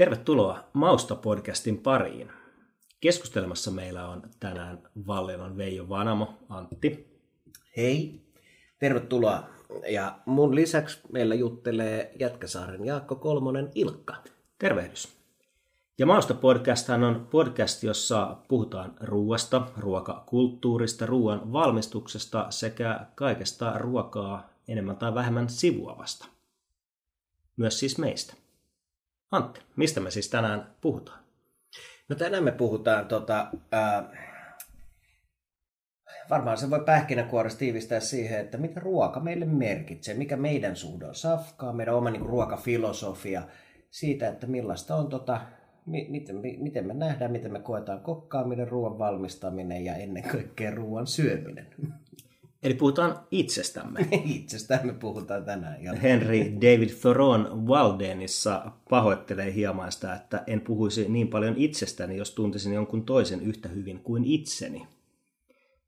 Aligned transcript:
Tervetuloa 0.00 0.64
Mausta-podcastin 0.72 1.78
pariin. 1.78 2.30
Keskustelemassa 3.00 3.70
meillä 3.70 4.08
on 4.08 4.22
tänään 4.40 4.82
Vallilan 5.06 5.56
Veijo 5.56 5.88
Vanamo, 5.88 6.34
Antti. 6.48 7.06
Hei, 7.76 8.20
tervetuloa. 8.78 9.48
Ja 9.88 10.18
mun 10.26 10.54
lisäksi 10.54 11.00
meillä 11.12 11.34
juttelee 11.34 12.12
Jätkäsaaren 12.20 12.84
Jaakko 12.84 13.16
Kolmonen 13.16 13.70
Ilkka. 13.74 14.16
Tervehdys. 14.58 15.08
Ja 15.98 16.06
Mausta 16.06 16.34
podcast 16.34 16.88
on 16.90 17.28
podcast, 17.30 17.82
jossa 17.82 18.36
puhutaan 18.48 18.94
ruuasta, 19.00 19.66
ruokakulttuurista, 19.76 21.06
ruoan 21.06 21.52
valmistuksesta 21.52 22.46
sekä 22.50 23.06
kaikesta 23.14 23.78
ruokaa 23.78 24.50
enemmän 24.68 24.96
tai 24.96 25.14
vähemmän 25.14 25.48
sivuavasta. 25.48 26.26
Myös 27.56 27.78
siis 27.78 27.98
meistä. 27.98 28.39
Antti, 29.30 29.60
mistä 29.76 30.00
me 30.00 30.10
siis 30.10 30.30
tänään 30.30 30.74
puhutaan? 30.80 31.20
No 32.08 32.16
tänään 32.16 32.44
me 32.44 32.52
puhutaan, 32.52 33.06
tota, 33.08 33.46
ää, 33.72 34.10
varmaan 36.30 36.58
se 36.58 36.70
voi 36.70 36.84
pähkinäkuoressa 36.84 37.58
tiivistää 37.58 38.00
siihen, 38.00 38.40
että 38.40 38.58
mitä 38.58 38.80
ruoka 38.80 39.20
meille 39.20 39.44
merkitsee, 39.44 40.14
mikä 40.14 40.36
meidän 40.36 40.76
suhde 40.76 41.06
on 41.06 41.14
safkaa, 41.14 41.72
meidän 41.72 41.94
oma 41.94 42.10
niin 42.10 42.20
kuin, 42.20 42.30
ruokafilosofia, 42.30 43.42
siitä, 43.90 44.28
että 44.28 44.46
millaista 44.46 44.96
on, 44.96 45.08
tota, 45.08 45.40
mi, 45.86 46.06
miten, 46.10 46.36
mi, 46.36 46.56
miten 46.60 46.86
me 46.86 46.94
nähdään, 46.94 47.32
miten 47.32 47.52
me 47.52 47.60
koetaan 47.60 48.00
kokkaaminen, 48.00 48.68
ruoan 48.68 48.98
valmistaminen 48.98 49.84
ja 49.84 49.94
ennen 49.94 50.22
kaikkea 50.22 50.70
ruoan 50.70 51.06
syöminen. 51.06 51.66
Eli 52.62 52.74
puhutaan 52.74 53.26
itsestämme. 53.30 54.08
Itsestämme 54.24 54.92
puhutaan 54.92 55.44
tänään. 55.44 55.82
Ja... 55.82 55.92
Henry 55.92 56.38
David 56.38 56.88
Thoron 57.00 57.66
Waldenissa 57.66 58.72
pahoittelee 58.90 59.54
hieman 59.54 59.92
sitä, 59.92 60.14
että 60.14 60.44
en 60.46 60.60
puhuisi 60.60 61.08
niin 61.08 61.28
paljon 61.28 61.54
itsestäni, 61.56 62.16
jos 62.16 62.30
tuntisin 62.30 62.72
jonkun 62.72 63.04
toisen 63.04 63.40
yhtä 63.40 63.68
hyvin 63.68 64.00
kuin 64.00 64.24
itseni. 64.24 64.86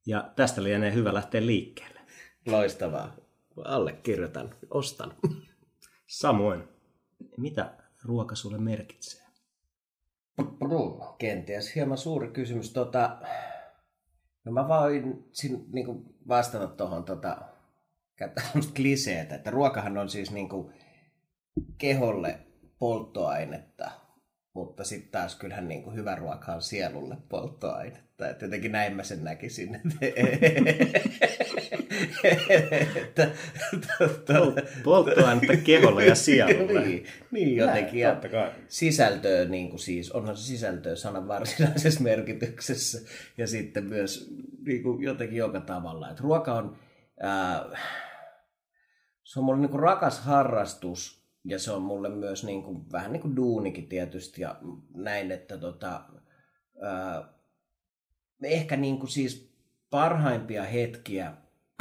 Ja 0.06 0.30
tästä 0.36 0.62
lienee 0.62 0.94
hyvä 0.94 1.14
lähteä 1.14 1.46
liikkeelle. 1.46 2.00
Loistavaa. 2.46 3.16
Allekirjoitan. 3.64 4.54
Ostan. 4.70 5.14
Samoin. 6.06 6.62
Mitä 7.36 7.74
ruoka 8.04 8.34
sulle 8.34 8.58
merkitsee? 8.58 9.22
Kenties 11.18 11.74
hieman 11.74 11.98
suuri 11.98 12.28
kysymys. 12.28 12.72
Tota, 12.72 13.18
No 14.44 14.52
mä 14.52 14.68
voin 14.68 15.24
sin, 15.32 15.64
niin 15.72 15.86
kuin 15.86 16.11
vastata 16.28 16.66
tuohon 16.68 17.04
tota, 17.04 17.38
kliseetä, 18.76 19.34
että 19.34 19.50
ruokahan 19.50 19.98
on 19.98 20.08
siis 20.08 20.30
niin 20.30 20.48
kuin 20.48 20.72
keholle 21.78 22.38
polttoainetta, 22.78 23.90
mutta 24.54 24.84
sitten 24.84 25.10
taas 25.10 25.36
kyllähän 25.36 25.68
niin 25.68 25.82
kuin 25.82 25.96
hyvä 25.96 26.14
ruoka 26.14 26.54
on 26.54 26.62
sielulle 26.62 27.16
polttoainetta. 27.28 28.28
Että 28.28 28.44
jotenkin 28.44 28.72
näin 28.72 28.96
mä 28.96 29.02
sen 29.02 29.24
näkisin. 29.24 29.80
että, 32.96 33.30
polttoainetta 34.84 35.56
keholle 35.56 36.06
ja 36.06 36.14
sielulle. 36.14 36.80
niin, 36.80 37.06
niin 37.30 37.56
jotenkin. 37.56 38.00
Ja 38.00 38.20
sisältöä, 38.68 39.44
niin 39.44 39.70
kuin 39.70 39.80
siis, 39.80 40.12
onhan 40.12 40.36
se 40.36 40.42
sisältöä 40.42 40.96
sanan 40.96 41.28
varsinaisessa 41.28 42.02
merkityksessä. 42.10 43.00
Ja 43.38 43.46
sitten 43.46 43.84
myös 43.84 44.34
niin 44.66 44.82
kuin 44.82 45.02
jotenkin 45.02 45.38
joka 45.38 45.60
tavalla. 45.60 46.10
Että 46.10 46.22
ruoka 46.22 46.54
on, 46.54 46.76
ää, 47.20 47.64
se 49.24 49.38
on 49.38 49.44
mulle 49.44 49.60
niin 49.60 49.70
kuin 49.70 49.82
rakas 49.82 50.20
harrastus 50.20 51.21
ja 51.44 51.58
se 51.58 51.72
on 51.72 51.82
mulle 51.82 52.08
myös 52.08 52.44
niin 52.44 52.62
kuin, 52.62 52.92
vähän 52.92 53.12
niin 53.12 53.20
kuin 53.20 53.36
duunikin 53.36 53.88
tietysti 53.88 54.42
ja 54.42 54.60
näin, 54.94 55.32
että 55.32 55.58
tota, 55.58 56.04
ää, 56.82 57.32
ehkä 58.42 58.76
niin 58.76 58.98
kuin 58.98 59.10
siis 59.10 59.52
parhaimpia 59.90 60.64
hetkiä 60.64 61.32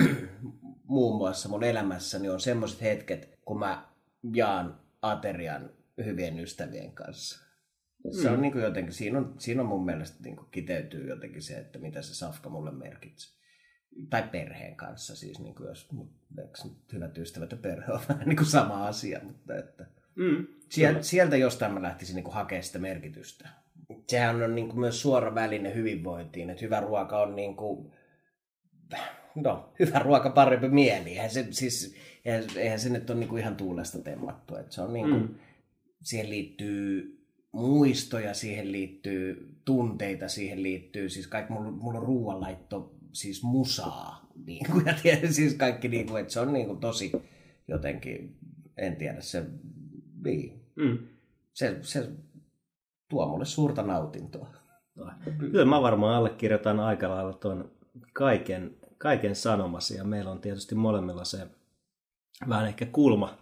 muun 0.87 1.17
muassa 1.17 1.49
mun 1.49 1.63
elämässäni 1.63 2.29
on 2.29 2.39
semmoiset 2.39 2.81
hetket, 2.81 3.39
kun 3.45 3.59
mä 3.59 3.87
jaan 4.33 4.79
aterian 5.01 5.69
hyvien 6.05 6.39
ystävien 6.39 6.91
kanssa. 6.91 7.45
Se 8.21 8.29
on 8.29 8.35
mm. 8.35 8.41
niin 8.41 8.51
kuin 8.51 8.63
jotenkin, 8.63 8.93
siinä 8.93 9.17
on, 9.17 9.35
siinä 9.39 9.61
on 9.61 9.67
mun 9.67 9.85
mielestä 9.85 10.23
niin 10.23 10.35
kuin 10.35 10.47
kiteytyy 10.51 11.09
jotenkin 11.09 11.41
se, 11.41 11.53
että 11.53 11.79
mitä 11.79 12.01
se 12.01 12.15
safka 12.15 12.49
mulle 12.49 12.71
merkitsee 12.71 13.40
tai 14.09 14.23
perheen 14.31 14.75
kanssa 14.75 15.15
siis, 15.15 15.39
niin 15.39 15.55
kuin 15.55 15.67
jos 15.67 15.89
hyvät 16.93 17.17
ystävät 17.17 17.51
ja 17.51 17.57
perhe 17.57 17.93
on 17.93 17.99
vähän 18.09 18.27
niin 18.27 18.37
kuin 18.37 18.47
sama 18.47 18.87
asia, 18.87 19.19
mutta 19.23 19.55
että 19.55 19.85
mm, 20.15 20.47
sieltä, 20.69 21.01
sieltä 21.01 21.37
jostain 21.37 21.73
mä 21.73 21.81
lähtisin 21.81 22.15
niin 22.15 22.23
kuin 22.23 22.33
hakemaan 22.33 22.63
sitä 22.63 22.79
merkitystä. 22.79 23.49
Sehän 24.07 24.43
on 24.43 24.55
niin 24.55 24.67
kuin 24.69 24.79
myös 24.79 25.01
suora 25.01 25.35
väline 25.35 25.73
hyvinvointiin, 25.73 26.49
että 26.49 26.65
hyvä 26.65 26.79
ruoka 26.79 27.21
on 27.21 27.35
niin 27.35 27.55
kuin, 27.55 27.91
no, 29.35 29.73
hyvä 29.79 29.99
ruoka 29.99 30.29
parempi 30.29 30.67
mieli. 30.67 31.09
Eihän 31.09 31.29
se, 31.29 31.47
siis, 31.49 31.95
eihän, 32.25 32.43
eihän 32.55 32.79
se 32.79 32.89
nyt 32.89 33.09
ole 33.09 33.19
niin 33.19 33.29
kuin 33.29 33.41
ihan 33.41 33.55
tuulesta 33.55 33.99
temmattu, 33.99 34.55
että 34.55 34.75
se 34.75 34.81
on 34.81 34.93
niin 34.93 35.09
kuin, 35.09 35.21
mm. 35.21 35.35
siihen 36.01 36.29
liittyy 36.29 37.17
muistoja, 37.51 38.33
siihen 38.33 38.71
liittyy 38.71 39.55
tunteita, 39.65 40.27
siihen 40.27 40.63
liittyy, 40.63 41.09
siis 41.09 41.27
kaikki, 41.27 41.53
mulla, 41.53 41.71
mulla 41.71 41.99
on 41.99 42.05
ruoanlaitto 42.05 42.95
siis 43.13 43.43
musaa. 43.43 44.21
Niin 44.45 44.71
kuin, 44.71 44.85
ja 44.85 44.93
tiedän, 45.03 45.33
siis 45.33 45.53
kaikki, 45.53 45.87
niin 45.87 46.07
kuin, 46.07 46.21
että 46.21 46.33
se 46.33 46.39
on 46.39 46.53
niin 46.53 46.67
kuin, 46.67 46.79
tosi 46.79 47.11
jotenkin, 47.67 48.37
en 48.77 48.95
tiedä, 48.95 49.21
se, 49.21 49.45
niin, 50.25 50.65
mm. 50.75 50.97
se, 51.53 51.77
se 51.81 52.09
tuo 53.09 53.27
mulle 53.27 53.45
suurta 53.45 53.83
nautintoa. 53.83 54.47
Kyllä 55.39 55.65
mä 55.65 55.81
varmaan 55.81 56.15
allekirjoitan 56.15 56.79
aika 56.79 57.09
lailla 57.09 57.33
tuon 57.33 57.71
kaiken, 58.13 58.75
kaiken 58.97 59.35
sanomasi 59.35 59.95
ja 59.95 60.03
meillä 60.03 60.31
on 60.31 60.41
tietysti 60.41 60.75
molemmilla 60.75 61.25
se 61.25 61.47
vähän 62.49 62.67
ehkä 62.67 62.85
kulma 62.85 63.37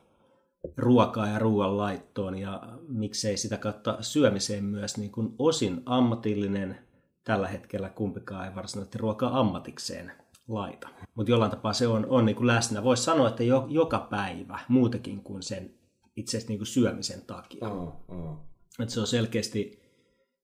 ruokaa 0.77 1.27
ja 1.27 1.39
ruoan 1.39 1.77
laittoon 1.77 2.37
ja 2.37 2.63
miksei 2.87 3.37
sitä 3.37 3.57
kautta 3.57 3.97
syömiseen 4.01 4.63
myös 4.63 4.97
niin 4.97 5.11
kuin 5.11 5.35
osin 5.37 5.81
ammatillinen– 5.85 6.77
tällä 7.29 7.47
hetkellä 7.47 7.89
kumpikaan 7.89 8.47
ei 8.47 8.55
varsinaisesti 8.55 8.97
ruokaa 8.97 9.39
ammatikseen 9.39 10.11
laita. 10.47 10.89
Mutta 11.15 11.31
jollain 11.31 11.51
tapaa 11.51 11.73
se 11.73 11.87
on, 11.87 12.05
on 12.09 12.25
niin 12.25 12.35
kuin 12.35 12.47
läsnä. 12.47 12.83
Voisi 12.83 13.03
sanoa, 13.03 13.27
että 13.29 13.43
jo, 13.43 13.65
joka 13.69 13.99
päivä 13.99 14.59
muutakin 14.67 15.23
kuin 15.23 15.43
sen 15.43 15.73
itse 16.15 16.37
asiassa 16.37 16.51
niin 16.51 16.59
kuin 16.59 16.67
syömisen 16.67 17.21
takia. 17.21 17.69
Mm, 17.69 18.15
mm. 18.15 18.37
Että 18.79 18.93
se 18.93 18.99
on 18.99 19.07
selkeästi, 19.07 19.79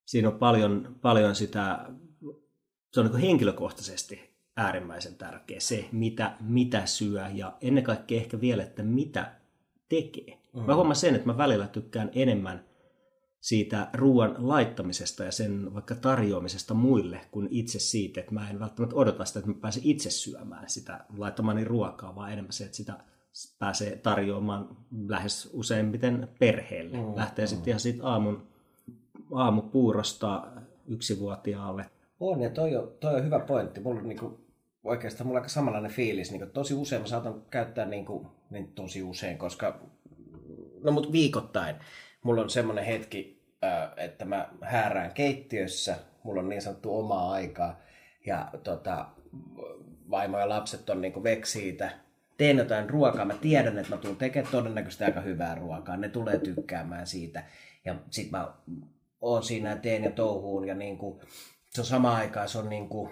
siinä 0.05 0.27
on 0.27 0.39
paljon, 0.39 0.95
paljon 1.01 1.35
sitä, 1.35 1.85
se 2.93 2.99
on 2.99 3.05
niin 3.05 3.11
kuin 3.11 3.21
henkilökohtaisesti 3.21 4.35
äärimmäisen 4.57 5.15
tärkeä 5.15 5.59
se, 5.59 5.89
mitä, 5.91 6.37
mitä 6.39 6.85
syö 6.85 7.27
ja 7.33 7.57
ennen 7.61 7.83
kaikkea 7.83 8.17
ehkä 8.17 8.41
vielä, 8.41 8.63
että 8.63 8.83
mitä 8.83 9.35
tekee. 9.89 10.39
Mm. 10.53 10.61
Mä 10.61 10.75
huomaan 10.75 10.95
sen, 10.95 11.15
että 11.15 11.27
mä 11.27 11.37
välillä 11.37 11.67
tykkään 11.67 12.09
enemmän– 12.13 12.65
siitä 13.45 13.89
ruoan 13.93 14.35
laittamisesta 14.37 15.23
ja 15.23 15.31
sen 15.31 15.73
vaikka 15.73 15.95
tarjoamisesta 15.95 16.73
muille 16.73 17.21
kuin 17.31 17.47
itse 17.51 17.79
siitä, 17.79 18.19
että 18.19 18.33
mä 18.33 18.49
en 18.49 18.59
välttämättä 18.59 18.95
odota 18.95 19.25
sitä, 19.25 19.39
että 19.39 19.51
mä 19.51 19.57
pääsen 19.61 19.83
itse 19.85 20.09
syömään 20.09 20.69
sitä 20.69 21.05
laittamani 21.17 21.63
ruokaa, 21.63 22.15
vaan 22.15 22.31
enemmän 22.31 22.51
se, 22.51 22.63
että 22.63 22.77
sitä 22.77 22.93
pääsee 23.59 23.95
tarjoamaan 23.95 24.77
lähes 25.07 25.49
useimmiten 25.53 26.29
perheelle. 26.39 26.97
Mm, 26.97 27.15
Lähtee 27.15 27.45
mm. 27.45 27.49
sitten 27.49 27.71
ihan 27.71 27.79
siitä 27.79 28.07
aamun, 28.07 28.47
aamupuurosta 29.33 30.47
yksivuotiaalle. 30.87 31.85
On, 32.19 32.41
ja 32.41 32.49
toi 32.49 32.75
on, 32.75 32.91
toi 32.99 33.15
on 33.15 33.25
hyvä 33.25 33.39
pointti. 33.39 33.79
Mulla 33.79 33.99
on 33.99 34.07
niinku, 34.07 34.39
oikeastaan 34.83 35.27
mulla 35.27 35.37
on 35.37 35.41
aika 35.41 35.53
samanlainen 35.53 35.91
fiilis. 35.91 36.31
Niinku, 36.31 36.47
tosi 36.53 36.73
usein 36.73 37.01
mä 37.01 37.07
saatan 37.07 37.41
käyttää, 37.49 37.85
niinku, 37.85 38.27
niin 38.49 38.67
tosi 38.67 39.03
usein, 39.03 39.37
koska, 39.37 39.79
no 40.83 40.91
mut 40.91 41.11
viikoittain, 41.11 41.75
mulla 42.23 42.41
on 42.41 42.49
semmoinen 42.49 42.85
hetki, 42.85 43.34
että 43.97 44.25
mä 44.25 44.49
häärään 44.61 45.11
keittiössä, 45.11 45.95
mulla 46.23 46.41
on 46.41 46.49
niin 46.49 46.61
sanottu 46.61 46.99
omaa 46.99 47.31
aikaa, 47.31 47.79
ja 48.25 48.49
tota, 48.63 49.05
vaimo 50.09 50.39
ja 50.39 50.49
lapset 50.49 50.89
on 50.89 51.01
niinku 51.01 51.23
vek 51.23 51.45
siitä, 51.45 51.89
teen 52.37 52.57
jotain 52.57 52.89
ruokaa, 52.89 53.25
mä 53.25 53.33
tiedän, 53.33 53.77
että 53.77 53.95
mä 53.95 54.01
tulen 54.01 54.15
tekemään 54.15 54.51
todennäköisesti 54.51 55.03
aika 55.03 55.21
hyvää 55.21 55.55
ruokaa, 55.55 55.97
ne 55.97 56.09
tulee 56.09 56.39
tykkäämään 56.39 57.07
siitä, 57.07 57.43
ja 57.85 57.95
sit 58.11 58.31
mä 58.31 58.53
oon 59.21 59.43
siinä 59.43 59.69
ja 59.69 59.75
teen 59.75 60.03
ja 60.03 60.11
touhuun, 60.11 60.67
ja 60.67 60.75
niinku, 60.75 61.21
se 61.69 61.81
on 61.81 61.85
sama 61.85 62.15
aikaa, 62.15 62.47
se 62.47 62.57
on 62.57 62.69
niinku, 62.69 63.09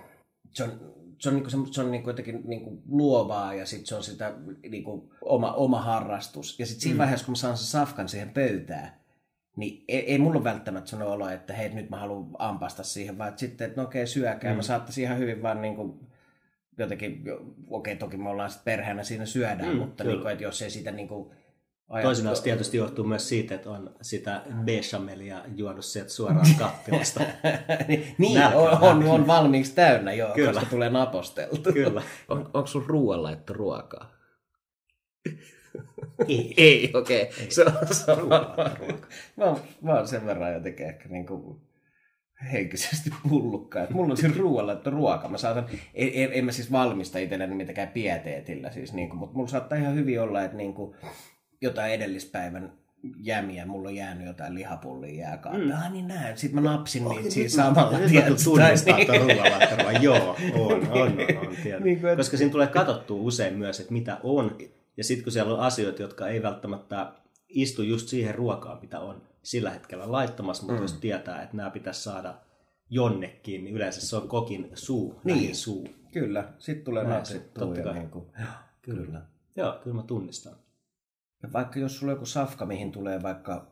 se 0.52 0.64
on, 0.64 0.94
se 1.20 1.30
on, 1.30 1.36
niinku, 1.36 1.50
se, 1.50 1.58
se 1.72 1.82
on 1.82 1.92
niinku 1.92 2.10
jotenkin 2.10 2.42
niinku 2.46 2.82
luovaa. 2.88 3.54
Ja 3.54 3.66
sitten 3.66 3.88
se 3.88 3.96
on 3.96 4.04
sitä 4.04 4.34
niinku 4.70 5.14
oma, 5.22 5.54
oma 5.54 5.82
harrastus. 5.82 6.60
Ja 6.60 6.66
sitten 6.66 6.82
siinä 6.82 6.96
mm. 6.96 7.00
vaiheessa, 7.00 7.26
kun 7.26 7.32
mä 7.32 7.36
saan 7.36 7.58
sen 7.58 7.68
safkan 7.68 8.10
siihen 8.10 8.30
pöytään, 8.30 9.00
niin 9.56 9.84
ei, 9.88 10.12
ei 10.12 10.18
mulla 10.18 10.44
välttämättä 10.44 10.90
sano 10.90 11.12
olo, 11.12 11.30
että 11.30 11.54
hei 11.54 11.70
nyt 11.70 11.90
mä 11.90 12.00
haluan 12.00 12.28
ampasta 12.40 12.84
siihen, 12.84 13.18
vaan 13.18 13.30
että 13.30 13.40
sitten, 13.40 13.68
että 13.68 13.82
no 13.82 13.88
okei 13.88 14.08
syökää. 14.08 14.52
Mm. 14.52 14.56
Mä 14.56 14.62
saattaisin 14.62 15.04
ihan 15.04 15.18
hyvin 15.18 15.44
vaan 15.44 15.62
niin 15.62 15.76
kuin, 15.76 16.00
jotenkin, 16.78 17.24
okei 17.70 17.96
toki 17.96 18.18
me 18.18 18.30
ollaan 18.30 18.50
sitten 18.50 18.66
perheenä 18.66 19.04
siinä 19.04 19.26
syödään, 19.26 19.74
mm, 19.74 19.78
mutta 19.78 20.04
niin 20.04 20.22
kuin, 20.22 20.32
että 20.32 20.44
jos 20.44 20.62
ei 20.62 20.70
sitä 20.70 20.92
niin 20.92 21.08
kuin, 21.08 21.32
Toisinaan 22.02 22.36
se 22.36 22.44
tietysti 22.44 22.78
johtuu 22.78 23.06
myös 23.06 23.30
siitä, 23.30 23.56
että 23.56 23.70
on 23.70 23.96
sitä 24.02 24.42
bechamelia 24.64 25.42
juonut 25.56 25.86
sieltä 25.86 26.10
suoraan 26.10 26.46
kattilasta. 26.60 27.20
niin, 28.18 28.42
on, 28.56 28.82
on, 28.82 29.04
on, 29.04 29.28
valmiiksi 29.28 29.76
täynnä 29.76 30.14
jo, 30.14 30.32
Kyllä. 30.36 30.54
koska 30.54 30.70
tulee 30.70 30.90
naposteltu. 30.90 31.74
Kyllä. 31.74 32.02
On, 32.30 32.50
onko 32.54 32.68
sun 32.68 32.86
ruoan 32.88 33.24
laittu 33.24 33.54
ruokaa? 33.54 34.12
Ei. 36.28 36.54
Ei, 36.58 36.92
okei. 36.94 37.22
Okay. 37.22 37.46
Se 37.50 37.64
on, 37.64 37.74
se 37.92 38.12
on, 38.12 38.28
mä, 39.38 39.56
mä 39.82 39.94
oon 39.94 40.08
sen 40.08 40.26
verran 40.26 40.54
jotenkin 40.54 40.86
ehkä 40.86 41.10
niin 41.10 41.26
kuin 41.26 41.58
henkisesti 42.52 43.10
pullukka. 43.30 43.82
Että 43.82 43.94
mulla 43.94 44.12
on 44.12 44.18
siis 44.18 44.38
ruoalla, 44.38 44.74
että 44.74 44.90
ruoka. 44.90 45.30
Mä 45.30 45.38
saatan, 45.38 45.66
en, 45.94 46.12
en, 46.14 46.30
en 46.34 46.46
mä 46.46 46.52
siis 46.52 46.72
valmista 46.72 47.20
itselleni 47.20 47.56
mitenkään 47.56 47.88
pieteetillä, 47.88 48.72
siis 48.72 48.94
niin 48.94 49.10
kuin, 49.10 49.20
mutta 49.20 49.36
mulla 49.36 49.50
saattaa 49.50 49.78
ihan 49.78 49.96
hyvin 49.96 50.22
olla, 50.22 50.44
että 50.44 50.58
niin 50.58 50.74
kuin, 50.74 50.96
jotain 51.62 51.94
edellispäivän 51.94 52.74
jämiä, 53.18 53.66
mulla 53.66 53.90
on 53.90 53.96
jäänyt 53.96 54.28
jotain 54.28 54.56
lihapullia 54.56 55.20
jääkaappiin. 55.20 55.68
Mm. 55.68 55.74
Ah, 55.74 55.92
niin 55.92 56.08
näin. 56.08 56.38
Sitten 56.38 56.64
mä 56.64 56.72
napsin 56.72 57.10
niitä 57.10 57.30
siinä 57.30 57.50
samalla. 57.50 57.98
Nyt 57.98 58.12
tunnistaa, 58.44 58.98
että 58.98 59.14
ruoalla 59.14 59.92
Joo, 59.92 60.38
on, 60.54 60.72
on, 60.74 60.92
on, 60.92 61.12
on 61.78 61.84
niin 61.84 62.02
kuin, 62.02 62.18
Koska 62.18 62.38
siinä 62.38 62.52
tulee 62.52 62.68
katsottua 62.68 63.22
usein 63.22 63.58
myös, 63.58 63.80
että 63.80 63.94
mitä 63.94 64.18
on. 64.24 64.58
Ja 64.98 65.04
sitten 65.04 65.24
kun 65.24 65.32
siellä 65.32 65.54
on 65.54 65.60
asioita, 65.60 66.02
jotka 66.02 66.28
ei 66.28 66.44
välttämättä 66.44 67.14
istu 67.50 67.82
just 67.82 68.08
siihen 68.08 68.36
ruokaan, 68.36 68.82
mitä 68.82 69.00
on 69.00 69.22
sillä 69.44 69.70
hetkellä 69.70 70.12
laittamassa, 70.12 70.64
mutta 70.64 70.80
mm. 70.80 70.84
jos 70.84 70.94
tietää, 70.94 71.44
että 71.44 71.58
nämä 71.58 71.70
pitäisi 71.70 72.04
saada 72.04 72.36
jonnekin, 72.90 73.64
niin 73.64 73.76
yleensä 73.76 74.02
se 74.02 74.16
on 74.16 74.28
kokin 74.28 74.72
suu, 74.74 75.22
niin 75.24 75.56
suu. 75.56 75.88
Kyllä, 76.12 76.54
sitten 76.60 76.86
tulee 76.86 77.04
napsittua. 77.04 77.66
Totta 77.66 77.82
kai. 77.84 77.94
Niin 77.94 78.10
kuin, 78.10 78.26
kyllä. 78.82 79.06
kyllä. 79.06 79.22
Joo, 79.56 79.80
kyllä 79.84 79.96
mä 79.96 80.04
tunnistan. 80.04 80.56
Ja 81.44 81.54
vaikka 81.54 81.80
jos 81.80 81.98
sulla 81.98 82.12
on 82.12 82.16
joku 82.16 82.26
safka, 82.26 82.66
mihin 82.66 82.92
tulee 82.92 83.24
vaikka, 83.24 83.68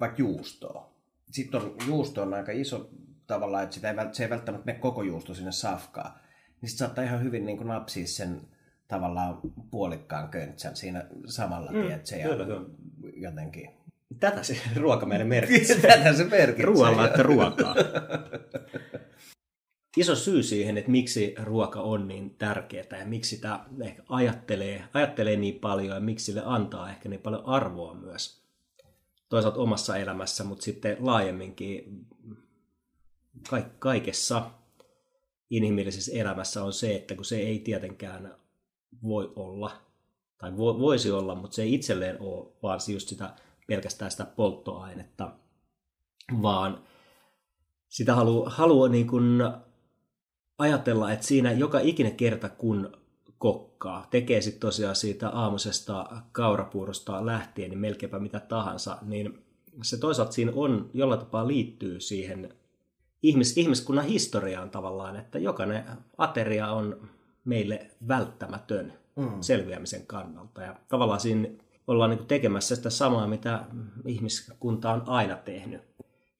vaikka 0.00 0.22
juustoa. 0.22 0.94
Sitten 1.30 1.60
on, 1.60 1.74
juusto 1.86 2.22
on 2.22 2.34
aika 2.34 2.52
iso 2.52 2.90
tavalla, 3.26 3.62
että 3.62 3.74
sitä 3.74 3.90
ei, 3.90 3.96
se 4.12 4.24
ei 4.24 4.30
välttämättä 4.30 4.66
mene 4.66 4.78
koko 4.78 5.02
juusto 5.02 5.34
sinne 5.34 5.52
safkaan. 5.52 6.12
Niin 6.60 6.68
sitten 6.68 6.86
saattaa 6.86 7.04
ihan 7.04 7.22
hyvin 7.22 7.46
niin 7.46 7.56
kuin 7.56 7.68
napsia 7.68 8.06
sen 8.06 8.40
tavallaan 8.88 9.40
puolikkaan 9.70 10.28
köntsän 10.28 10.76
siinä 10.76 11.06
samalla, 11.26 11.72
mm, 11.72 11.82
tiedätkö, 11.82 12.16
ja 12.16 12.28
kyllä, 12.28 12.60
jotenkin... 13.16 13.70
Tätä 14.20 14.42
se 14.42 14.56
ruoka 14.76 15.06
meille 15.06 15.24
merkitsee. 15.34 15.80
Tätä 15.80 16.12
se 16.12 16.24
merkitsee. 16.24 16.66
Ruoalla, 16.66 17.06
että 17.06 17.22
ruokaa. 17.22 17.74
iso 19.96 20.16
syy 20.16 20.42
siihen, 20.42 20.78
että 20.78 20.90
miksi 20.90 21.34
ruoka 21.42 21.80
on 21.80 22.08
niin 22.08 22.34
tärkeää 22.34 22.98
ja 22.98 23.06
miksi 23.06 23.36
sitä 23.36 23.60
ehkä 23.82 24.02
ajattelee, 24.08 24.84
ajattelee 24.94 25.36
niin 25.36 25.54
paljon 25.54 25.94
ja 25.94 26.00
miksi 26.00 26.24
sille 26.24 26.42
antaa 26.44 26.90
ehkä 26.90 27.08
niin 27.08 27.20
paljon 27.20 27.46
arvoa 27.46 27.94
myös 27.94 28.42
toisaalta 29.28 29.60
omassa 29.60 29.96
elämässä, 29.96 30.44
mutta 30.44 30.64
sitten 30.64 30.96
laajemminkin 31.00 32.06
kaikessa 33.78 34.50
inhimillisessä 35.50 36.12
elämässä 36.14 36.64
on 36.64 36.72
se, 36.72 36.96
että 36.96 37.14
kun 37.14 37.24
se 37.24 37.38
ei 37.38 37.58
tietenkään 37.58 38.34
voi 39.02 39.32
olla, 39.36 39.70
tai 40.38 40.56
voisi 40.56 41.10
olla, 41.10 41.34
mutta 41.34 41.54
se 41.54 41.62
ei 41.62 41.74
itselleen 41.74 42.20
ole, 42.20 42.48
vaan 42.62 42.80
just 42.92 43.08
sitä 43.08 43.34
pelkästään 43.66 44.10
sitä 44.10 44.24
polttoainetta, 44.24 45.32
vaan 46.42 46.82
sitä 47.88 48.14
haluaa 48.14 48.50
halu 48.50 48.86
niin 48.86 49.06
kuin 49.06 49.42
ajatella, 50.58 51.12
että 51.12 51.26
siinä 51.26 51.52
joka 51.52 51.80
ikinen 51.80 52.16
kerta, 52.16 52.48
kun 52.48 52.92
kokkaa, 53.38 54.06
tekee 54.10 54.40
sitten 54.40 54.60
tosiaan 54.60 54.96
siitä 54.96 55.28
aamusesta 55.28 56.22
kaurapuurosta 56.32 57.26
lähtien, 57.26 57.70
niin 57.70 57.78
melkeinpä 57.78 58.18
mitä 58.18 58.40
tahansa, 58.40 58.98
niin 59.02 59.44
se 59.82 59.96
toisaalta 59.96 60.32
siinä 60.32 60.52
on, 60.54 60.90
jollain 60.94 61.20
tapaa 61.20 61.48
liittyy 61.48 62.00
siihen 62.00 62.54
ihmis, 63.22 63.58
ihmiskunnan 63.58 64.04
historiaan 64.04 64.70
tavallaan, 64.70 65.16
että 65.16 65.38
jokainen 65.38 65.84
ateria 66.18 66.72
on 66.72 67.08
meille 67.48 67.90
välttämätön 68.08 68.92
mm. 69.16 69.30
selviämisen 69.40 70.06
kannalta. 70.06 70.62
Ja 70.62 70.76
tavallaan 70.88 71.20
siinä 71.20 71.48
ollaan 71.86 72.10
niin 72.10 72.26
tekemässä 72.26 72.76
sitä 72.76 72.90
samaa, 72.90 73.26
mitä 73.26 73.64
ihmiskunta 74.06 74.92
on 74.92 75.02
aina 75.06 75.36
tehnyt. 75.36 75.82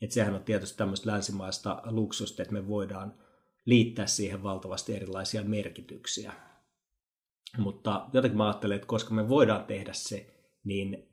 Että 0.00 0.14
sehän 0.14 0.34
on 0.34 0.42
tietysti 0.42 0.78
tämmöistä 0.78 1.10
länsimaista 1.10 1.82
luksusta, 1.84 2.42
että 2.42 2.54
me 2.54 2.68
voidaan 2.68 3.14
liittää 3.64 4.06
siihen 4.06 4.42
valtavasti 4.42 4.96
erilaisia 4.96 5.44
merkityksiä. 5.44 6.32
Mutta 7.58 8.08
jotenkin 8.12 8.38
mä 8.38 8.46
ajattelen, 8.46 8.76
että 8.76 8.86
koska 8.86 9.14
me 9.14 9.28
voidaan 9.28 9.64
tehdä 9.64 9.92
se, 9.92 10.34
niin 10.64 11.08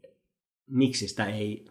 miksi 0.68 1.08
sitä 1.08 1.26
ei, 1.26 1.66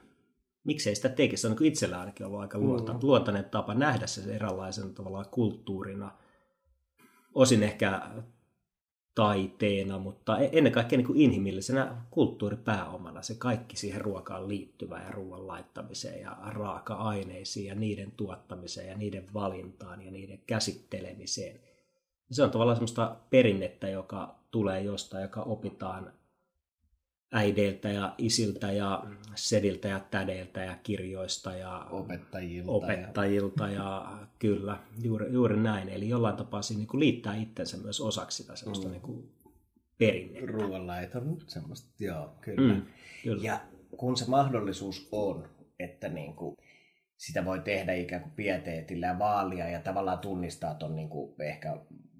miksei 0.65 0.94
sitä 0.94 1.09
tekisi? 1.09 1.41
Se 1.41 1.47
on 1.47 1.56
niin 1.61 1.73
itsellä 1.73 2.00
ainakin 2.00 2.27
ollut 2.27 2.41
aika 2.41 2.59
mm. 2.59 2.65
luontainen 3.03 3.44
tapa 3.44 3.75
nähdä 3.75 4.06
se 4.06 4.35
eräänlaisen 4.35 4.94
tavallaan 4.94 5.27
kulttuurina. 5.31 6.19
Osin 7.35 7.63
ehkä 7.63 8.01
taiteena, 9.15 9.99
mutta 9.99 10.39
e- 10.39 10.51
ennen 10.53 10.73
kaikkea 10.73 10.97
niin 10.97 11.07
kuin 11.07 11.21
inhimillisenä 11.21 11.97
kulttuuripääomana 12.11 13.23
se 13.23 13.35
kaikki 13.35 13.77
siihen 13.77 14.01
ruokaan 14.01 14.49
liittyvä 14.49 15.03
ja 15.03 15.11
ruoan 15.11 15.47
laittamiseen 15.47 16.21
ja 16.21 16.37
raaka-aineisiin 16.47 17.67
ja 17.67 17.75
niiden 17.75 18.13
tuottamiseen 18.13 18.89
ja 18.89 18.97
niiden 18.97 19.27
valintaan 19.35 20.03
ja 20.03 20.11
niiden 20.11 20.39
käsittelemiseen. 20.47 21.61
Se 22.31 22.43
on 22.43 22.51
tavallaan 22.51 22.77
semmoista 22.77 23.17
perinnettä, 23.31 23.89
joka 23.89 24.39
tulee 24.51 24.81
jostain, 24.81 25.23
joka 25.23 25.41
opitaan 25.43 26.13
äideiltä 27.35 27.89
ja 27.89 28.15
isiltä 28.19 28.73
ja 28.73 29.05
sediltä 29.35 29.89
ja 29.89 30.01
tädeiltä 30.01 30.61
ja 30.65 30.77
kirjoista 30.83 31.57
ja 31.57 31.87
opettajilta, 31.91 32.71
opettajilta 32.71 33.69
ja, 33.69 33.73
ja 33.73 34.19
kyllä, 34.39 34.79
juuri, 35.03 35.33
juuri 35.33 35.57
näin. 35.57 35.89
Eli 35.89 36.09
jollain 36.09 36.37
tapaa 36.37 36.63
siinä 36.63 36.79
niin 36.79 36.89
kuin 36.89 37.01
liittää 37.01 37.37
itsensä 37.37 37.77
myös 37.77 38.01
osaksi 38.01 38.43
sitä 38.43 38.57
semmoista 38.57 38.87
mm. 38.87 38.93
niin 38.93 39.03
kuin 39.03 39.33
perinnettä. 39.99 40.53
Ruoanlaiton 40.53 41.39
semmoista, 41.47 42.05
joo, 42.05 42.35
kyllä. 42.41 42.75
Mm, 42.75 42.83
kyllä. 43.23 43.45
Ja 43.45 43.61
kun 43.97 44.17
se 44.17 44.25
mahdollisuus 44.31 45.09
on, 45.13 45.49
että 45.79 46.09
niin 46.09 46.35
kuin 46.35 46.57
sitä 47.17 47.45
voi 47.45 47.61
tehdä 47.61 47.95
ikään 47.95 48.23
kuin 48.23 48.33
pieteetillä 48.37 49.07
ja 49.07 49.19
vaalia 49.19 49.69
ja 49.69 49.81
tavallaan 49.81 50.19
tunnistaa 50.19 50.75
ton 50.75 50.97
niin 50.97 51.09
kuin 51.09 51.43
ehkä 51.43 51.79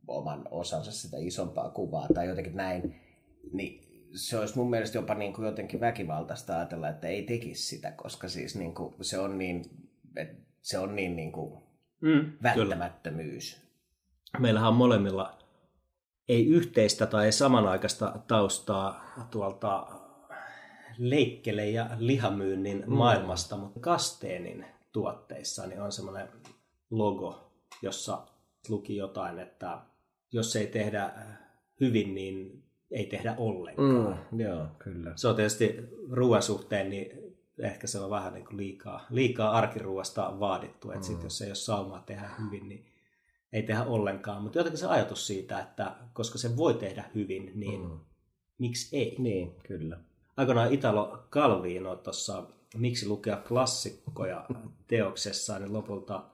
oman 0.09 0.49
osansa 0.51 0.93
sitä 0.93 1.17
isompaa 1.21 1.71
kuvaa 1.71 2.09
tai 2.15 2.29
jotenkin 2.29 2.57
näin, 2.57 3.01
niin 3.53 3.84
se 4.15 4.39
olisi 4.39 4.57
mun 4.57 4.71
mielestä 4.71 4.99
jopa 4.99 5.15
niin 5.15 5.33
kuin 5.33 5.47
jotenkin 5.47 5.81
väkivaltaista 5.81 6.57
ajatella, 6.57 6.89
että 6.89 7.09
ei 7.09 7.23
tekisi 7.23 7.63
sitä, 7.63 7.91
koska 7.91 8.29
siis 8.29 8.57
niin 8.57 8.75
kuin 8.75 8.95
se 9.01 9.19
on 9.19 9.39
niin, 9.39 9.65
se 10.63 10.79
on 10.79 10.97
niin, 10.97 11.17
niin 11.17 11.33
kuin 11.33 11.63
mm, 12.01 12.33
välttämättömyys. 12.43 13.55
Kyllä. 13.55 14.43
Meillähän 14.43 14.69
on 14.69 14.75
molemmilla 14.75 15.39
ei 16.29 16.47
yhteistä 16.47 17.07
tai 17.07 17.33
samanaikaista 17.33 18.19
taustaa 18.29 19.05
tuolta 19.31 19.87
leikkele- 20.99 21.71
ja 21.71 21.91
lihamyynnin 21.99 22.85
mm. 22.87 22.93
maailmasta, 22.93 23.57
mutta 23.57 23.81
Kasteenin 23.81 24.67
tuotteissa 24.93 25.67
niin 25.67 25.81
on 25.81 25.93
semmoinen 25.93 26.29
logo, 26.91 27.51
jossa 27.83 28.27
luki 28.69 28.97
jotain, 28.97 29.39
että 29.39 29.79
jos 30.33 30.57
ei 30.57 30.67
tehdä 30.67 31.13
hyvin, 31.81 32.15
niin 32.15 32.64
ei 32.95 33.07
tehdä 33.07 33.35
ollenkaan. 33.39 34.19
Mm, 34.33 34.41
joo, 34.41 34.67
kyllä. 34.79 35.13
Se 35.17 35.29
on 35.29 35.37
tietysti 35.37 35.77
ruoan 36.11 36.43
suhteen, 36.43 36.91
niin 36.91 37.35
ehkä 37.59 37.87
se 37.87 37.99
on 37.99 38.11
vähän 38.11 38.35
niin 38.35 38.45
kuin 38.45 38.57
liikaa, 38.57 39.07
liikaa 39.11 39.51
arkiruoasta 39.51 40.37
vaadittu, 40.41 40.91
että 40.91 41.01
mm. 41.01 41.05
sit 41.05 41.23
jos 41.23 41.43
ei 41.43 41.49
ole 41.49 41.55
saumaa 41.55 42.03
tehdä 42.07 42.31
hyvin, 42.45 42.69
niin 42.69 42.87
ei 43.53 43.63
tehdä 43.63 43.85
ollenkaan. 43.85 44.43
Mutta 44.43 44.59
jotenkin 44.59 44.79
se 44.79 44.87
ajatus 44.87 45.27
siitä, 45.27 45.61
että 45.61 45.97
koska 46.13 46.39
se 46.39 46.57
voi 46.57 46.75
tehdä 46.75 47.05
hyvin, 47.15 47.53
niin 47.55 47.81
mm. 47.81 47.99
miksi 48.59 48.97
ei? 48.97 49.17
Niin, 49.19 49.55
kyllä. 49.69 49.99
Aikoinaan 50.37 50.73
Italo 50.73 51.27
Calvino 51.31 51.97
tuossa 51.97 52.47
Miksi 52.77 53.09
lukea 53.09 53.37
klassikkoja 53.37 54.47
teoksessaan, 54.87 55.63
niin 55.63 55.73
lopulta 55.73 56.25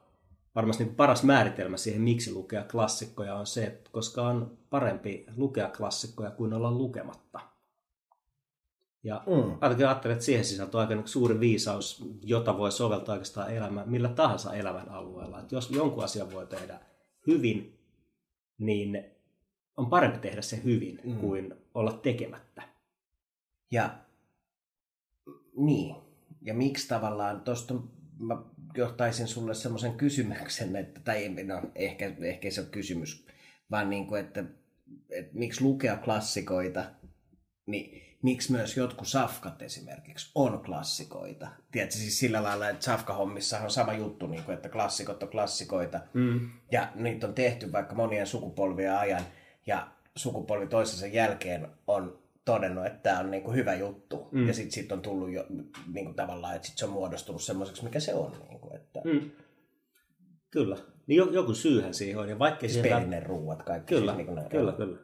varmasti 0.55 0.85
paras 0.85 1.23
määritelmä 1.23 1.77
siihen, 1.77 2.03
miksi 2.03 2.33
lukea 2.33 2.65
klassikkoja, 2.65 3.35
on 3.35 3.47
se, 3.47 3.65
että 3.65 3.91
koska 3.93 4.23
on 4.23 4.59
parempi 4.71 5.27
lukea 5.37 5.69
klassikkoja 5.69 6.31
kuin 6.31 6.53
olla 6.53 6.71
lukematta. 6.71 7.41
Ja 9.03 9.23
mm. 9.27 9.59
ainakin 9.61 9.87
ajattelen, 9.87 10.15
että 10.15 10.25
siihen 10.25 10.45
sisältyy 10.45 10.81
aika 10.81 11.03
suuri 11.05 11.41
viisaus, 11.41 12.05
jota 12.23 12.59
voi 12.59 12.73
soveltaa 12.73 13.13
oikeastaan 13.13 13.55
elämä, 13.55 13.85
millä 13.87 14.09
tahansa 14.09 14.55
elämän 14.55 14.89
alueella. 14.89 15.41
Että 15.41 15.55
jos 15.55 15.71
jonkun 15.71 16.05
asian 16.05 16.33
voi 16.33 16.47
tehdä 16.47 16.81
hyvin, 17.27 17.79
niin 18.59 19.05
on 19.77 19.87
parempi 19.87 20.19
tehdä 20.19 20.43
se 20.43 20.61
hyvin 20.65 21.01
mm. 21.05 21.17
kuin 21.17 21.55
olla 21.75 21.93
tekemättä. 21.93 22.63
Ja 23.71 23.99
niin, 25.57 25.97
ja 26.43 26.55
miksi 26.55 26.89
tavallaan, 26.89 27.41
tuosta 27.41 27.75
mä 28.19 28.43
johtaisin 28.75 29.29
sulle 29.29 29.55
semmoisen 29.55 29.95
kysymyksen, 29.95 30.77
että, 30.77 31.01
tai 31.01 31.29
no, 31.29 31.63
ehkä, 31.75 32.13
ehkä 32.23 32.51
se 32.51 32.61
on 32.61 32.67
kysymys, 32.67 33.27
vaan 33.71 33.91
niin 33.91 34.07
kuin, 34.07 34.21
että, 34.21 34.45
että 35.11 35.39
miksi 35.39 35.65
lukea 35.65 35.97
klassikoita, 35.97 36.85
niin 37.67 38.03
miksi 38.23 38.53
myös 38.53 38.77
jotkut 38.77 39.09
safkat 39.09 39.63
esimerkiksi 39.63 40.31
on 40.35 40.63
klassikoita. 40.65 41.49
Tiedätkö, 41.73 41.97
siis 41.97 42.19
sillä 42.19 42.43
lailla, 42.43 42.69
että 42.69 42.85
safkahommissa 42.85 43.59
on 43.59 43.71
sama 43.71 43.93
juttu, 43.93 44.27
niin 44.27 44.45
kuin, 44.45 44.55
että 44.55 44.69
klassikot 44.69 45.23
on 45.23 45.29
klassikoita. 45.29 46.01
Mm. 46.15 46.51
Ja 46.73 46.93
niitä 46.95 47.27
on 47.27 47.35
tehty 47.35 47.73
vaikka 47.73 47.95
monien 47.95 48.27
sukupolvien 48.27 48.99
ajan. 48.99 49.23
Ja 49.67 49.89
sukupolvi 50.17 50.67
toisensa 50.67 51.07
jälkeen 51.07 51.69
on 51.87 52.20
todennut, 52.45 52.87
että 52.87 52.99
tämä 53.03 53.21
on 53.21 53.31
niin 53.31 53.43
kuin 53.43 53.57
hyvä 53.57 53.75
juttu. 53.75 54.29
Mm. 54.33 54.47
Ja 54.47 54.55
sitten 54.55 54.73
sit 54.73 54.93
on 54.93 55.03
tullut 55.03 55.31
jo 55.31 55.47
niin 55.93 56.05
kuin 56.05 56.17
tavallaan, 56.17 56.57
että 56.57 56.69
sit 56.69 56.79
se 56.79 56.85
on 56.85 56.91
muodostunut 56.91 57.43
semmoiseksi, 57.43 57.85
mikä 57.85 58.01
se 58.01 58.15
on. 58.15 58.33
Niin 58.49 58.61
kuin, 58.61 58.77
että... 58.77 59.01
mm. 59.05 59.31
Kyllä. 60.51 60.77
Niin 61.07 61.33
joku 61.33 61.55
syyhän 61.55 61.95
siihen 61.95 62.19
on. 62.19 62.29
Ja 62.29 62.39
vaikka 62.39 62.61
siis 62.61 62.73
sieltä... 62.73 63.21
ruuat, 63.21 63.63
kaikki. 63.63 63.95
Kyllä, 63.95 64.13
siis, 64.15 64.17
niin 64.17 64.37
kuin 64.37 64.49
kyllä, 64.49 64.73
kyllä. 64.73 64.99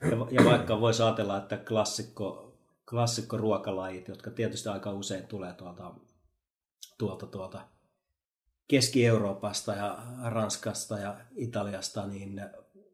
Ja, 0.00 0.26
ja 0.30 0.44
vaikka 0.44 0.80
voisi 0.80 1.02
ajatella, 1.02 1.38
että 1.38 1.56
klassikko, 1.56 2.56
klassikko 2.90 3.36
ruokalajit, 3.36 4.08
jotka 4.08 4.30
tietysti 4.30 4.68
aika 4.68 4.92
usein 4.92 5.26
tulee 5.26 5.52
tuolta, 5.52 5.94
tuolta, 6.98 7.26
tuolta 7.26 7.68
Keski-Euroopasta 8.68 9.74
ja 9.74 9.98
Ranskasta 10.24 10.98
ja 10.98 11.16
Italiasta, 11.36 12.06
niin 12.06 12.40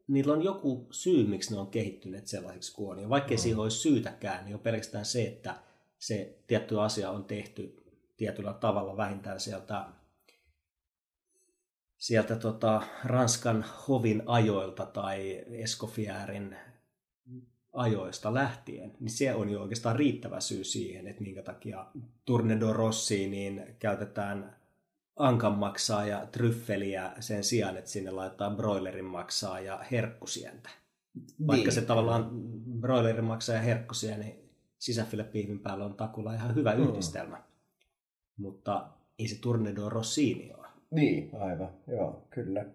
niillä 0.09 0.33
on 0.33 0.43
joku 0.43 0.87
syy, 0.91 1.27
miksi 1.27 1.53
ne 1.53 1.59
on 1.59 1.67
kehittyneet 1.67 2.27
sellaisiksi 2.27 2.73
kuin 2.73 2.91
on. 2.91 2.99
Ja 2.99 3.09
vaikkei 3.09 3.37
mm. 3.37 3.41
siihen 3.41 3.59
olisi 3.59 3.77
syytäkään, 3.77 4.45
niin 4.45 4.55
on 4.55 4.61
pelkästään 4.61 5.05
se, 5.05 5.27
että 5.27 5.55
se 5.97 6.39
tietty 6.47 6.81
asia 6.81 7.11
on 7.11 7.25
tehty 7.25 7.83
tietyllä 8.17 8.53
tavalla 8.53 8.97
vähintään 8.97 9.39
sieltä, 9.39 9.85
sieltä 11.97 12.35
tota 12.35 12.81
Ranskan 13.03 13.65
hovin 13.87 14.23
ajoilta 14.25 14.85
tai 14.85 15.45
Escoffierin 15.51 16.55
ajoista 17.73 18.33
lähtien, 18.33 18.97
niin 18.99 19.11
se 19.11 19.35
on 19.35 19.49
jo 19.49 19.61
oikeastaan 19.61 19.95
riittävä 19.95 20.39
syy 20.39 20.63
siihen, 20.63 21.07
että 21.07 21.21
minkä 21.21 21.41
takia 21.41 21.85
Tourne 22.25 22.57
Rossi 22.73 23.29
niin 23.29 23.75
käytetään 23.79 24.58
ankan 25.19 25.57
maksaa 25.57 26.05
ja 26.05 26.25
tryffeliä 26.31 27.11
sen 27.19 27.43
sijaan, 27.43 27.77
että 27.77 27.91
sinne 27.91 28.11
laittaa 28.11 28.49
broilerin 28.49 29.05
maksaa 29.05 29.59
ja 29.59 29.85
herkkusientä. 29.91 30.69
Vaikka 31.47 31.65
niin. 31.65 31.71
se 31.71 31.81
tavallaan 31.81 32.29
broilerin 32.79 33.23
maksaa 33.23 33.55
ja 33.55 33.61
herkkusia, 33.61 34.17
niin 34.17 34.49
sisäfilepiivin 34.77 35.59
päällä 35.59 35.85
on 35.85 35.93
takulla 35.93 36.33
ihan 36.33 36.55
hyvä 36.55 36.75
mm. 36.75 36.83
yhdistelmä. 36.83 37.43
Mutta 38.37 38.89
ei 39.19 39.27
se 39.27 39.41
Tourne 39.41 39.73
Rossini 39.87 40.53
ole. 40.53 40.67
Niin, 40.91 41.29
aivan. 41.39 41.69
Joo, 41.87 42.27
kyllä. 42.29 42.65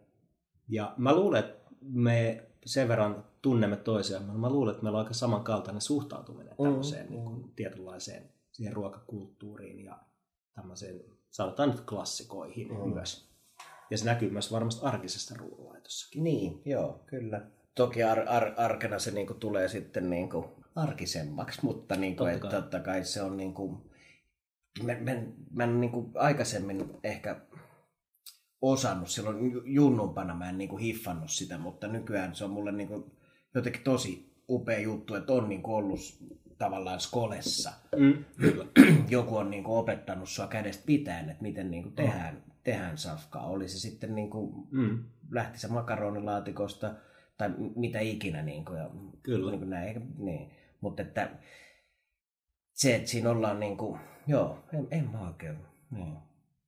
Ja 0.69 0.95
mä 0.97 1.15
luulen, 1.15 1.45
että 1.45 1.71
me 1.81 2.47
sen 2.67 2.89
verran 2.89 3.25
tunnemme 3.43 3.77
toisiaan. 3.77 4.41
Mä 4.41 4.51
luulen, 4.51 4.73
että 4.73 4.83
meillä 4.83 4.97
on 4.97 5.05
aika 5.05 5.15
samankaltainen 5.15 5.81
suhtautuminen 5.81 6.55
mm, 6.59 6.65
tämmöiseen 6.65 7.07
mm. 7.07 7.11
niin 7.11 7.25
kuin, 7.25 7.53
tietynlaiseen 7.57 8.31
siihen 8.53 8.73
ruokakulttuuriin 8.73 9.85
ja 9.85 9.99
tämmöiseen, 10.55 11.01
sanotaan 11.35 11.71
nyt 11.71 11.81
klassikoihin 11.81 12.69
mm. 12.69 12.95
myös. 12.95 13.29
Ja 13.91 13.99
se 13.99 14.05
näkyy 14.05 14.31
myös 14.31 14.53
varmasti 14.53 14.87
arkisessa 14.87 15.35
ruoanlaitossakin. 15.39 16.25
Niin, 16.25 16.63
joo, 16.65 17.01
kyllä. 17.07 17.41
Toki 17.75 18.03
ar- 18.03 18.29
ar- 18.29 18.55
arkena 18.57 18.99
se 18.99 19.11
niinku 19.11 19.35
tulee 19.35 19.69
sitten 19.69 20.11
niinku 20.11 20.63
arkisemmaksi, 20.77 21.61
mutta 21.63 21.97
niinku, 21.97 22.25
totta, 22.25 22.39
kai. 22.39 22.51
totta 22.51 22.81
kai 22.81 23.05
se 23.05 23.23
on 23.23 23.37
niinku, 23.37 23.91
mä, 24.83 24.93
mä, 25.01 25.23
mä 25.51 25.67
niinku 25.67 26.11
aikaisemmin 26.15 26.91
ehkä 27.05 27.41
osannut 28.63 29.09
silloin 29.09 29.53
junnumpana, 29.65 30.35
mä 30.35 30.49
en 30.49 30.59
niinku 30.59 30.77
hiffannut 30.77 31.31
sitä, 31.31 31.59
mutta 31.59 31.87
nykyään 31.87 32.35
se 32.35 32.45
on 32.45 32.51
mulle 32.51 32.73
niinku 32.73 33.17
jotenkin 33.55 33.83
tosi 33.83 34.35
upea 34.49 34.79
juttu, 34.79 35.15
että 35.15 35.33
on 35.33 35.49
niinku 35.49 35.75
ollut 35.75 36.01
tavallaan 36.59 37.01
skolessa. 37.01 37.73
Mm. 37.97 38.25
Joku 39.09 39.37
on 39.37 39.51
niinku 39.51 39.77
opettanut 39.77 40.29
sua 40.29 40.47
kädestä 40.47 40.83
pitäen, 40.87 41.31
että 41.31 41.43
miten 41.43 41.71
niinku 41.71 41.91
tehdään, 41.91 42.35
mm. 42.35 42.53
tehdään 42.65 42.99
safkaa. 42.99 43.47
Oli 43.47 43.69
se 43.69 43.79
sitten, 43.79 44.15
niinku, 44.15 44.67
mm. 44.71 45.05
lähti 45.31 45.59
se 45.59 45.69
makaronilaatikosta 45.69 46.95
tai 47.39 47.51
mitä 47.77 48.01
ikinä. 48.01 48.43
Niinku, 48.43 48.73
ja, 48.73 48.91
kyllä. 49.23 49.51
Niinku 49.51 49.67
näin, 49.67 50.15
niin. 50.19 50.51
Mutta 50.81 51.03
että 51.03 51.31
se, 52.73 52.97
että 52.97 53.11
siinä 53.11 53.31
ollaan 53.31 53.61
niinku, 53.61 53.99
joo, 54.27 54.65
en, 54.73 54.89
en 54.91 55.11
mä 55.11 55.27
oikein, 55.27 55.57
niin. 55.91 56.17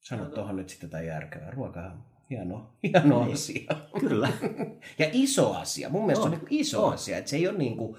Sano 0.00 0.25
tuohon 0.25 0.57
nyt 0.57 0.69
sitten 0.69 0.87
jotain 0.87 1.07
järkevää. 1.07 1.50
Ruoka 1.50 1.93
hieno, 2.31 2.71
hieno 2.83 3.25
niin. 3.25 3.35
asia. 3.35 3.76
Kyllä. 4.00 4.28
ja 4.99 5.11
iso 5.12 5.55
asia. 5.55 5.88
Mun 5.88 6.07
mielestä 6.07 6.25
on, 6.25 6.31
se 6.31 6.37
on 6.37 6.45
niin 6.50 6.61
iso 6.61 6.87
on. 6.87 6.95
asia. 6.95 7.19
Että 7.19 7.31
se 7.31 7.37
ei 7.37 7.49
ole 7.49 7.59
niin 7.59 7.76
kuin, 7.76 7.97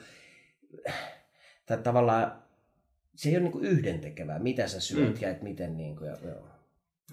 tai 1.68 1.78
tavallaan, 1.78 2.44
se 3.16 3.30
ei 3.30 3.36
ole 3.36 3.44
niin 3.44 3.52
kuin 3.52 3.66
yhdentekevää, 3.66 4.40
mitä 4.40 4.68
sä 4.68 4.80
syöt 4.80 5.16
mm. 5.16 5.22
ja 5.22 5.30
että 5.30 5.44
miten 5.44 5.78
niin 5.78 5.96
kuin, 5.96 6.08
ja, 6.08 6.18
joo. 6.24 6.48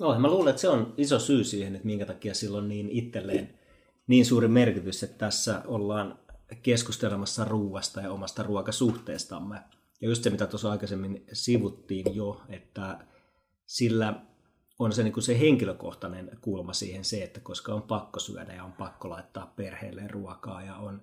No, 0.00 0.18
mä 0.18 0.30
luulen, 0.30 0.50
että 0.50 0.60
se 0.60 0.68
on 0.68 0.94
iso 0.96 1.18
syy 1.18 1.44
siihen, 1.44 1.74
että 1.74 1.86
minkä 1.86 2.06
takia 2.06 2.34
sillä 2.34 2.58
on 2.58 2.68
niin 2.68 2.88
itselleen 2.90 3.58
niin 4.06 4.26
suuri 4.26 4.48
merkitys, 4.48 5.02
että 5.02 5.18
tässä 5.18 5.62
ollaan 5.66 6.18
keskustelemassa 6.62 7.44
ruuasta 7.44 8.00
ja 8.00 8.12
omasta 8.12 8.42
ruokasuhteestamme. 8.42 9.60
Ja 10.00 10.08
just 10.08 10.22
se, 10.22 10.30
mitä 10.30 10.46
tuossa 10.46 10.70
aikaisemmin 10.70 11.26
sivuttiin 11.32 12.16
jo, 12.16 12.42
että 12.48 12.98
sillä 13.66 14.20
on 14.78 14.92
se, 14.92 15.02
niin 15.02 15.12
kuin 15.12 15.24
se 15.24 15.40
henkilökohtainen 15.40 16.30
kulma 16.40 16.72
siihen 16.72 17.04
se, 17.04 17.22
että 17.22 17.40
koska 17.40 17.74
on 17.74 17.82
pakko 17.82 18.20
syödä 18.20 18.52
ja 18.52 18.64
on 18.64 18.72
pakko 18.72 19.10
laittaa 19.10 19.52
perheelle 19.56 20.08
ruokaa 20.08 20.62
ja 20.62 20.76
on 20.76 21.02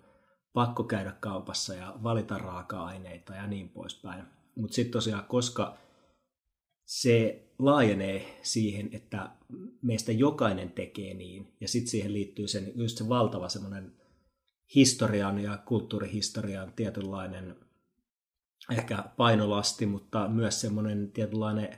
pakko 0.54 0.84
käydä 0.84 1.12
kaupassa 1.20 1.74
ja 1.74 1.96
valita 2.04 2.38
raaka-aineita 2.38 3.36
ja 3.36 3.48
niin 3.48 3.70
poispäin. 3.70 4.24
Mutta 4.56 4.76
sitten 4.76 4.92
tosiaan, 4.92 5.26
koska 5.26 5.78
se 6.86 7.48
laajenee 7.60 8.40
siihen, 8.42 8.90
että 8.92 9.30
meistä 9.82 10.12
jokainen 10.12 10.72
tekee 10.72 11.14
niin, 11.14 11.54
ja 11.62 11.68
sitten 11.68 11.92
siihen 11.92 12.14
liittyy 12.14 12.48
sen, 12.48 12.72
just 12.76 12.98
se 12.98 13.10
valtava 13.10 13.50
semmoinen 13.50 13.94
historian 14.76 15.40
ja 15.40 15.58
kulttuurihistorian 15.58 16.74
tietynlainen 16.74 17.56
ehkä 18.72 19.04
painolasti, 19.18 19.86
mutta 19.86 20.28
myös 20.28 20.62
semmoinen 20.62 21.12
tietynlainen 21.12 21.78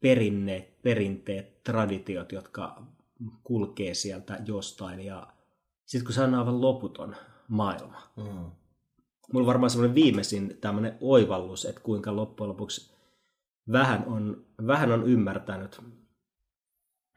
perinneet, 0.00 0.82
perinteet, 0.82 1.62
traditiot, 1.64 2.32
jotka 2.32 2.86
kulkee 3.42 3.94
sieltä 3.94 4.40
jostain. 4.46 5.00
Ja 5.00 5.32
sitten 5.84 6.04
kun 6.04 6.14
se 6.14 6.20
on 6.20 6.34
aivan 6.34 6.60
loputon 6.60 7.16
maailma. 7.48 8.02
Mm. 8.16 8.50
Mulla 9.32 9.44
on 9.44 9.46
varmaan 9.46 9.70
semmoinen 9.70 9.94
viimeisin 9.94 10.58
tämmöinen 10.60 10.98
oivallus, 11.00 11.64
että 11.64 11.80
kuinka 11.80 12.16
loppujen 12.16 12.48
lopuksi 12.48 12.94
vähän 13.72 14.04
on, 14.06 14.44
vähän 14.66 14.92
on 14.92 15.06
ymmärtänyt, 15.06 15.80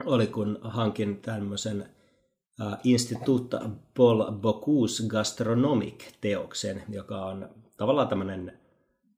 oli 0.05 0.27
kun 0.27 0.59
hankin 0.61 1.21
tämmöisen 1.21 1.89
uh, 2.61 2.73
Institut 2.83 3.51
Paul 3.97 4.31
Bocuse 4.31 5.03
Gastronomic-teoksen, 5.07 6.83
joka 6.89 7.25
on 7.25 7.49
tavallaan 7.77 8.07
tämmöinen 8.07 8.59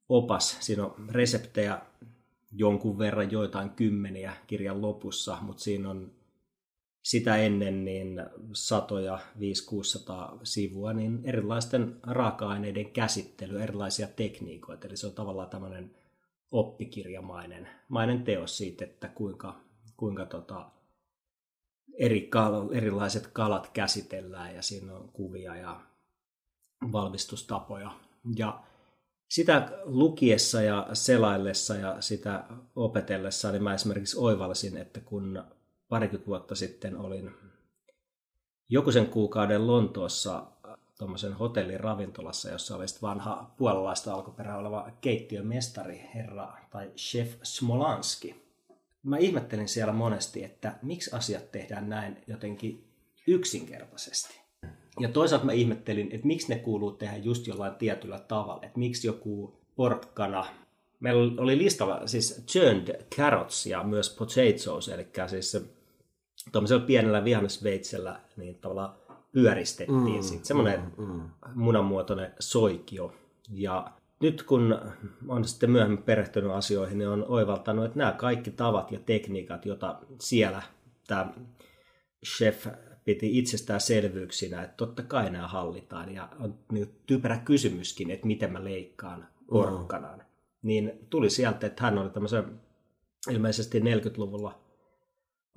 opas. 0.08 0.56
Siinä 0.60 0.84
on 0.84 0.94
reseptejä 1.08 1.80
jonkun 2.52 2.98
verran 2.98 3.30
joitain 3.30 3.70
kymmeniä 3.70 4.36
kirjan 4.46 4.82
lopussa, 4.82 5.38
mutta 5.40 5.62
siinä 5.62 5.90
on 5.90 6.12
sitä 7.02 7.36
ennen 7.36 7.84
niin 7.84 8.22
satoja, 8.52 9.18
500-600 9.38 10.40
sivua, 10.42 10.92
niin 10.92 11.20
erilaisten 11.24 12.00
raaka-aineiden 12.02 12.90
käsittely, 12.90 13.62
erilaisia 13.62 14.06
tekniikoita. 14.06 14.86
Eli 14.86 14.96
se 14.96 15.06
on 15.06 15.12
tavallaan 15.12 15.50
tämmöinen 15.50 15.96
oppikirjamainen 16.50 17.68
mainen 17.88 18.22
teos 18.22 18.56
siitä, 18.56 18.84
että 18.84 19.08
kuinka, 19.08 19.60
kuinka 19.96 20.26
tota, 20.26 20.70
eri 21.98 22.20
kal- 22.20 22.72
erilaiset 22.72 23.26
kalat 23.26 23.70
käsitellään 23.72 24.54
ja 24.54 24.62
siinä 24.62 24.94
on 24.94 25.08
kuvia 25.08 25.56
ja 25.56 25.80
valmistustapoja. 26.92 27.90
Ja 28.36 28.62
sitä 29.28 29.72
lukiessa 29.84 30.62
ja 30.62 30.88
selaillessa 30.92 31.76
ja 31.76 32.00
sitä 32.00 32.44
opetellessa, 32.76 33.52
niin 33.52 33.62
mä 33.62 33.74
esimerkiksi 33.74 34.18
oivalsin, 34.18 34.76
että 34.76 35.00
kun 35.00 35.44
parikymmentä 35.90 36.26
vuotta 36.26 36.54
sitten 36.54 36.96
olin 36.96 37.30
joku 38.68 38.92
sen 38.92 39.06
kuukauden 39.06 39.66
Lontoossa 39.66 40.46
tuommoisen 40.98 41.32
hotellin 41.32 41.80
ravintolassa, 41.80 42.50
jossa 42.50 42.76
oli 42.76 42.84
vanha 43.02 43.54
puolalaista 43.56 44.14
alkuperää 44.14 44.58
oleva 44.58 44.90
keittiömestari, 45.00 46.10
herra 46.14 46.52
tai 46.70 46.90
chef 46.96 47.34
Smolanski. 47.42 48.42
Mä 49.02 49.18
ihmettelin 49.18 49.68
siellä 49.68 49.92
monesti, 49.92 50.44
että 50.44 50.78
miksi 50.82 51.10
asiat 51.16 51.52
tehdään 51.52 51.88
näin 51.88 52.16
jotenkin 52.26 52.84
yksinkertaisesti. 53.26 54.40
Ja 55.00 55.08
toisaalta 55.08 55.46
mä 55.46 55.52
ihmettelin, 55.52 56.08
että 56.12 56.26
miksi 56.26 56.48
ne 56.48 56.58
kuuluu 56.58 56.92
tehdä 56.92 57.16
just 57.16 57.46
jollain 57.46 57.74
tietyllä 57.74 58.18
tavalla. 58.18 58.62
Että 58.62 58.78
miksi 58.78 59.06
joku 59.06 59.60
porkkana, 59.76 60.46
meillä 61.00 61.42
oli 61.42 61.58
listalla 61.58 62.06
siis 62.06 62.44
churned 62.46 63.04
carrots 63.16 63.66
ja 63.66 63.82
myös 63.82 64.10
potatoes, 64.10 64.88
eli 64.88 65.08
siis 65.26 65.56
tuollaisella 66.52 66.86
pienellä 66.86 67.24
vihannesveitsellä 67.24 68.20
niin 68.36 68.54
tavallaan 68.54 68.94
pyöristettiin 69.32 70.16
mm, 70.16 70.22
sitten 70.22 70.46
semmoinen 70.46 70.80
mm, 70.98 71.04
mm. 71.04 71.30
munanmuotoinen 71.54 72.34
soikio. 72.38 73.14
Ja 73.50 73.92
nyt 74.20 74.42
kun 74.42 74.78
on 75.28 75.44
sitten 75.44 75.70
myöhemmin 75.70 76.02
perehtynyt 76.02 76.50
asioihin, 76.50 76.98
niin 76.98 77.08
on 77.08 77.24
oivaltanut, 77.28 77.84
että 77.84 77.98
nämä 77.98 78.12
kaikki 78.12 78.50
tavat 78.50 78.92
ja 78.92 78.98
tekniikat, 79.06 79.66
joita 79.66 80.00
siellä 80.20 80.62
tämä 81.06 81.32
chef 82.26 82.66
piti 83.04 83.38
itsestäänselvyyksinä, 83.38 84.62
että 84.62 84.76
totta 84.76 85.02
kai 85.02 85.30
nämä 85.30 85.48
hallitaan. 85.48 86.14
Ja 86.14 86.28
on 86.40 86.54
niin 86.72 87.00
typerä 87.06 87.38
kysymyskin, 87.38 88.10
että 88.10 88.26
miten 88.26 88.52
mä 88.52 88.64
leikkaan 88.64 89.26
porkkanan. 89.50 90.18
Mm. 90.18 90.24
Niin 90.62 90.92
tuli 91.10 91.30
sieltä, 91.30 91.66
että 91.66 91.82
hän 91.82 91.98
oli 91.98 92.10
tämmöisen 92.10 92.60
ilmeisesti 93.30 93.80
40-luvulla 93.80 94.58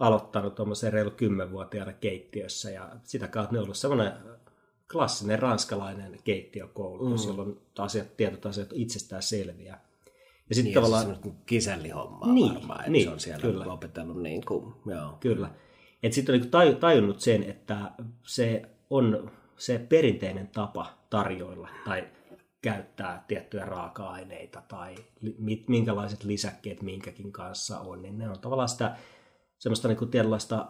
aloittanut 0.03 0.55
tuommoisen 0.55 0.93
reilu 0.93 1.09
10-vuotiaana 1.09 1.93
keittiössä 1.93 2.71
ja 2.71 2.89
sitä 3.03 3.27
kautta 3.27 3.53
ne 3.53 3.59
on 3.59 3.63
ollut 3.63 3.77
semmoinen 3.77 4.11
klassinen 4.91 5.39
ranskalainen 5.39 6.19
keittiökoulutus, 6.23 7.25
mm. 7.25 7.29
jolloin 7.29 7.59
asiat, 7.77 8.17
tietyt 8.17 8.45
asiat 8.45 8.69
itsestään 8.73 9.23
selviä. 9.23 9.77
Ja 10.49 10.55
sitten 10.55 10.65
niin, 10.65 10.73
tavallaan... 10.73 11.05
Se 11.05 11.11
on 11.25 11.35
kisällihommaa 11.45 12.33
niin, 12.33 12.55
varmaan, 12.55 12.79
että 12.79 12.91
niin, 12.91 13.03
se 13.03 13.09
on 13.09 13.19
siellä 13.19 13.41
kyllä. 13.41 13.65
opetellut 13.65 14.21
niin 14.21 14.45
kuin, 14.45 14.73
joo. 14.85 15.17
Kyllä. 15.19 15.49
Että 16.03 16.15
sitten 16.15 16.35
on 16.35 16.41
niin 16.41 16.79
tajunnut 16.79 17.19
sen, 17.19 17.43
että 17.43 17.91
se 18.23 18.61
on 18.89 19.31
se 19.57 19.85
perinteinen 19.89 20.47
tapa 20.47 20.93
tarjoilla 21.09 21.69
tai 21.85 22.07
käyttää 22.61 23.23
tiettyjä 23.27 23.65
raaka-aineita 23.65 24.61
tai 24.67 24.95
minkälaiset 25.67 26.23
lisäkkeet 26.23 26.81
minkäkin 26.81 27.31
kanssa 27.31 27.79
on, 27.79 28.01
niin 28.01 28.17
ne 28.17 28.29
on 28.29 28.39
tavallaan 28.39 28.69
sitä 28.69 28.95
semmoista 29.63 29.87
niin 29.87 29.97
kuin 29.97 30.11
tietynlaista 30.11 30.65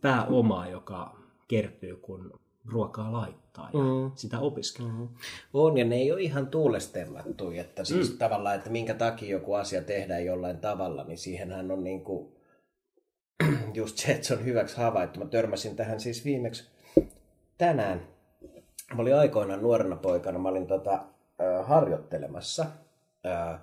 pääomaa, 0.00 0.68
joka 0.68 1.16
kertyy, 1.48 1.96
kun 1.96 2.40
ruokaa 2.64 3.12
laittaa 3.12 3.70
ja 3.72 3.78
mm. 3.78 4.12
sitä 4.14 4.38
opiskelee. 4.38 4.92
Mm. 4.92 5.08
On, 5.54 5.78
ja 5.78 5.84
ne 5.84 5.96
ei 5.96 6.12
ole 6.12 6.20
ihan 6.20 6.46
tuulestellattu, 6.46 7.50
että 7.50 7.84
siis 7.84 8.12
mm. 8.12 8.18
tavallaan, 8.18 8.56
että 8.56 8.70
minkä 8.70 8.94
takia 8.94 9.30
joku 9.30 9.54
asia 9.54 9.82
tehdään 9.82 10.24
jollain 10.24 10.58
tavalla, 10.58 11.04
niin 11.04 11.18
siihenhän 11.18 11.70
on 11.70 11.84
niin 11.84 12.04
kuin, 12.04 12.32
just 13.74 13.98
se, 13.98 14.12
että 14.12 14.26
se 14.26 14.34
on 14.34 14.44
hyväksi 14.44 14.76
havaittu. 14.76 15.20
Mä 15.20 15.26
törmäsin 15.26 15.76
tähän 15.76 16.00
siis 16.00 16.24
viimeksi 16.24 16.70
tänään. 17.58 18.08
Mä 18.94 19.02
olin 19.02 19.16
aikoinaan 19.16 19.62
nuorena 19.62 19.96
poikana, 19.96 20.38
mä 20.38 20.48
olin 20.48 20.66
tota, 20.66 20.92
äh, 20.92 21.68
harjoittelemassa 21.68 22.66
äh, 23.26 23.60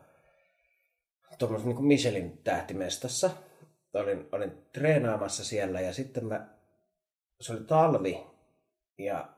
tuommoisessa 1.40 1.74
niin 1.74 1.86
Michelin 1.86 2.38
tähtimestassa. 2.44 3.30
Olin, 3.96 4.28
olin 4.32 4.52
treenaamassa 4.74 5.46
siellä 5.46 5.82
ja 5.82 5.94
sitten 5.94 6.26
mä, 6.26 6.48
se 7.42 7.54
oli 7.54 7.64
talvi 7.64 8.24
ja 8.98 9.30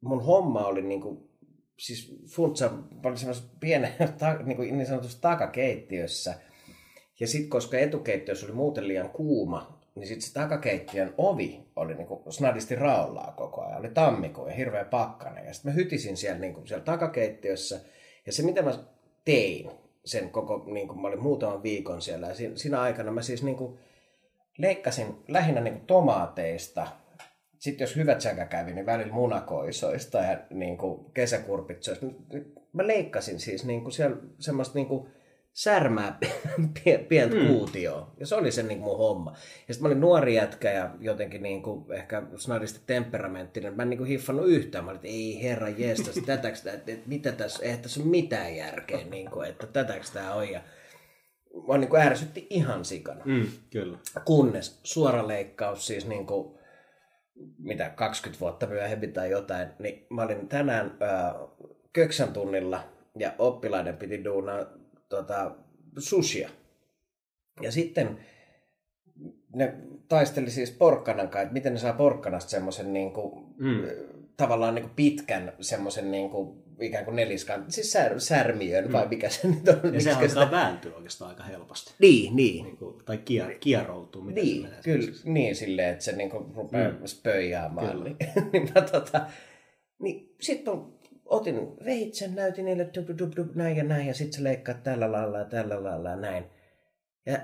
mun 0.00 0.24
homma 0.24 0.66
oli 0.66 0.82
niinku, 0.82 1.30
siis 1.78 2.20
funtsa, 2.28 2.70
oli 3.04 3.16
semmoisessa 3.16 3.50
pienen, 3.60 3.92
ta, 4.18 4.34
niinku 4.34 4.62
niin 4.62 4.86
sanotussa 4.86 5.20
takakeittiössä. 5.20 6.34
Ja 7.20 7.26
sitten 7.26 7.50
koska 7.50 7.78
etukeittiössä 7.78 8.46
oli 8.46 8.54
muuten 8.54 8.88
liian 8.88 9.10
kuuma, 9.10 9.80
niin 9.94 10.06
sitten 10.06 10.28
se 10.28 10.32
takakeittiön 10.32 11.14
ovi 11.18 11.64
oli 11.76 11.94
niinku 11.94 12.22
snadisti 12.30 12.74
raollaa 12.74 13.34
koko 13.36 13.64
ajan. 13.64 13.78
Oli 13.78 13.88
tammikuu 13.88 14.46
ja 14.46 14.54
hirveä 14.54 14.84
pakkane. 14.84 15.44
Ja 15.44 15.54
sitten 15.54 15.72
mä 15.72 15.76
hytisin 15.76 16.16
siellä, 16.16 16.38
niinku, 16.38 16.66
siellä 16.66 16.84
takakeittiössä. 16.84 17.80
Ja 18.26 18.32
se 18.32 18.42
mitä 18.42 18.62
mä 18.62 18.78
tein 19.24 19.70
sen 20.04 20.30
koko, 20.30 20.64
niinku, 20.66 20.94
mä 20.94 21.08
olin 21.08 21.22
muutaman 21.22 21.62
viikon 21.62 22.02
siellä. 22.02 22.26
Ja 22.26 22.34
siinä, 22.54 22.80
aikana 22.80 23.10
mä 23.10 23.22
siis 23.22 23.42
niinku, 23.42 23.78
leikkasin 24.58 25.06
lähinnä 25.28 25.60
niinku 25.60 25.84
tomaateista– 25.86 26.86
sitten 27.64 27.84
jos 27.84 27.96
hyvät 27.96 28.20
säkä 28.20 28.46
kävi, 28.46 28.72
niin 28.72 28.86
välillä 28.86 29.12
munakoisoista 29.12 30.18
ja 30.18 30.38
niin 30.50 30.76
kuin 30.76 31.04
kesäkurpitsoista. 31.14 32.06
Mä 32.72 32.86
leikkasin 32.86 33.40
siis 33.40 33.64
niin 33.64 33.82
kuin 33.82 33.92
siellä 33.92 34.16
semmoista 34.38 34.78
niin 34.78 34.86
kuin 34.86 35.08
särmää 35.54 36.18
pientä 37.08 37.36
mm. 37.36 37.46
kuutioa. 37.46 38.14
Ja 38.20 38.26
se 38.26 38.34
oli 38.34 38.52
se 38.52 38.62
niin 38.62 38.78
kuin 38.78 38.88
mun 38.88 38.98
homma. 38.98 39.30
Ja 39.68 39.74
sitten 39.74 39.82
mä 39.82 39.86
olin 39.88 40.00
nuori 40.00 40.34
jätkä 40.34 40.72
ja 40.72 40.90
jotenkin 41.00 41.42
niin 41.42 41.62
kuin 41.62 41.92
ehkä 41.92 42.22
snadisti 42.36 42.80
temperamenttinen. 42.86 43.76
Mä 43.76 43.82
en 43.82 43.90
niin 43.90 43.98
kuin 43.98 44.08
hiffannut 44.08 44.48
yhtään. 44.48 44.84
Mä 44.84 44.90
olin, 44.90 44.96
että 44.96 45.08
ei 45.08 45.42
herra 45.42 45.68
jestas, 45.68 46.14
tätäks 46.26 46.62
tää, 46.62 46.74
että, 46.74 46.92
että 46.92 47.08
mitä 47.08 47.32
tässä, 47.32 47.64
eihän 47.64 47.80
tässä 47.80 48.00
ole 48.00 48.08
mitään 48.08 48.56
järkeä, 48.56 49.04
niin 49.10 49.30
kuin, 49.30 49.48
että 49.48 49.66
tätäks 49.66 50.10
tää 50.10 50.34
on. 50.34 50.50
Ja 50.50 50.60
mä 51.68 51.78
niin 51.78 51.90
kuin 51.90 52.02
ärsytti 52.02 52.46
ihan 52.50 52.84
sikana. 52.84 53.24
Mm, 53.24 53.46
kyllä. 53.70 53.98
Kunnes 54.24 54.80
suora 54.82 55.28
leikkaus 55.28 55.86
siis 55.86 56.06
niin 56.06 56.26
kuin 56.26 56.58
mitä 57.58 57.90
20 57.90 58.40
vuotta 58.40 58.66
myöhemmin 58.66 59.12
tai 59.12 59.30
jotain, 59.30 59.68
niin 59.78 60.06
mä 60.10 60.22
olin 60.22 60.48
tänään 60.48 60.96
ää, 61.00 61.34
köksän 61.92 62.32
tunnilla 62.32 62.84
ja 63.18 63.32
oppilaiden 63.38 63.96
piti 63.96 64.24
duunaa 64.24 64.66
tota, 65.16 65.56
sushia. 65.98 66.50
Ja 67.62 67.72
sitten 67.72 68.18
ne 69.54 69.74
taisteli 70.08 70.50
siis 70.50 70.70
porkkanan 70.70 71.28
kanssa, 71.28 71.42
että 71.42 71.52
miten 71.52 71.72
ne 71.72 71.78
saa 71.78 71.92
porkkanasta 71.92 72.50
semmoisen 72.50 72.92
niin 72.92 73.12
kuin, 73.12 73.44
mm. 73.58 73.82
tavallaan 74.36 74.74
niin 74.74 74.82
kuin 74.82 74.94
pitkän 74.96 75.52
semmoisen 75.60 76.10
niin 76.10 76.30
kuin 76.30 76.64
ikään 76.80 77.04
kuin 77.04 77.16
neliskan, 77.16 77.64
siis 77.68 77.92
sär, 77.92 78.20
särmiön, 78.20 78.84
mm. 78.84 78.92
vai 78.92 79.08
mikä 79.08 79.28
se 79.28 79.48
nyt 79.48 79.68
on. 79.68 79.94
Ja 79.94 80.00
se 80.00 80.10
alkaa 80.10 80.28
sitä... 80.28 80.50
vääntyä 80.50 80.94
oikeastaan 80.94 81.30
aika 81.30 81.42
helposti. 81.42 81.94
Niin, 81.98 82.36
niin. 82.36 82.64
niin 82.64 82.76
kuin, 82.76 83.04
tai 83.04 83.18
kier, 83.18 83.54
kieroutuu. 83.60 84.22
Miten 84.22 84.44
niin, 84.44 84.62
se 84.62 84.76
kyllä, 84.82 85.12
niin 85.24 85.56
silleen, 85.56 85.92
että 85.92 86.04
se 86.04 86.16
niin 86.16 86.30
kuin 86.30 86.54
rupeaa 86.54 86.90
mm. 86.90 87.06
spöijäämään. 87.06 88.04
Niin, 88.04 88.16
niin, 88.52 88.70
mä, 88.74 88.80
tota, 88.80 89.26
niin 89.98 90.34
sitten 90.40 90.74
otin 91.26 91.76
veitsen, 91.84 92.34
näytin 92.34 92.64
niille 92.64 92.90
dub, 92.94 93.18
dub, 93.18 93.36
dub, 93.36 93.54
näin 93.54 93.76
ja 93.76 93.84
näin, 93.84 94.06
ja 94.06 94.14
sitten 94.14 94.32
se 94.32 94.44
leikkaa 94.44 94.74
tällä 94.74 95.12
lailla 95.12 95.38
ja 95.38 95.44
tällä 95.44 95.84
lailla 95.84 96.10
ja 96.10 96.16
näin. 96.16 96.44
Ja 97.26 97.38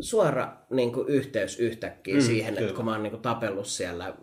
suora 0.00 0.56
niin 0.70 0.92
kuin, 0.92 1.08
yhteys 1.08 1.60
yhtäkkiä 1.60 2.14
mm, 2.14 2.20
siihen, 2.20 2.54
kyllä. 2.54 2.66
että 2.66 2.76
kun 2.76 2.84
mä 2.84 2.92
oon 2.92 3.02
niin 3.02 3.10
kuin, 3.10 3.22
tapellut 3.22 3.66
siellä 3.66 4.14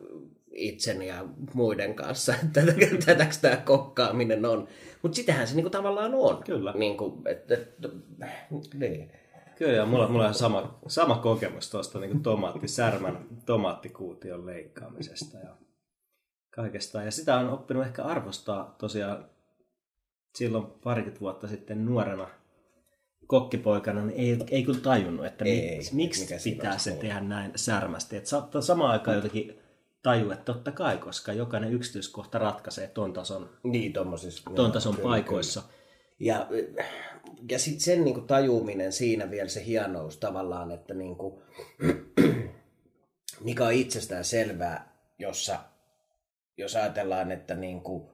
itseni 0.52 1.08
ja 1.08 1.26
muiden 1.54 1.96
kanssa, 1.96 2.34
että 2.44 2.62
tätäkö 3.06 3.36
tämä 3.42 3.58
kokkaaminen 3.58 4.46
on. 4.46 4.68
Mutta 5.02 5.16
sitähän 5.16 5.48
se 5.48 5.56
niinku 5.56 5.70
tavallaan 5.70 6.16
on. 6.16 6.44
Kyllä. 6.44 6.74
Niinku, 6.74 7.22
et, 7.26 7.52
et, 7.52 7.76
niin. 8.74 9.12
Kyllä, 9.56 9.74
ja 9.74 9.86
mulla, 9.86 10.08
mulla 10.08 10.28
on 10.28 10.34
sama, 10.34 10.80
sama 10.88 11.16
kokemus 11.16 11.70
tuosta 11.70 12.00
niin 12.00 12.24
tomaattisärmän, 12.24 13.26
tomaattikuution 13.46 14.46
leikkaamisesta 14.46 15.38
ja 15.38 15.56
kaikesta. 16.56 17.04
Ja 17.04 17.12
sitä 17.12 17.38
on 17.38 17.50
oppinut 17.50 17.86
ehkä 17.86 18.04
arvostaa 18.04 18.76
tosiaan 18.78 19.30
silloin 20.36 20.66
parikymmentä 20.66 21.20
vuotta 21.20 21.48
sitten 21.48 21.86
nuorena 21.86 22.28
kokkipoikana, 23.28 24.06
niin 24.06 24.20
ei, 24.20 24.46
ei 24.52 24.64
kyllä 24.64 24.80
tajunnut, 24.80 25.26
että 25.26 25.46
ei, 25.46 25.78
miksi, 25.78 25.96
miksi 25.96 26.52
pitää 26.52 26.78
se 26.78 26.92
tehdä 26.92 27.20
näin 27.20 27.52
särmästi. 27.56 28.18
Että 28.18 28.30
saattaa 28.30 28.62
samaan 28.62 28.92
aikaan 28.92 29.16
jotenkin 29.16 29.60
taju, 30.04 30.32
että 30.32 30.46
totta 30.46 30.72
kai, 30.72 30.98
koska 30.98 31.34
jokainen 31.34 31.74
yksityiskohta 31.74 32.38
ratkaisee 32.38 32.88
ton 32.88 33.14
tason, 33.14 33.50
niin, 33.64 33.94
ton 34.56 34.72
tason 34.72 34.96
kyllä, 34.96 35.10
paikoissa. 35.10 35.62
Kyllä. 35.62 35.74
Ja, 36.20 36.48
ja 37.50 37.60
sitten 37.60 37.82
sen 37.82 38.04
niin 38.04 38.14
kuin, 38.14 38.28
tajuuminen 38.28 38.92
siinä 38.92 39.32
vielä 39.32 39.50
se 39.50 39.66
hienous 39.66 40.18
tavallaan, 40.18 40.72
että 40.72 40.94
niin 40.94 41.16
kuin, 41.16 41.42
mikä 43.44 43.66
on 43.66 43.74
itsestään 43.74 44.26
selvää, 44.26 44.94
jossa, 45.20 45.60
jos 46.58 46.76
ajatellaan, 46.76 47.32
että 47.32 47.56
niin 47.56 47.82
kuin, 47.82 48.10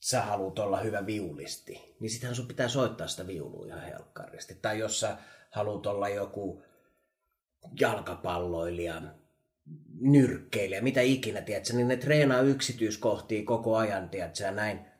sä 0.00 0.22
haluat 0.22 0.58
olla 0.58 0.80
hyvä 0.80 1.06
viulisti, 1.06 1.96
niin 2.00 2.10
sittenhän 2.10 2.36
sun 2.36 2.48
pitää 2.48 2.68
soittaa 2.68 3.08
sitä 3.08 3.26
viulua 3.26 3.66
ihan 3.66 3.82
helkkaristi. 3.82 4.54
Tai 4.62 4.78
jos 4.78 5.00
sä 5.00 5.16
haluat 5.50 5.86
olla 5.86 6.08
joku 6.08 6.64
jalkapalloilija, 7.80 9.02
nyrkkeilijä, 10.00 10.80
mitä 10.80 11.00
ikinä, 11.00 11.40
tiedätkö, 11.40 11.72
niin 11.72 11.88
ne 11.88 11.96
treenaa 11.96 12.40
yksityiskohtia 12.40 13.44
koko 13.44 13.76
ajan, 13.76 14.08
tiedätkö, 14.08 14.50
näin. 14.50 14.91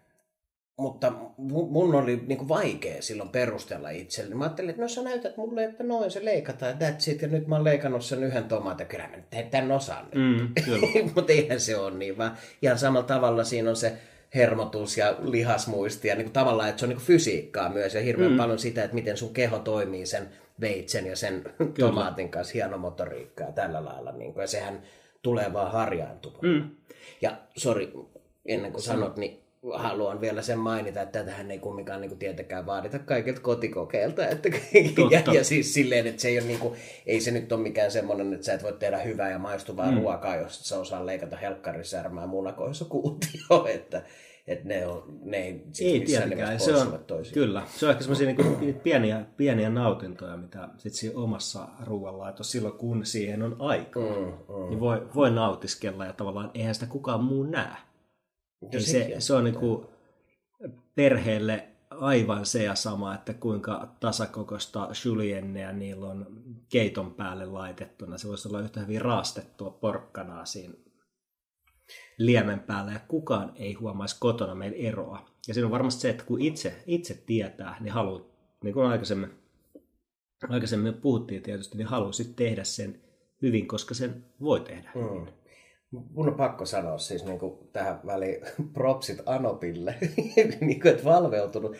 Mutta 0.78 1.12
mun 1.46 1.94
oli 1.94 2.24
niin 2.26 2.38
kuin 2.38 2.48
vaikea 2.48 3.02
silloin 3.02 3.28
perustella 3.28 3.90
itselleni. 3.90 4.34
Mä 4.34 4.44
ajattelin, 4.44 4.70
että 4.70 4.82
no 4.82 4.88
sä 4.88 5.02
näytät 5.02 5.36
mulle, 5.36 5.64
että 5.64 5.84
noin 5.84 6.10
se 6.10 6.24
leikataan, 6.24 6.74
that's 6.74 7.10
it, 7.10 7.22
ja 7.22 7.28
nyt 7.28 7.46
mä 7.46 7.54
oon 7.54 7.64
leikannut 7.64 8.04
sen 8.04 8.24
yhden 8.24 8.44
tomaatin, 8.44 8.86
kyllä 8.86 9.08
mä 9.08 9.16
nyt 9.16 9.50
tämän 9.50 9.72
osaan 9.72 10.04
nyt. 10.04 10.14
Mm, 10.66 11.10
Mutta 11.14 11.32
eihän 11.32 11.60
se 11.60 11.76
ole 11.76 11.90
niin, 11.90 12.18
vaan 12.18 12.36
ihan 12.62 12.78
samalla 12.78 13.06
tavalla 13.06 13.44
siinä 13.44 13.70
on 13.70 13.76
se 13.76 13.92
hermotus 14.34 14.98
ja 14.98 15.16
lihasmuisti 15.22 16.08
ja 16.08 16.14
niin 16.14 16.24
kuin 16.24 16.32
tavallaan, 16.32 16.68
että 16.68 16.80
se 16.80 16.84
on 16.84 16.88
niin 16.88 16.96
kuin 16.96 17.06
fysiikkaa 17.06 17.68
myös 17.68 17.94
ja 17.94 18.00
hirveän 18.00 18.30
mm. 18.32 18.36
paljon 18.36 18.58
sitä, 18.58 18.84
että 18.84 18.94
miten 18.94 19.16
sun 19.16 19.34
keho 19.34 19.58
toimii 19.58 20.06
sen 20.06 20.28
veitsen 20.60 21.06
ja 21.06 21.16
sen 21.16 21.42
Kyllä. 21.58 21.72
tomaatin 21.76 22.28
kanssa 22.28 22.52
hieno 22.52 22.78
motoriikka 22.78 23.44
ja 23.44 23.52
tällä 23.52 23.84
lailla. 23.84 24.12
Niin 24.12 24.32
kuin, 24.32 24.42
ja 24.42 24.46
sehän 24.46 24.82
tulee 25.22 25.52
vaan 25.52 25.72
harjaantumaan. 25.72 26.40
Mm. 26.42 26.70
Ja 27.22 27.36
sori, 27.56 27.92
ennen 28.46 28.72
kuin 28.72 28.82
sanot, 28.82 29.16
niin 29.16 29.41
haluan 29.70 30.20
vielä 30.20 30.42
sen 30.42 30.58
mainita, 30.58 31.02
että 31.02 31.18
tätähän 31.18 31.50
ei 31.50 31.58
kumminkaan 31.58 32.00
niin 32.00 32.08
kuin 32.08 32.18
tietenkään 32.18 32.66
vaadita 32.66 32.98
kaikilta 32.98 33.40
kotikokeilta. 33.40 34.26
Että, 34.26 34.48
ja, 35.10 35.34
ja, 35.34 35.44
siis 35.44 35.74
silleen, 35.74 36.06
että 36.06 36.22
se 36.22 36.28
ei, 36.28 36.38
ole 36.38 36.46
niin 36.46 36.58
kuin, 36.58 36.74
ei 37.06 37.20
se 37.20 37.30
nyt 37.30 37.52
ole 37.52 37.62
mikään 37.62 37.90
semmoinen, 37.90 38.32
että 38.32 38.46
sä 38.46 38.54
et 38.54 38.62
voi 38.62 38.72
tehdä 38.72 38.98
hyvää 38.98 39.30
ja 39.30 39.38
maistuvaa 39.38 39.90
mm. 39.90 39.98
ruokaa, 39.98 40.36
jos 40.36 40.68
sä 40.68 40.78
osaa 40.78 41.06
leikata 41.06 41.36
helkkarisärmää 41.36 42.26
munakoissa 42.26 42.84
kuutio. 42.84 43.66
Että, 43.72 44.02
että 44.46 44.68
ne, 44.68 44.86
on, 44.86 45.18
ne 45.22 45.36
ei, 45.36 45.64
ei 45.80 46.00
tietenkään. 46.00 46.60
Se 46.60 46.74
on, 46.74 47.00
kyllä. 47.34 47.62
Se 47.66 47.86
on 47.86 47.90
ehkä 47.92 48.02
semmoisia 48.02 48.34
niin 48.60 48.74
pieniä, 48.74 49.24
pieniä 49.36 49.70
nautintoja, 49.70 50.36
mitä 50.36 50.68
sit 50.76 50.94
siinä 50.94 51.18
omassa 51.18 51.68
ruoanlaitossa 51.86 52.52
silloin, 52.52 52.74
kun 52.74 53.06
siihen 53.06 53.42
on 53.42 53.56
aika, 53.58 54.00
mm, 54.00 54.06
mm. 54.06 54.68
niin 54.68 54.80
voi, 54.80 55.08
voi 55.14 55.30
nautiskella 55.30 56.06
ja 56.06 56.12
tavallaan 56.12 56.50
eihän 56.54 56.74
sitä 56.74 56.86
kukaan 56.86 57.24
muu 57.24 57.42
näe. 57.42 57.76
Ja 58.72 58.80
se, 58.80 59.14
se 59.18 59.34
on 59.34 59.44
niin 59.44 59.54
kuin 59.54 59.86
perheelle 60.94 61.68
aivan 61.90 62.46
se 62.46 62.64
ja 62.64 62.74
sama, 62.74 63.14
että 63.14 63.34
kuinka 63.34 63.96
tasakokosta 64.00 64.88
julienneä 65.04 65.72
niillä 65.72 66.06
on 66.06 66.26
keiton 66.68 67.14
päälle 67.14 67.46
laitettuna. 67.46 68.18
Se 68.18 68.28
voisi 68.28 68.48
olla 68.48 68.60
yhtä 68.60 68.80
hyvin 68.80 69.02
raastettua 69.02 69.70
porkkanaa 69.70 70.44
siinä 70.44 70.74
liemen 72.18 72.60
päällä 72.60 72.92
ja 72.92 73.00
kukaan 73.08 73.52
ei 73.56 73.72
huomaisi 73.72 74.16
kotona 74.20 74.54
meidän 74.54 74.78
eroa. 74.78 75.26
Ja 75.48 75.54
siinä 75.54 75.66
on 75.66 75.72
varmasti 75.72 76.00
se, 76.00 76.10
että 76.10 76.24
kun 76.24 76.40
itse, 76.40 76.82
itse 76.86 77.22
tietää, 77.26 77.76
niin 77.80 77.92
haluaa, 77.92 78.22
niin 78.64 78.74
kuin 78.74 78.86
aikaisemmin, 78.86 79.30
aikaisemmin 80.48 80.94
puhuttiin 80.94 81.42
tietysti, 81.42 81.78
niin 81.78 81.86
haluaa 81.86 82.12
sitten 82.12 82.36
tehdä 82.36 82.64
sen 82.64 83.00
hyvin, 83.42 83.68
koska 83.68 83.94
sen 83.94 84.24
voi 84.40 84.60
tehdä. 84.60 84.90
Mm. 84.94 85.26
Mun 85.92 86.28
on 86.28 86.34
pakko 86.34 86.66
sanoa 86.66 86.98
siis 86.98 87.24
niin 87.24 87.38
kuin 87.38 87.58
tähän 87.72 88.00
väliin 88.06 88.40
propsit 88.74 89.22
Anopille, 89.26 89.94
niin 90.60 90.80
kuin, 90.80 90.92
että 90.92 91.04
valveutunut. 91.04 91.76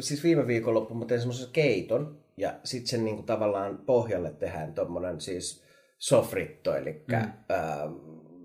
Siis 0.00 0.24
viime 0.24 0.46
viikonloppu 0.46 0.94
mä 0.94 1.04
tein 1.04 1.20
semmoisen 1.20 1.52
keiton 1.52 2.18
ja 2.36 2.54
sitten 2.64 2.88
sen 2.88 3.04
niin 3.04 3.16
kuin, 3.16 3.26
tavallaan 3.26 3.78
pohjalle 3.78 4.32
tehdään 4.32 4.74
tuommoinen 4.74 5.20
siis 5.20 5.64
sofritto, 5.98 6.76
eli 6.76 7.04
mm. 7.08 7.14
ää, 7.14 7.30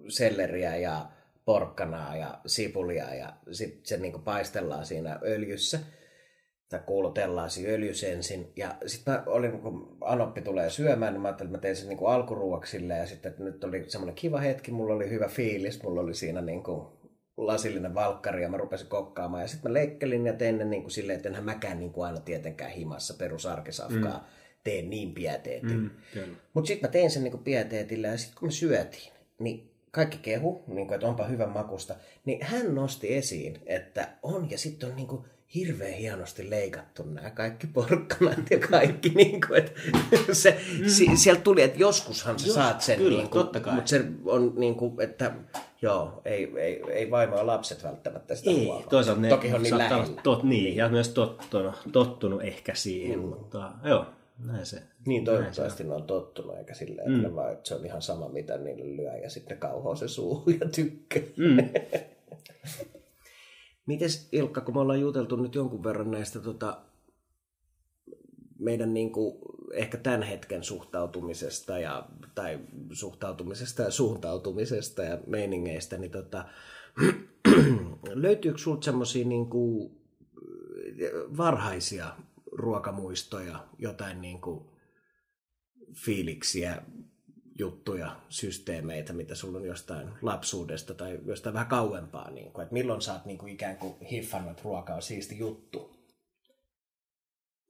selleriä 0.08 0.76
ja 0.76 1.06
porkkanaa 1.46 2.16
ja 2.16 2.40
sipulia 2.46 3.16
ja 3.16 3.34
sitten 3.52 3.82
se 3.84 3.98
niin 3.98 4.12
kuin, 4.12 4.24
paistellaan 4.24 4.86
siinä 4.86 5.20
öljyssä 5.24 5.80
tai 6.70 6.80
kuulutellaan 6.86 7.50
siinä 7.50 7.72
öljyssä 7.72 8.08
ensin. 8.08 8.52
Ja 8.56 8.76
sitten 8.86 9.14
mä 9.14 9.24
olin, 9.26 9.60
kun 9.60 9.98
Anoppi 10.02 10.42
tulee 10.42 10.70
syömään, 10.70 11.14
niin 11.14 11.22
mä 11.22 11.28
ajattelin, 11.28 11.48
että 11.50 11.58
mä 11.58 11.62
tein 11.62 11.76
sen 11.76 11.90
niin 11.90 12.08
alkuruoksille 12.08 12.98
ja 12.98 13.06
sitten 13.06 13.32
että 13.32 13.44
nyt 13.44 13.64
oli 13.64 13.86
semmoinen 13.88 14.16
kiva 14.16 14.40
hetki, 14.40 14.72
mulla 14.72 14.94
oli 14.94 15.10
hyvä 15.10 15.28
fiilis, 15.28 15.84
mulla 15.84 16.02
oli 16.02 16.14
siinä 16.14 16.42
niin 16.42 16.64
kuin 16.64 16.88
lasillinen 17.38 17.96
valkkari 17.96 18.44
ja 18.44 18.50
mä 18.50 18.58
rupesin 18.58 18.88
kokkaamaan. 18.88 19.42
Ja 19.44 19.48
sitten 19.48 19.72
mä 19.72 19.74
leikkelin 19.74 20.26
ja 20.26 20.34
tein 20.34 20.58
ne 20.58 20.66
niin 20.66 20.82
kuin 20.82 20.92
silleen, 20.92 21.18
että 21.18 21.30
enhän 21.30 21.46
mäkään 21.46 21.80
niin 21.80 21.92
kuin 21.92 22.06
aina 22.06 22.20
tietenkään 22.20 22.72
himassa 22.72 23.14
perusarkesafkaa 23.14 24.18
mm. 24.18 24.26
teen 24.64 24.90
niin 24.90 25.14
pieteetin. 25.14 25.80
Mm, 25.80 25.90
Mutta 26.54 26.68
sitten 26.68 26.90
mä 26.90 26.92
tein 26.92 27.12
sen 27.12 27.24
niin 27.24 27.32
kuin 27.32 27.44
pieteetillä 27.44 28.08
ja 28.08 28.18
sitten 28.18 28.40
kun 28.40 28.48
me 28.48 28.52
syötiin, 28.52 29.14
niin 29.40 29.72
kaikki 29.92 30.18
kehu, 30.18 30.64
niin 30.68 30.88
kuin, 30.88 30.96
että 30.96 31.08
onpa 31.08 31.26
hyvän 31.26 31.50
makusta, 31.50 31.96
niin 32.26 32.44
hän 32.44 32.76
nosti 32.76 33.16
esiin, 33.16 33.60
että 33.66 34.10
on 34.24 34.52
ja 34.52 34.58
sitten 34.58 34.90
on 34.90 34.96
niin 34.96 35.08
kuin, 35.08 35.26
hirveän 35.56 35.94
hienosti 35.94 36.50
leikattu 36.50 37.04
nämä 37.04 37.30
kaikki 37.30 37.68
porkkanat 37.68 38.52
ja 38.52 38.60
kaikki. 38.60 39.10
niin 39.16 39.42
kuin, 39.48 39.60
että 39.60 39.74
se, 40.34 40.58
mm. 40.80 40.88
si, 40.88 41.18
sieltä 41.18 41.42
tuli, 41.42 41.62
että 41.62 41.80
joskushan 41.80 42.40
sä 42.40 42.48
Jos, 42.48 42.56
saat 42.56 42.82
sen, 42.82 42.98
kyllä, 42.98 43.18
niin 43.18 43.30
kuin, 43.30 43.44
totta 43.44 43.60
kai. 43.60 43.76
mutta 43.76 43.90
se 43.90 44.06
on 44.26 44.54
niin 44.56 44.76
kuin, 44.76 45.02
että 45.02 45.34
joo, 45.82 46.22
ei, 46.26 46.52
ei, 46.58 46.84
ei 46.90 47.12
vaimoa 47.12 47.48
lapset 47.48 47.84
välttämättä 47.84 48.36
sitä 48.36 48.50
ei, 48.50 48.66
huomaa. 48.66 48.90
Toisaalta 48.90 49.22
ne 49.22 49.30
Toki 49.30 49.54
on 49.54 49.64
niin 49.64 49.78
lähellä. 49.78 50.22
Tot, 50.24 50.44
niin, 50.44 50.76
ja 50.76 50.90
myös 50.90 51.10
tottunut, 51.10 51.76
tottunut 51.92 52.44
ehkä 52.44 52.76
siihen, 52.76 53.20
mm. 53.20 53.26
mutta 53.26 53.72
joo, 53.84 54.06
näin 54.46 54.66
se. 54.66 54.82
Niin 55.06 55.26
toivottavasti 55.26 55.84
ne 55.84 55.94
on 55.94 56.04
tottunut, 56.04 56.58
eikä 56.58 56.74
silleen, 56.74 57.16
että, 57.16 57.28
mm. 57.28 57.36
vaan, 57.36 57.54
että 57.54 57.68
se 57.68 57.76
on 57.76 57.86
ihan 57.86 58.02
sama, 58.02 58.30
mitä 58.30 58.58
niille 58.58 59.04
lyö, 59.04 59.18
ja 59.18 59.30
sitten 59.30 59.58
kauhoa 59.58 59.96
se 59.96 60.08
suu 60.08 60.44
ja 60.60 60.70
tykkää. 60.70 61.24
Mm. 61.38 61.58
Mites 63.86 64.30
Ilkka, 64.32 64.62
kun 64.62 64.74
me 64.74 64.80
ollaan 64.80 65.02
juteltu 65.02 65.36
nyt 65.36 65.56
jonkun 65.56 65.84
verran 65.84 66.12
näistä 66.12 66.40
tota, 66.40 66.82
meidän 68.60 68.94
niin 68.94 69.12
kuin, 69.12 69.38
ehkä 69.74 69.98
tämän 69.98 70.24
hetken 70.24 70.64
suhtautumisesta 70.64 71.80
ja, 71.80 72.08
tai 72.36 72.60
suhtautumisesta 72.92 73.82
ja 73.82 73.92
suuntautumisesta 73.92 75.04
ja 75.04 75.20
meiningeistä, 75.28 75.98
niin 75.98 76.12
tota, 76.12 76.46
löytyykö 78.14 78.58
sinulta 78.58 78.86
semmoisia 78.86 79.26
niin 79.26 79.48
varhaisia 81.38 82.16
ruokamuistoja, 82.52 83.68
jotain 83.80 84.22
niin 84.22 84.42
kuin, 84.42 84.66
fiiliksiä, 85.96 86.82
juttuja, 87.60 88.16
systeemeitä, 88.30 89.14
mitä 89.14 89.36
sulla 89.36 89.58
on 89.58 89.66
jostain 89.66 90.10
lapsuudesta 90.22 90.94
tai 90.94 91.20
jostain 91.26 91.54
vähän 91.54 91.68
kauempaa, 91.68 92.32
niin 92.32 92.52
kuin, 92.52 92.64
että 92.64 92.74
milloin 92.74 93.02
sä 93.02 93.14
oot 93.14 93.26
niin 93.26 93.38
kuin 93.38 93.54
ikään 93.54 93.78
kuin 93.78 93.96
hiffannut, 94.12 94.52
että 94.52 94.64
ruoka 94.64 94.96
on 94.96 95.02
siisti 95.02 95.38
juttu? 95.38 95.96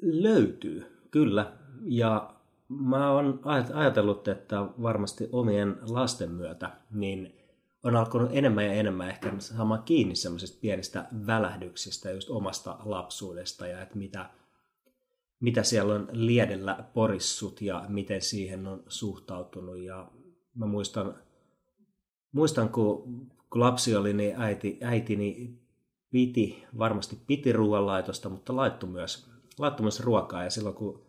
Löytyy, 0.01 1.05
kyllä. 1.11 1.53
Ja 1.81 2.35
mä 2.69 3.11
oon 3.11 3.41
ajatellut, 3.73 4.27
että 4.27 4.55
varmasti 4.61 5.29
omien 5.31 5.77
lasten 5.81 6.31
myötä, 6.31 6.71
niin 6.91 7.35
on 7.83 7.95
alkanut 7.95 8.29
enemmän 8.33 8.65
ja 8.65 8.73
enemmän 8.73 9.09
ehkä 9.09 9.33
saamaan 9.39 9.83
kiinni 9.83 10.15
semmoisista 10.15 10.57
pienistä 10.61 11.05
välähdyksistä 11.27 12.11
just 12.11 12.29
omasta 12.29 12.77
lapsuudesta 12.85 13.67
ja 13.67 13.81
että 13.81 13.97
mitä– 13.97 14.29
mitä 15.39 15.63
siellä 15.63 15.93
on 15.93 16.07
liedellä 16.11 16.85
porissut 16.93 17.61
ja 17.61 17.85
miten 17.87 18.21
siihen 18.21 18.67
on 18.67 18.83
suhtautunut. 18.87 19.77
Ja 19.77 20.11
mä 20.55 20.65
muistan, 20.65 21.15
muistan 22.31 22.69
kun, 22.69 23.03
kun 23.49 23.61
lapsi 23.61 23.95
oli, 23.95 24.13
niin 24.13 24.41
äiti, 24.41 24.79
äitini 24.81 25.59
piti, 26.09 26.63
varmasti 26.77 27.19
piti 27.27 27.53
ruoanlaitosta, 27.53 28.29
mutta 28.29 28.55
laittoi 28.55 28.89
myös, 28.89 29.29
laittoi 29.59 29.83
myös 29.83 29.99
ruokaa. 29.99 30.43
Ja 30.43 30.49
silloin 30.49 30.75
kun 30.75 31.05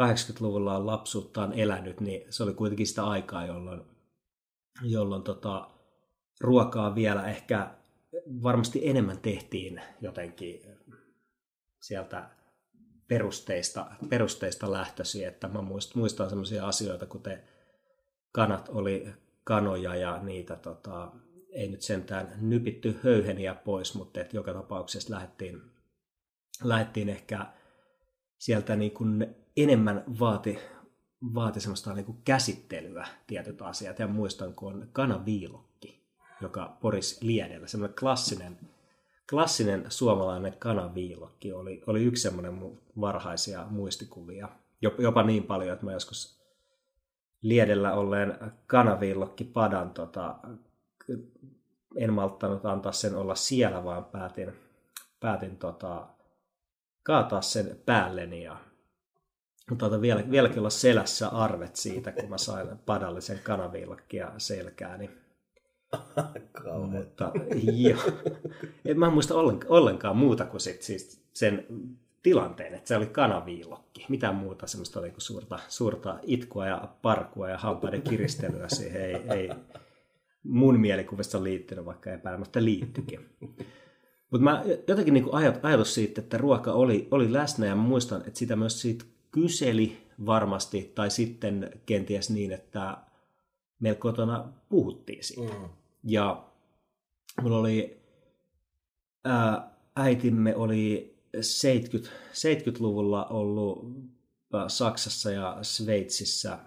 80-luvulla 0.00 0.76
on 0.76 0.86
lapsuuttaan 0.86 1.52
elänyt, 1.52 2.00
niin 2.00 2.32
se 2.32 2.42
oli 2.42 2.54
kuitenkin 2.54 2.86
sitä 2.86 3.04
aikaa, 3.04 3.46
jolloin, 3.46 3.80
jolloin 4.82 5.22
tota, 5.22 5.70
ruokaa 6.40 6.94
vielä 6.94 7.28
ehkä 7.28 7.74
varmasti 8.42 8.88
enemmän 8.88 9.18
tehtiin 9.18 9.80
jotenkin 10.00 10.60
sieltä 11.80 12.30
perusteista, 13.10 13.86
perusteista 14.08 14.72
lähtöisin, 14.72 15.28
että 15.28 15.48
mä 15.48 15.62
muistan 15.94 16.28
sellaisia 16.28 16.66
asioita, 16.66 17.06
kuten 17.06 17.42
kanat 18.32 18.68
oli 18.68 19.12
kanoja 19.44 19.94
ja 19.94 20.22
niitä 20.22 20.56
tota, 20.56 21.12
ei 21.52 21.68
nyt 21.68 21.82
sentään 21.82 22.32
nypitty 22.40 23.00
höyheniä 23.04 23.54
pois, 23.54 23.94
mutta 23.94 24.20
että 24.20 24.36
joka 24.36 24.54
tapauksessa 24.54 25.14
lähdettiin, 25.14 25.62
lähdettiin 26.64 27.08
ehkä 27.08 27.46
sieltä 28.38 28.76
niin 28.76 28.92
kuin 28.92 29.34
enemmän 29.56 30.04
vaati, 30.20 30.58
vaati 31.34 31.60
semmoista 31.60 31.94
niin 31.94 32.06
kuin 32.06 32.22
käsittelyä 32.24 33.08
tietyt 33.26 33.62
asiat. 33.62 33.98
Ja 33.98 34.06
muistan, 34.06 34.54
kun 34.54 34.74
on 34.74 34.88
kanaviilokki, 34.92 36.06
joka 36.40 36.76
Poris 36.80 37.22
Liedellä, 37.22 37.66
semmoinen 37.66 37.96
klassinen 37.96 38.58
klassinen 39.30 39.84
suomalainen 39.88 40.56
kanaviilokki 40.58 41.52
oli, 41.52 41.82
oli 41.86 42.04
yksi 42.04 42.22
semmoinen 42.22 42.78
varhaisia 43.00 43.66
muistikuvia. 43.70 44.48
Jopa 44.98 45.22
niin 45.22 45.42
paljon, 45.42 45.72
että 45.72 45.84
mä 45.84 45.92
joskus 45.92 46.40
Liedellä 47.42 47.94
olleen 47.94 48.38
kanaviillokki 48.66 49.44
padan 49.44 49.90
tota, 49.90 50.36
en 51.96 52.12
malttanut 52.12 52.66
antaa 52.66 52.92
sen 52.92 53.14
olla 53.14 53.34
siellä, 53.34 53.84
vaan 53.84 54.04
päätin, 54.04 54.52
päätin 55.20 55.56
tota, 55.56 56.06
kaataa 57.02 57.42
sen 57.42 57.80
päälleni 57.86 58.44
ja 58.44 58.56
mutta 59.70 60.00
vielä, 60.00 60.30
vieläkin 60.30 60.58
olla 60.58 60.70
selässä 60.70 61.28
arvet 61.28 61.76
siitä, 61.76 62.12
kun 62.12 62.28
mä 62.28 62.38
sain 62.38 62.78
padallisen 62.86 63.38
kanaviillokkia 63.38 64.32
selkääni. 64.38 65.19
Mutta 66.90 67.32
joo. 67.72 68.00
En 68.84 68.98
mä 68.98 69.10
muista 69.10 69.34
ollenkaan 69.68 70.16
muuta 70.16 70.44
kuin 70.44 70.60
sit, 70.60 70.82
siis 70.82 71.22
sen 71.32 71.66
tilanteen, 72.22 72.74
että 72.74 72.88
se 72.88 72.96
oli 72.96 73.06
kanaviilokki. 73.06 74.06
Mitään 74.08 74.34
muuta 74.34 74.66
semmoista 74.66 75.00
oli 75.00 75.10
kuin 75.10 75.20
suurta, 75.20 75.58
suurta 75.68 76.18
itkua 76.22 76.66
ja 76.66 76.88
parkua 77.02 77.48
ja 77.48 77.58
hampaiden 77.58 78.02
kiristelyä 78.02 78.68
siihen 78.68 79.02
ei, 79.02 79.14
ei 79.14 79.50
mun 80.42 80.80
mielikuvista 80.80 81.44
liittynyt, 81.44 81.84
vaikka 81.84 82.12
epäilemättä 82.12 82.64
liittyikin. 82.64 83.20
Mutta 84.30 84.44
mä 84.44 84.64
jotenkin 84.88 85.14
niin 85.14 85.28
ajat, 85.32 85.64
ajatus 85.64 85.94
siitä, 85.94 86.20
että 86.20 86.38
ruoka 86.38 86.72
oli, 86.72 87.08
oli 87.10 87.32
läsnä 87.32 87.66
ja 87.66 87.76
muistan, 87.76 88.22
että 88.26 88.38
sitä 88.38 88.56
myös 88.56 88.80
siitä 88.80 89.04
kyseli 89.30 90.06
varmasti, 90.26 90.92
tai 90.94 91.10
sitten 91.10 91.80
kenties 91.86 92.30
niin, 92.30 92.52
että 92.52 92.96
meillä 93.80 93.98
kotona 93.98 94.52
puhuttiin 94.68 95.24
siitä. 95.24 95.54
Mm. 95.54 95.68
Ja 96.04 96.44
mulla 97.42 97.58
oli, 97.58 98.02
ää, 99.24 99.70
äitimme 99.96 100.56
oli 100.56 101.16
70, 101.40 102.16
70-luvulla 102.32 103.24
ollut 103.24 103.86
Saksassa 104.68 105.30
ja 105.30 105.58
Sveitsissä 105.62 106.58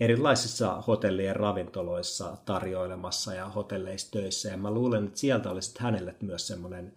erilaisissa 0.00 0.80
hotellien 0.80 1.36
ravintoloissa 1.36 2.36
tarjoilemassa 2.44 3.34
ja 3.34 3.48
hotelleissa 3.48 4.10
töissä. 4.10 4.48
Ja 4.48 4.56
mä 4.56 4.70
luulen, 4.70 5.04
että 5.04 5.18
sieltä 5.20 5.50
olisi 5.50 5.74
hänelle 5.78 6.14
myös 6.20 6.46
semmoinen 6.46 6.96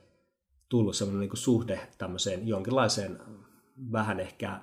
tullut 0.69 0.95
semmoinen 0.95 1.19
niin 1.19 1.38
suhde 1.38 1.80
tämmöiseen 1.97 2.47
jonkinlaiseen 2.47 3.19
vähän 3.91 4.19
ehkä 4.19 4.60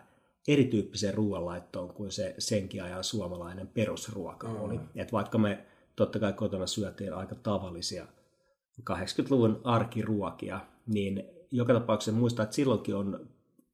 erityyppiseen 0.49 1.15
ruoanlaittoon 1.15 1.95
kuin 1.95 2.13
se 2.13 2.35
senkin 2.39 2.83
ajan 2.83 3.05
suomalainen 3.05 3.69
perusruoka 3.69 4.49
mm. 4.49 4.61
oli. 4.61 4.81
Et 4.97 5.13
vaikka 5.13 5.39
me 5.39 5.67
totta 6.01 6.19
kai 6.19 6.33
kotona 6.33 6.67
syötiin 6.67 7.15
aika 7.15 7.35
tavallisia 7.35 8.07
80-luvun 8.91 9.61
arkiruokia, 9.65 10.61
niin 10.87 11.25
joka 11.51 11.73
tapauksessa 11.73 12.19
muistaa, 12.19 12.43
että 12.43 12.57
silloinkin 12.57 12.95
on 12.95 13.29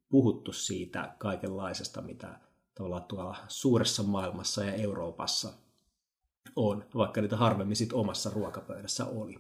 puhuttu 0.09 0.53
siitä 0.53 1.15
kaikenlaisesta, 1.19 2.03
mitä 2.03 2.41
tavallaan 2.75 3.05
tuolla 3.05 3.37
suuressa 3.49 4.03
maailmassa 4.03 4.65
ja 4.65 4.73
Euroopassa 4.73 5.53
on, 6.57 6.85
vaikka 6.95 7.21
niitä 7.21 7.37
harvemmin 7.37 7.77
sit 7.77 7.93
omassa 7.93 8.31
ruokapöydässä 8.31 9.05
oli. 9.07 9.39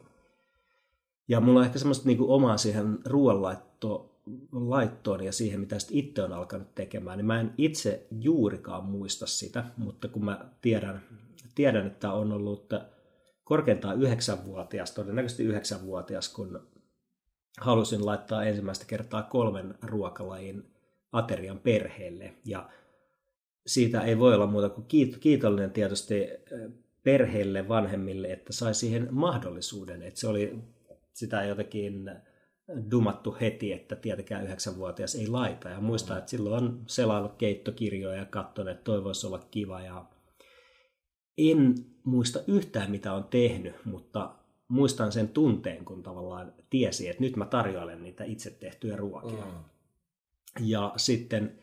Ja 1.28 1.40
mulla 1.40 1.60
on 1.60 1.66
ehkä 1.66 1.78
semmoista 1.78 2.06
niin 2.06 2.18
omaa 2.20 2.56
siihen 2.56 2.98
ruoanlaittoon 3.04 4.10
laittoon 4.52 5.24
ja 5.24 5.32
siihen, 5.32 5.60
mitä 5.60 5.78
sitten 5.78 5.98
itse 5.98 6.22
on 6.22 6.32
alkanut 6.32 6.74
tekemään, 6.74 7.18
niin 7.18 7.26
mä 7.26 7.40
en 7.40 7.54
itse 7.58 8.06
juurikaan 8.10 8.84
muista 8.84 9.26
sitä, 9.26 9.64
mutta 9.76 10.08
kun 10.08 10.24
mä 10.24 10.50
tiedän, 10.60 11.02
tiedän 11.56 11.86
että 11.86 12.12
on 12.12 12.32
ollut 12.32 12.70
korkeintaan 13.44 14.02
yhdeksänvuotias, 14.02 14.92
todennäköisesti 14.92 15.44
yhdeksänvuotias, 15.44 16.28
kun 16.28 16.68
halusin 17.60 18.06
laittaa 18.06 18.44
ensimmäistä 18.44 18.84
kertaa 18.84 19.22
kolmen 19.22 19.74
ruokalajin 19.82 20.64
aterian 21.12 21.58
perheelle. 21.58 22.34
Ja 22.44 22.68
siitä 23.66 24.00
ei 24.00 24.18
voi 24.18 24.34
olla 24.34 24.46
muuta 24.46 24.68
kuin 24.68 24.86
kiitollinen 25.20 25.70
tietysti 25.70 26.22
eh, 26.22 26.40
perheelle, 27.02 27.68
vanhemmille, 27.68 28.28
että 28.28 28.52
sai 28.52 28.74
siihen 28.74 29.08
mahdollisuuden. 29.10 30.02
Että 30.02 30.20
se 30.20 30.28
oli 30.28 30.58
sitä 31.12 31.44
jotenkin 31.44 32.10
dumattu 32.90 33.36
heti, 33.40 33.72
että 33.72 33.96
tietenkään 33.96 34.44
yhdeksänvuotias 34.44 35.14
ei 35.14 35.26
laita. 35.26 35.68
Ja 35.68 35.80
muistaa, 35.80 36.18
että 36.18 36.30
silloin 36.30 36.64
on 36.64 36.82
selailut 36.86 37.34
keittokirjoja 37.34 38.18
ja 38.18 38.24
katsonut, 38.24 38.70
että 38.72 38.84
toi 38.84 39.04
voisi 39.04 39.26
olla 39.26 39.46
kiva. 39.50 39.80
Ja 39.80 40.04
en 41.38 41.74
muista 42.04 42.40
yhtään, 42.46 42.90
mitä 42.90 43.12
on 43.12 43.24
tehnyt, 43.24 43.74
mutta 43.84 44.34
muistan 44.68 45.12
sen 45.12 45.28
tunteen, 45.28 45.84
kun 45.84 46.02
tavallaan 46.02 46.52
tiesi, 46.70 47.08
että 47.08 47.22
nyt 47.22 47.36
mä 47.36 47.46
tarjoilen 47.46 48.02
niitä 48.02 48.24
itse 48.24 48.50
tehtyjä 48.50 48.96
ruokia. 48.96 49.44
Mm. 49.44 49.64
Ja 50.60 50.92
sitten 50.96 51.58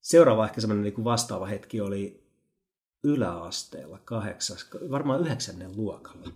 seuraava 0.00 0.44
ehkä 0.44 0.60
semmoinen 0.60 0.94
niin 0.94 1.04
vastaava 1.04 1.46
hetki 1.46 1.80
oli 1.80 2.24
yläasteella, 3.04 3.98
kahdeksas, 4.04 4.70
varmaan 4.90 5.20
yhdeksännen 5.20 5.76
luokalla. 5.76 6.28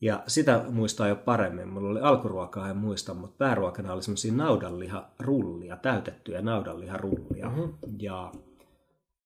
Ja 0.00 0.22
sitä 0.26 0.64
muistaa 0.70 1.08
jo 1.08 1.16
paremmin. 1.16 1.68
Mulla 1.68 1.88
oli 1.88 2.00
alkuruokaa, 2.00 2.70
en 2.70 2.76
muista, 2.76 3.14
mutta 3.14 3.36
pääruokana 3.38 3.92
oli 3.92 4.02
semmoisia 4.02 4.32
naudanliharullia, 4.32 5.76
täytettyjä 5.76 6.42
naudanliharullia. 6.42 7.48
Mm-hmm. 7.48 7.72
Ja 7.98 8.32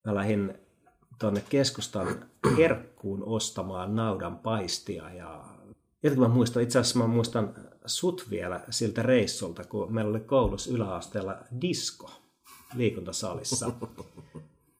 mä 0.06 0.14
lähdin 0.14 0.54
tuonne 1.20 1.44
keskustan 1.48 2.24
herkkuun 2.58 3.24
ostamaan 3.24 3.96
naudan 3.96 4.38
paistia 4.38 5.14
ja 5.14 5.44
jotenkin 6.02 6.28
mä 6.28 6.34
muistan, 6.34 6.62
itse 6.62 6.78
asiassa 6.78 6.98
mä 6.98 7.06
muistan 7.06 7.54
sut 7.86 8.26
vielä 8.30 8.60
siltä 8.70 9.02
reissulta, 9.02 9.64
kun 9.64 9.94
meillä 9.94 10.10
oli 10.10 10.20
koulussa 10.20 10.70
yläasteella 10.70 11.36
disko 11.60 12.10
liikuntasalissa. 12.74 13.72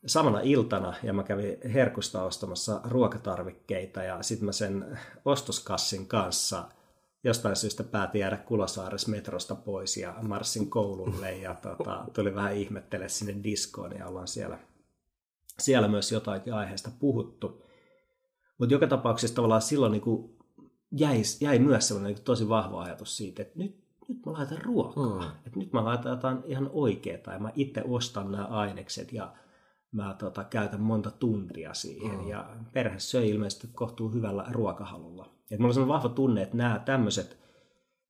Samana 0.07 0.41
iltana 0.41 0.95
ja 1.03 1.13
mä 1.13 1.23
kävin 1.23 1.57
herkusta 1.75 2.23
ostamassa 2.23 2.81
ruokatarvikkeita 2.85 4.03
ja 4.03 4.23
sitten 4.23 4.47
mä 4.47 4.53
sen 4.53 4.99
ostoskassin 5.25 6.07
kanssa 6.07 6.69
jostain 7.25 7.57
syystä 7.57 7.85
päätin 7.85 8.21
jäädä 8.21 8.37
Kulosaares 8.37 9.09
metrosta 9.09 9.55
pois 9.55 9.97
ja 9.97 10.15
marssin 10.23 10.71
koululle 10.71 11.33
ja 11.33 11.55
tota, 11.55 12.05
tuli 12.13 12.35
vähän 12.35 12.57
ihmettele 12.57 13.09
sinne 13.09 13.37
diskoon 13.45 13.97
ja 13.99 14.07
ollaan 14.07 14.29
siellä, 14.29 14.59
siellä 15.61 15.89
myös 15.89 16.13
jotain 16.13 16.55
aiheesta 16.55 16.91
puhuttu. 17.01 17.63
Mutta 18.59 18.75
joka 18.75 18.87
tapauksessa 18.87 19.37
tavallaan 19.37 19.63
silloin 19.63 19.93
niin 19.93 20.39
jäi, 20.93 21.23
jäi 21.41 21.59
myös 21.59 21.89
sellainen 21.89 22.15
niin 22.15 22.25
tosi 22.25 22.49
vahva 22.49 22.83
ajatus 22.83 23.17
siitä, 23.17 23.43
että 23.43 23.59
nyt, 23.59 23.85
nyt 24.09 24.27
mä 24.27 24.33
laitan 24.33 24.63
ruokaa. 24.63 25.21
Mm. 25.21 25.27
Että 25.47 25.59
nyt 25.59 25.73
mä 25.73 25.85
laitan 25.85 26.13
jotain 26.13 26.39
ihan 26.45 26.71
oikeaa 26.73 27.33
ja 27.33 27.39
mä 27.39 27.53
itse 27.55 27.83
ostan 27.89 28.33
nämä 28.33 28.45
ainekset 28.45 29.13
ja 29.13 29.33
mä 29.93 30.17
tota, 30.19 30.45
käytän 30.45 30.81
monta 30.81 31.11
tuntia 31.11 31.75
siihen. 31.75 32.21
Mm. 32.21 32.29
Ja 32.29 32.51
perhe 32.73 32.99
söi 32.99 33.31
ilmeisesti 33.31 33.69
kohtuu 33.73 34.09
hyvällä 34.09 34.45
ruokahalulla. 34.51 35.29
Et 35.51 35.59
mulla 35.59 35.71
on 35.71 35.75
sellainen 35.75 35.95
vahva 35.95 36.09
tunne, 36.09 36.43
että 36.43 36.57
nämä 36.57 36.83
tämmöiset 36.85 37.39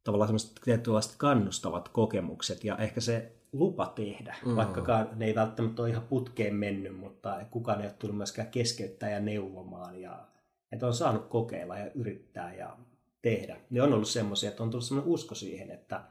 tavallaan 0.05 0.29
semmoiset 0.29 0.53
tietynlaiset 0.65 1.15
kannustavat 1.19 1.89
kokemukset 1.89 2.65
ja 2.65 2.77
ehkä 2.77 3.01
se 3.01 3.40
lupa 3.53 3.87
tehdä, 3.87 4.37
mm. 4.47 4.57
vaikkakaan 4.57 5.09
ne 5.17 5.27
ei 5.27 5.35
välttämättä 5.35 5.83
ole 5.83 5.91
ihan 5.91 6.07
putkeen 6.07 6.55
mennyt, 6.55 6.99
mutta 6.99 7.47
kukaan 7.51 7.81
ei 7.81 7.87
ole 7.87 7.95
tullut 7.99 8.17
myöskään 8.17 8.51
keskeyttää 8.51 9.11
ja 9.11 9.21
neuvomaan 9.21 10.01
ja 10.01 10.27
että 10.73 10.87
on 10.87 10.95
saanut 10.95 11.27
kokeilla 11.27 11.79
ja 11.79 11.91
yrittää 11.95 12.55
ja 12.55 12.77
tehdä. 13.23 13.61
Ne 13.71 13.83
on 13.83 13.93
ollut 13.93 14.09
semmoisia, 14.09 14.51
että 14.51 14.63
on 14.63 14.71
tullut 14.71 14.85
semmoinen 14.85 15.13
usko 15.13 15.35
siihen, 15.35 15.71
että 15.71 16.05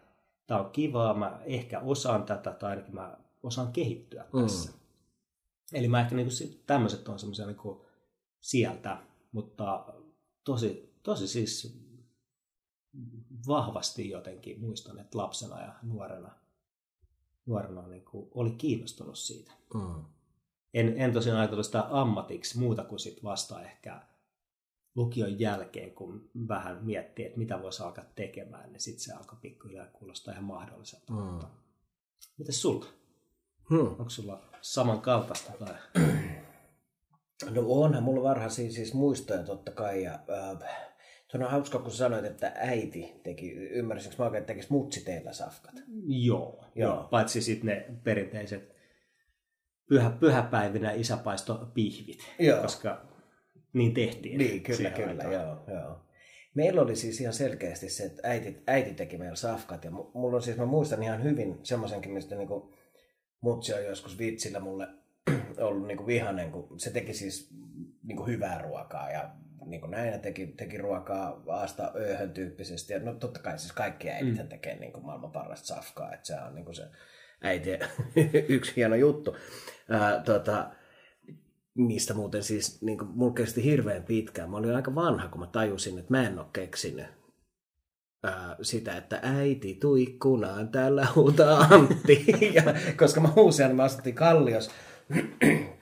tämä 0.47 0.60
on 0.60 0.71
kivaa, 0.71 1.13
mä 1.13 1.41
ehkä 1.45 1.80
osaan 1.80 2.23
tätä 2.23 2.52
tai 2.52 2.69
ainakin 2.69 2.95
mä 2.95 3.17
osaan 3.43 3.71
kehittyä 3.71 4.25
mm. 4.34 4.41
tässä. 4.41 4.71
Eli 5.73 5.88
mä 5.88 6.02
ehkä 6.02 6.15
niin 6.15 6.28
kuin, 6.28 6.63
tämmöiset 6.65 7.08
on 7.08 7.19
semmoisia 7.19 7.45
niin 7.45 7.58
sieltä, 8.39 8.97
mutta 9.32 9.86
tosi, 10.43 10.95
tosi 11.04 11.28
siis 11.28 11.80
vahvasti 13.47 14.10
jotenkin 14.10 14.62
muistan, 14.62 14.99
että 14.99 15.17
lapsena 15.17 15.62
ja 15.62 15.73
nuorena, 15.84 16.32
nuorena 17.49 17.88
niin 17.88 18.05
kuin 18.05 18.27
oli 18.31 18.51
kiinnostunut 18.51 19.17
siitä. 19.17 19.51
Mm. 19.73 20.05
En, 20.73 20.93
en 20.97 21.13
tosiaan 21.13 21.39
ajatellut 21.39 21.65
sitä 21.65 21.85
ammatiksi 21.89 22.59
muuta 22.59 22.83
kuin 22.83 22.99
sit 22.99 23.23
vasta 23.23 23.62
ehkä 23.62 24.01
lukion 24.95 25.39
jälkeen, 25.39 25.91
kun 25.91 26.29
vähän 26.47 26.85
miettii, 26.85 27.25
että 27.25 27.38
mitä 27.38 27.62
voisi 27.62 27.83
alkaa 27.83 28.05
tekemään, 28.15 28.71
niin 28.71 28.81
sitten 28.81 29.03
se 29.03 29.13
alkoi 29.13 29.38
pikkuhiljaa 29.41 29.88
kuulostaa 29.88 30.31
ihan 30.31 30.43
mahdolliselta. 30.43 31.13
Mm. 31.13 31.17
Mutta 31.17 31.47
mites 32.38 32.62
sulla? 32.62 32.85
Hmm. 33.69 33.88
Onko 33.88 34.09
sulla 34.09 34.43
samankaltaista 34.62 35.51
tai? 35.59 35.75
No 37.49 37.63
onhan 37.67 38.03
mulla 38.03 38.23
varhaisia 38.23 38.71
siis 38.71 38.93
muistoja 38.93 39.43
totta 39.43 39.71
kai. 39.71 40.03
Ja, 40.03 40.13
äh, 40.13 40.88
se 41.32 41.38
on 41.38 41.44
hauska, 41.44 41.80
kun 41.80 41.92
sanoit, 41.92 42.26
että 42.26 42.52
äiti 42.56 43.20
teki, 43.24 43.52
ymmärsinkö 43.52 44.15
mä 44.20 44.26
oikein, 44.26 44.42
että 44.42 44.54
tekisi 44.54 44.72
mutsiteillä 44.72 45.34
safkat? 45.34 45.76
Joo, 46.08 46.65
joo. 46.76 46.96
joo. 46.96 47.08
paitsi 47.12 47.42
sitten 47.42 47.68
ne 47.68 47.86
perinteiset 48.04 48.76
pyhä, 49.89 50.10
pyhäpäivinä 50.10 50.92
isäpaisto 50.92 51.72
pihvit, 51.74 52.20
joo. 52.39 52.62
koska 52.62 53.06
niin 53.74 53.94
tehtiin. 53.94 54.38
Niin, 54.38 54.63
kyllä, 54.63 54.89
kyllä, 54.89 55.24
joo, 55.24 55.63
joo. 55.68 56.06
Meillä 56.56 56.82
oli 56.82 56.96
siis 56.96 57.22
ihan 57.22 57.34
selkeästi 57.34 57.89
se, 57.89 58.04
että 58.04 58.22
äiti, 58.24 58.63
äiti 58.68 58.94
teki 58.94 59.18
meillä 59.18 59.36
safkat. 59.36 59.84
Ja 59.84 59.92
mulla 59.92 60.36
on 60.36 60.42
siis, 60.42 60.58
mä 60.58 60.65
muistan 60.65 61.04
ihan 61.04 61.24
hyvin 61.24 61.60
semmoisenkin, 61.63 62.12
mistä 62.12 62.36
niinku, 62.36 62.74
mutsi 63.42 63.74
on 63.74 63.84
joskus 63.84 64.18
vitsillä 64.18 64.60
mulle 64.60 64.88
ollut 65.68 65.88
niinku 65.88 66.08
vihanen, 66.08 66.52
kun 66.52 66.80
se 66.80 66.89
teki 66.89 67.13
siis 67.13 67.50
niinku 68.04 68.26
hyvää 68.26 68.62
ruokaa 68.62 69.12
ja 69.12 69.32
niin 69.65 69.82
kuin 69.82 69.91
näin, 69.91 70.19
teki, 70.19 70.48
teki 70.48 70.78
ruokaa 70.78 71.43
aasta 71.48 71.91
ööhön 71.95 72.34
tyyppisesti. 72.34 72.93
Ja 72.93 73.00
no 73.00 73.13
totta 73.13 73.39
kai 73.39 73.60
siis 73.60 73.72
kaikki 73.72 74.10
äidit 74.10 74.38
mm. 74.38 74.48
tekee 74.48 74.80
niin 74.80 74.93
kuin 74.93 75.06
maailman 75.06 75.32
parasta 75.32 75.67
safkaa, 75.67 76.13
että 76.13 76.28
se 76.28 76.36
on 76.48 76.56
niin 76.56 76.65
kuin 76.65 76.76
se 76.76 76.84
äiti 77.41 77.69
yksi 78.56 78.76
hieno 78.76 78.95
juttu. 78.95 79.38
Ää, 79.89 80.22
tota, 80.24 80.72
mistä 81.76 82.13
muuten 82.13 82.43
siis 82.43 82.82
niin 82.82 82.98
kuin, 82.98 83.10
mulla 83.13 83.34
kesti 83.34 83.63
hirveän 83.63 84.04
pitkään. 84.04 84.50
Mä 84.50 84.58
olin 84.58 84.76
aika 84.76 84.95
vanha, 84.95 85.28
kun 85.28 85.39
mä 85.39 85.48
tajusin, 85.48 86.00
että 86.00 86.13
mä 86.13 86.28
en 86.28 86.39
ole 86.39 86.48
keksinyt 86.54 87.06
ää, 88.24 88.56
sitä, 88.62 88.98
että 88.98 89.19
äiti 89.24 89.74
tuikkunaan 89.82 90.69
täällä 90.69 91.08
huutaa 91.15 91.60
Antti. 91.60 92.26
ja, 92.56 92.63
koska 92.98 93.22
mä 93.22 93.28
huusin, 93.36 93.67
niin 93.67 93.76
mä 93.76 93.84
asuttiin 93.84 94.15
Kallios, 94.15 94.69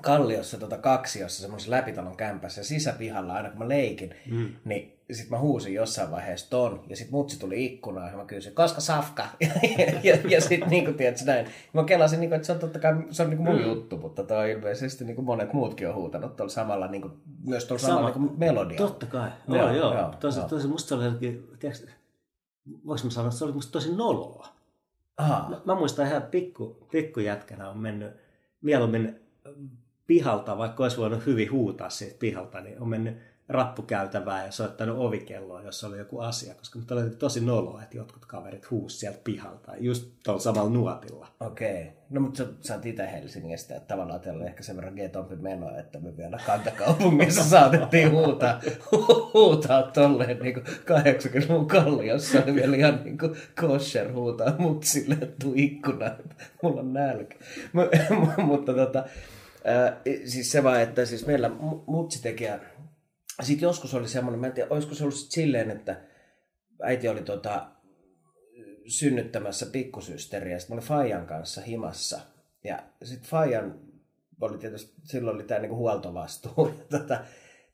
Kalliossa 0.00 0.58
tota 0.58 0.78
kaksiossa 0.78 1.42
semmoisessa 1.42 1.70
läpitalon 1.70 2.16
kämpässä 2.16 2.64
sisäpihalla 2.64 3.34
aina 3.34 3.50
kun 3.50 3.58
mä 3.58 3.68
leikin, 3.68 4.14
mm. 4.30 4.48
niin 4.64 5.00
sitten 5.12 5.30
mä 5.30 5.40
huusin 5.40 5.74
jossain 5.74 6.10
vaiheessa 6.10 6.50
ton, 6.50 6.84
ja 6.88 6.96
sitten 6.96 7.14
mutsi 7.14 7.40
tuli 7.40 7.64
ikkunaan, 7.64 8.10
ja 8.10 8.16
mä 8.16 8.24
kysyin, 8.24 8.54
koska 8.54 8.80
safka? 8.80 9.26
ja, 9.40 9.48
ja, 10.02 10.18
ja 10.28 10.40
sitten 10.40 10.70
niin 10.70 10.84
kuin, 10.84 10.96
tiedätkö, 10.96 11.24
näin. 11.24 11.46
Mä 11.72 11.84
kelasin, 11.84 12.20
niin 12.20 12.30
kuin, 12.30 12.36
että 12.36 12.46
se 12.46 12.52
on 12.52 12.58
totta 12.58 12.78
kai 12.78 12.94
se 13.10 13.22
on 13.22 13.30
niin 13.30 13.36
kuin 13.36 13.48
mun 13.48 13.60
mm. 13.60 13.68
juttu, 13.68 13.96
mutta 13.96 14.22
toi 14.22 14.38
on 14.38 14.48
ilmeisesti 14.48 15.04
niin 15.04 15.14
kuin 15.14 15.24
monet 15.24 15.52
muutkin 15.52 15.88
on 15.88 15.94
huutanut 15.94 16.36
tuolla 16.36 16.52
samalla, 16.52 16.86
niin 16.86 17.02
kuin, 17.02 17.14
myös 17.44 17.64
tuolla 17.64 17.82
Sama. 17.82 17.94
samalla 17.94 18.16
niin 18.16 18.38
melodia. 18.38 18.78
Totta 18.78 19.06
kai, 19.06 19.30
joo, 19.48 19.56
joo. 19.56 19.74
joo. 19.74 19.94
joo 19.94 20.14
tosi, 20.20 20.38
joo. 20.38 20.48
tosi, 20.48 20.68
musta 20.68 20.88
se 20.88 20.94
oli 20.94 21.04
jotenkin, 21.04 21.48
tiedätkö, 21.58 21.86
voiko 22.86 23.04
mä 23.04 23.10
sanoa, 23.10 23.28
että 23.28 23.38
se 23.38 23.44
oli 23.44 23.52
musta 23.52 23.72
tosi 23.72 23.96
noloa. 23.96 24.48
Aha. 25.16 25.48
Mä, 25.50 25.60
mä 25.64 25.74
muistan 25.74 26.06
ihan 26.06 26.22
pikku, 26.22 26.86
pikkujätkänä 26.90 27.70
on 27.70 27.78
mennyt 27.78 28.12
mieluummin 28.60 29.20
pihalta, 30.10 30.58
vaikka 30.58 30.82
olisi 30.82 30.96
voinut 30.96 31.26
hyvin 31.26 31.52
huutaa 31.52 31.90
siitä 31.90 32.16
pihalta, 32.18 32.60
niin 32.60 32.80
on 32.82 32.88
mennyt 32.88 33.16
rappukäytävää 33.48 34.44
ja 34.44 34.52
soittanut 34.52 34.98
ovikelloa, 34.98 35.62
jossa 35.62 35.86
oli 35.86 35.98
joku 35.98 36.18
asia, 36.20 36.54
koska 36.54 36.78
mutta 36.78 36.94
oli 36.94 37.10
tosi 37.10 37.40
noloa, 37.40 37.82
että 37.82 37.96
jotkut 37.96 38.26
kaverit 38.26 38.70
huusi 38.70 38.98
sieltä 38.98 39.18
pihalta, 39.24 39.72
just 39.78 40.08
tuolla 40.24 40.40
samalla 40.40 40.70
nuotilla. 40.70 41.26
Okei. 41.40 41.82
Okay. 41.82 41.92
No 42.10 42.20
mutta 42.20 42.38
sä, 42.38 42.46
sä 42.60 42.74
oot 42.74 42.86
itse 42.86 43.12
Helsingistä, 43.12 43.76
että 43.76 43.88
tavallaan 43.88 44.20
teillä 44.20 44.38
oli 44.38 44.46
ehkä 44.46 44.62
sen 44.62 44.76
verran 44.76 44.94
getompi 44.94 45.36
meno, 45.36 45.78
että 45.78 45.98
me 45.98 46.16
vielä 46.16 46.38
kantakaupungissa 46.46 47.44
saatettiin 47.58 48.10
huutaa, 48.10 48.60
huutaa 49.34 49.82
tolleen 49.82 50.38
niin 50.38 50.54
kuin 50.54 50.66
80-luvun 50.66 51.66
kalliossa 51.66 52.42
oli 52.42 52.54
vielä 52.54 52.76
ihan 52.76 53.00
niin 53.04 53.18
kuin 53.18 53.36
kosher 53.60 54.12
huutaa 54.12 54.54
mutsille, 54.58 55.16
tuu 55.40 55.52
ikkuna, 55.56 56.06
että 56.06 56.44
mulla 56.62 56.80
on 56.80 56.92
nälkä. 56.92 57.36
mutta 58.46 58.74
tota, 58.74 59.04
siis 60.24 60.52
se 60.52 60.62
vaan, 60.62 60.80
että 60.80 61.06
siis 61.06 61.26
meillä 61.26 61.50
mutsitekijä 61.86 62.60
sitten 63.42 63.66
joskus 63.66 63.94
oli 63.94 64.08
semmoinen, 64.08 64.40
mä 64.40 64.46
en 64.46 64.52
tiedä, 64.52 64.68
olisiko 64.70 64.94
se 64.94 65.02
ollut 65.04 65.16
sit 65.16 65.30
silleen, 65.30 65.70
että 65.70 66.00
äiti 66.82 67.08
oli 67.08 67.22
tota, 67.22 67.70
synnyttämässä 68.86 69.66
pikkusysteriä, 69.66 70.58
sitten 70.58 70.76
mä 70.76 70.78
olin 70.78 70.88
Fajan 70.88 71.26
kanssa 71.26 71.60
himassa. 71.60 72.20
Ja 72.64 72.82
sitten 73.02 73.30
Fajan 73.30 73.80
oli 74.40 74.58
tietysti, 74.58 74.94
silloin 75.04 75.36
oli 75.36 75.44
tämä 75.44 75.60
niinku 75.60 75.76
huoltovastuu. 75.76 76.74
tota, 76.90 77.24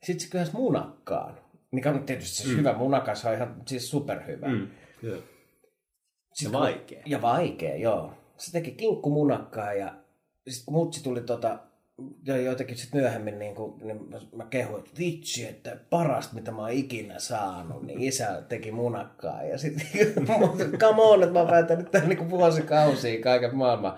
sitten 0.03 0.20
se 0.20 0.31
kyhäsi 0.31 0.53
munakkaan, 0.53 1.38
mikä 1.70 1.90
on 1.90 2.05
tietysti 2.05 2.37
siis 2.37 2.49
mm. 2.49 2.57
hyvä. 2.57 2.72
Munakas 2.72 3.25
on 3.25 3.35
ihan 3.35 3.62
siis 3.66 3.90
superhyvä. 3.90 4.49
Mm. 4.49 4.68
Yeah. 5.05 5.20
Ja 6.42 6.53
vaikea. 6.53 7.03
Ja 7.07 7.22
vaikea, 7.22 7.77
joo. 7.77 8.12
Se 8.37 8.53
teki 8.53 8.70
kinkku 8.70 9.11
munakkaa 9.11 9.72
ja 9.72 9.94
sitten 10.49 10.75
mutsi 10.75 11.03
tuli 11.03 11.20
tota, 11.20 11.59
ja 12.26 12.37
jotenkin 12.37 12.76
sitten 12.76 13.00
myöhemmin 13.00 13.38
niin 13.38 13.54
kuin, 13.54 13.74
niin 13.82 14.09
mä 14.37 14.44
kehuin, 14.50 14.78
että 14.78 14.98
vitsi, 14.98 15.46
että 15.46 15.76
parasta 15.90 16.35
mitä 16.35 16.50
mä 16.50 16.59
oon 16.59 16.70
ikinä 16.70 17.18
saanut, 17.18 17.82
niin 17.82 18.02
isä 18.02 18.42
teki 18.48 18.72
munakkaa. 18.72 19.42
Ja 19.42 19.59
sitten, 19.59 19.87
come 20.80 21.02
on, 21.02 21.22
että 21.22 21.32
mä 21.32 21.38
oon 21.40 21.48
päätänyt 21.48 21.90
tämän 21.90 22.09
niin 22.09 22.30
vuosikausia 22.30 23.22
kaiken 23.22 23.56
maailman 23.56 23.96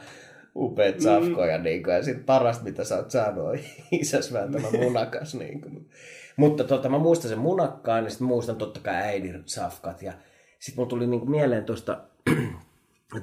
upeat 0.57 0.97
mm. 0.97 1.03
safkoja. 1.03 1.59
Mm. 1.59 1.65
Niin 1.65 1.83
kuin, 1.83 1.95
ja 1.95 2.03
sitten 2.03 2.25
parasta 2.25 2.65
mitä 2.65 2.85
sä 2.85 2.97
oot 2.97 3.11
saanut 3.11 3.45
on 3.45 3.59
isäs 4.01 4.33
vääntämä 4.33 4.69
munakas. 4.71 5.35
Niin 5.35 5.61
kuin. 5.61 5.89
Mutta 6.37 6.65
tota, 6.65 6.89
mä 6.89 6.99
muistan 6.99 7.29
sen 7.29 7.39
munakkaan, 7.39 8.05
ja 8.05 8.11
sitten 8.11 8.29
muistan 8.29 8.57
totta 8.57 8.81
kai 8.81 8.95
äidin 8.95 9.43
safkat. 9.47 10.03
Ja 10.03 10.13
sitten 10.59 10.81
mulla 10.81 10.91
tuli 10.91 11.07
niin 11.07 11.21
kuin 11.21 11.31
mieleen 11.31 11.65
tuosta 11.65 12.01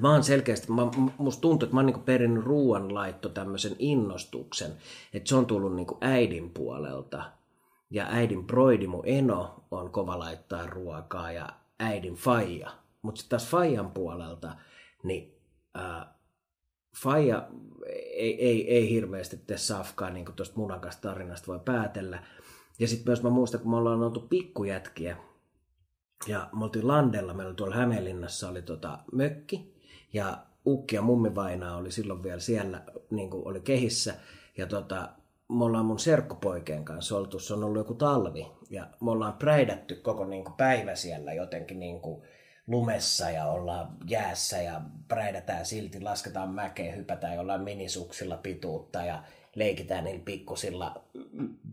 mä 0.00 0.12
oon 0.12 0.24
selkeästi, 0.24 0.72
mä, 0.72 0.82
musta 1.18 1.40
tuntuu, 1.40 1.66
että 1.66 1.74
mä 1.74 1.80
oon 1.80 1.86
niinku 1.86 2.00
perinnyt 2.00 2.44
ruoanlaitto 2.44 3.28
tämmöisen 3.28 3.76
innostuksen, 3.78 4.72
että 5.12 5.28
se 5.28 5.36
on 5.36 5.46
tullut 5.46 5.74
niinku 5.74 5.98
äidin 6.00 6.50
puolelta. 6.50 7.32
Ja 7.90 8.06
äidin 8.10 8.46
broidi, 8.46 8.86
mun 8.86 9.06
eno, 9.06 9.64
on 9.70 9.90
kova 9.90 10.18
laittaa 10.18 10.66
ruokaa 10.66 11.32
ja 11.32 11.48
äidin 11.78 12.14
faija. 12.14 12.70
Mutta 13.02 13.18
sitten 13.18 13.38
taas 13.38 13.50
faijan 13.50 13.90
puolelta, 13.90 14.56
niin 15.02 15.38
äh, 15.78 16.06
faija 17.02 17.48
ei, 18.16 18.46
ei, 18.46 18.74
ei 18.74 18.90
hirveästi 18.90 19.36
tee 19.36 19.58
safkaa, 19.58 20.10
niin 20.10 20.24
kuin 20.24 20.36
tuosta 20.36 20.56
munakasta 20.56 21.08
tarinasta 21.08 21.46
voi 21.46 21.60
päätellä. 21.64 22.22
Ja 22.78 22.88
sitten 22.88 23.10
myös 23.10 23.22
mä 23.22 23.30
muistan, 23.30 23.60
kun 23.60 23.70
me 23.70 23.76
ollaan 23.76 24.02
oltu 24.02 24.20
pikkujätkiä, 24.20 25.16
ja 26.26 26.48
me 26.58 26.64
oltiin 26.64 26.88
Landella, 26.88 27.34
meillä 27.34 27.48
oli 27.48 27.56
tuolla 27.56 27.76
Hämeenlinnassa 27.76 28.48
oli 28.48 28.62
tota 28.62 28.98
mökki, 29.12 29.75
ja 30.16 30.38
ukki 30.66 30.96
ja 30.96 31.02
mummi 31.02 31.34
vainaa 31.34 31.76
oli 31.76 31.92
silloin 31.92 32.22
vielä 32.22 32.40
siellä, 32.40 32.82
niin 33.10 33.30
kuin 33.30 33.48
oli 33.48 33.60
kehissä. 33.60 34.14
Ja 34.56 34.66
tota, 34.66 35.08
me 35.48 35.64
ollaan 35.64 35.86
mun 35.86 35.98
serkkupoikien 35.98 36.84
kanssa 36.84 37.16
oltu, 37.16 37.38
se 37.38 37.54
on 37.54 37.64
ollut 37.64 37.78
joku 37.78 37.94
talvi. 37.94 38.46
Ja 38.70 38.86
me 39.00 39.10
ollaan 39.10 39.32
präidätty 39.32 39.94
koko 39.94 40.24
niin 40.24 40.44
kuin 40.44 40.54
päivä 40.56 40.94
siellä 40.94 41.32
jotenkin 41.32 41.78
niin 41.78 42.00
kuin 42.00 42.22
lumessa 42.66 43.30
ja 43.30 43.46
ollaan 43.46 43.88
jäässä 44.08 44.62
ja 44.62 44.80
präidätään 45.08 45.66
silti, 45.66 46.00
lasketaan 46.00 46.50
mäkeä, 46.50 46.94
hypätään 46.94 47.34
jollain 47.34 47.62
minisuksilla 47.62 48.36
pituutta 48.36 49.04
ja 49.04 49.22
leikitään 49.54 50.04
niillä 50.04 50.22
pikkusilla 50.24 51.04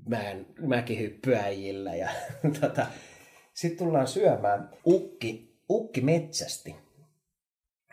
mäen, 0.06 0.45
mäkihyppyäjillä. 0.60 1.95
Ja 1.95 2.10
tota, 2.62 2.86
sitten 3.53 3.86
tullaan 3.86 4.08
syömään. 4.08 4.69
Ukki, 4.86 5.56
ukki 5.69 6.01
metsästi 6.01 6.75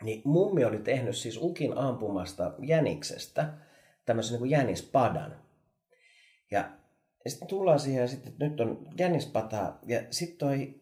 niin 0.03 0.21
mummi 0.25 0.65
oli 0.65 0.77
tehnyt 0.77 1.15
siis 1.15 1.39
ukin 1.41 1.77
ampumasta 1.77 2.53
jäniksestä 2.59 3.53
tämmöisen 4.05 4.41
niin 4.41 4.49
jänispadan. 4.49 5.35
Ja, 6.51 6.69
ja 7.25 7.31
sitten 7.31 7.47
tullaan 7.47 7.79
siihen 7.79 8.09
sitten, 8.09 8.31
että 8.31 8.45
nyt 8.45 8.59
on 8.59 8.87
jänispata. 8.97 9.73
Ja 9.87 10.01
sitten 10.09 10.37
toi 10.37 10.81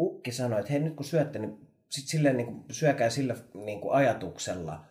ukki 0.00 0.32
sanoi, 0.32 0.60
että 0.60 0.72
hei 0.72 0.80
nyt 0.80 0.96
kun 0.96 1.04
syötte, 1.04 1.38
niin 1.38 1.68
sit 1.88 2.08
silleen 2.08 2.36
niin 2.36 2.46
kuin, 2.46 2.64
syökää 2.70 3.10
sillä 3.10 3.34
niin 3.54 3.80
kuin 3.80 3.94
ajatuksella, 3.94 4.84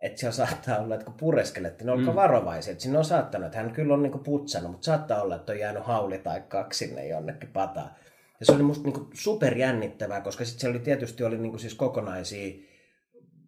että 0.00 0.20
siellä 0.20 0.34
saattaa 0.34 0.78
olla, 0.78 0.94
että 0.94 1.04
kun 1.04 1.14
pureskelette, 1.14 1.84
niin 1.84 1.90
olkaa 1.90 2.12
mm. 2.12 2.16
varovaisia. 2.16 2.70
Että 2.72 2.82
sinne 2.82 2.98
on 2.98 3.04
saattanut, 3.04 3.46
että 3.46 3.58
hän 3.58 3.72
kyllä 3.72 3.94
on 3.94 4.02
niin 4.02 4.12
kuin 4.12 4.24
putsannut, 4.24 4.72
mutta 4.72 4.84
saattaa 4.84 5.22
olla, 5.22 5.36
että 5.36 5.52
on 5.52 5.58
jäänyt 5.58 5.84
hauli 5.84 6.18
tai 6.18 6.40
kaksi 6.48 6.86
sinne 6.86 7.08
jonnekin 7.08 7.48
pataan. 7.52 7.90
Ja 8.40 8.46
se 8.46 8.52
oli 8.52 8.62
musta 8.62 8.84
niin 8.84 9.08
superjännittävää, 9.12 10.20
koska 10.20 10.44
sitten 10.44 10.60
se 10.60 10.68
oli 10.68 10.78
tietysti 10.78 11.24
oli 11.24 11.38
niin 11.38 11.50
kuin 11.50 11.60
siis 11.60 11.74
kokonaisia 11.74 12.66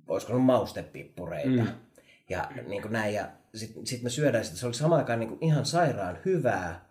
olisiko 0.09 0.33
ollut 0.33 0.47
maustepippureita. 0.47 1.62
Mm. 1.62 1.68
Ja 2.29 2.51
niin 2.66 2.83
kuin 2.83 2.92
näin, 2.92 3.14
ja 3.14 3.29
sitten 3.55 3.87
sit 3.87 4.03
me 4.03 4.11
syödään 4.11 4.44
sitä. 4.44 4.57
Se 4.57 4.66
oli 4.66 4.75
samaan 4.75 4.99
aikaan 4.99 5.18
niin 5.18 5.29
kuin 5.29 5.44
ihan 5.44 5.66
sairaan 5.66 6.18
hyvää 6.25 6.88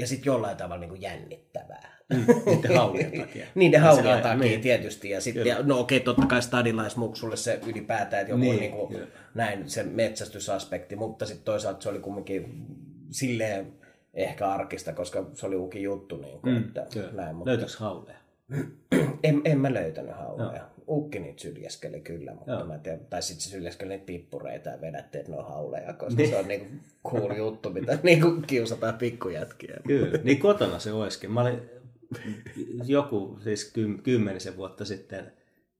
ja 0.00 0.06
sitten 0.06 0.26
jollain 0.30 0.56
tavalla 0.56 0.80
niin 0.80 0.90
kuin 0.90 1.02
jännittävää. 1.02 1.92
Mm, 2.12 2.26
niiden 2.46 2.76
haulien 2.78 3.20
takia. 3.20 3.46
niiden 3.54 3.80
haulien 3.80 4.22
takia 4.22 4.38
niin. 4.38 4.60
tietysti. 4.60 5.10
Ja 5.10 5.20
sit, 5.20 5.36
ja, 5.36 5.62
no 5.62 5.78
okei, 5.78 6.00
totta 6.00 6.26
kai 6.26 6.42
stadilaismuksulle 6.42 7.36
se 7.36 7.60
ylipäätään, 7.66 8.20
että 8.20 8.32
joku 8.32 8.40
niin, 8.40 8.60
niin 8.60 8.72
kuin, 8.72 9.08
näin 9.34 9.70
se 9.70 9.82
metsästysaspekti, 9.82 10.96
mutta 10.96 11.26
sitten 11.26 11.44
toisaalta 11.44 11.82
se 11.82 11.88
oli 11.88 11.98
kumminkin 11.98 12.66
silleen 13.10 13.72
ehkä 14.14 14.48
arkista, 14.48 14.92
koska 14.92 15.24
se 15.34 15.46
oli 15.46 15.56
uki 15.56 15.82
juttu. 15.82 16.16
Niin 16.16 16.40
kuin, 16.40 16.54
mm, 16.54 16.64
että, 16.64 16.86
näin, 17.12 17.36
mutta... 17.36 17.50
Löytyykö 17.50 17.72
hauleja? 17.78 18.18
en, 19.24 19.40
en 19.44 19.60
mä 19.60 19.74
löytänyt 19.74 20.16
hauleja. 20.16 20.64
Ukki 20.88 21.18
niitä 21.18 21.42
syljeskeli 21.42 22.00
kyllä, 22.00 22.34
mutta 22.34 22.52
Joo. 22.52 22.66
mä 22.66 22.78
tiedän, 22.78 23.06
tai 23.10 23.22
sitten 23.22 23.42
se 23.42 23.50
syljeskeli 23.50 23.88
niitä 23.88 24.04
pippureita 24.04 24.70
ja 24.70 24.80
vedätte, 24.80 25.18
että 25.18 25.32
ne 25.32 25.38
on 25.38 25.44
hauleja, 25.44 25.92
koska 25.92 26.16
niin. 26.16 26.30
se 26.30 26.36
on 26.36 26.48
niinku 26.48 26.66
cool 27.08 27.36
juttu, 27.36 27.70
mitä 27.70 27.98
niinku 28.02 28.42
kiusataan 28.46 28.94
pikkujätkiä. 28.94 29.76
Kyllä, 29.86 30.18
niin 30.22 30.38
kotona 30.38 30.78
se 30.78 30.92
olisikin. 30.92 31.32
Mä 31.32 31.40
olin 31.40 31.70
joku, 32.84 33.38
siis 33.42 33.72
kymmenisen 34.02 34.56
vuotta 34.56 34.84
sitten 34.84 35.32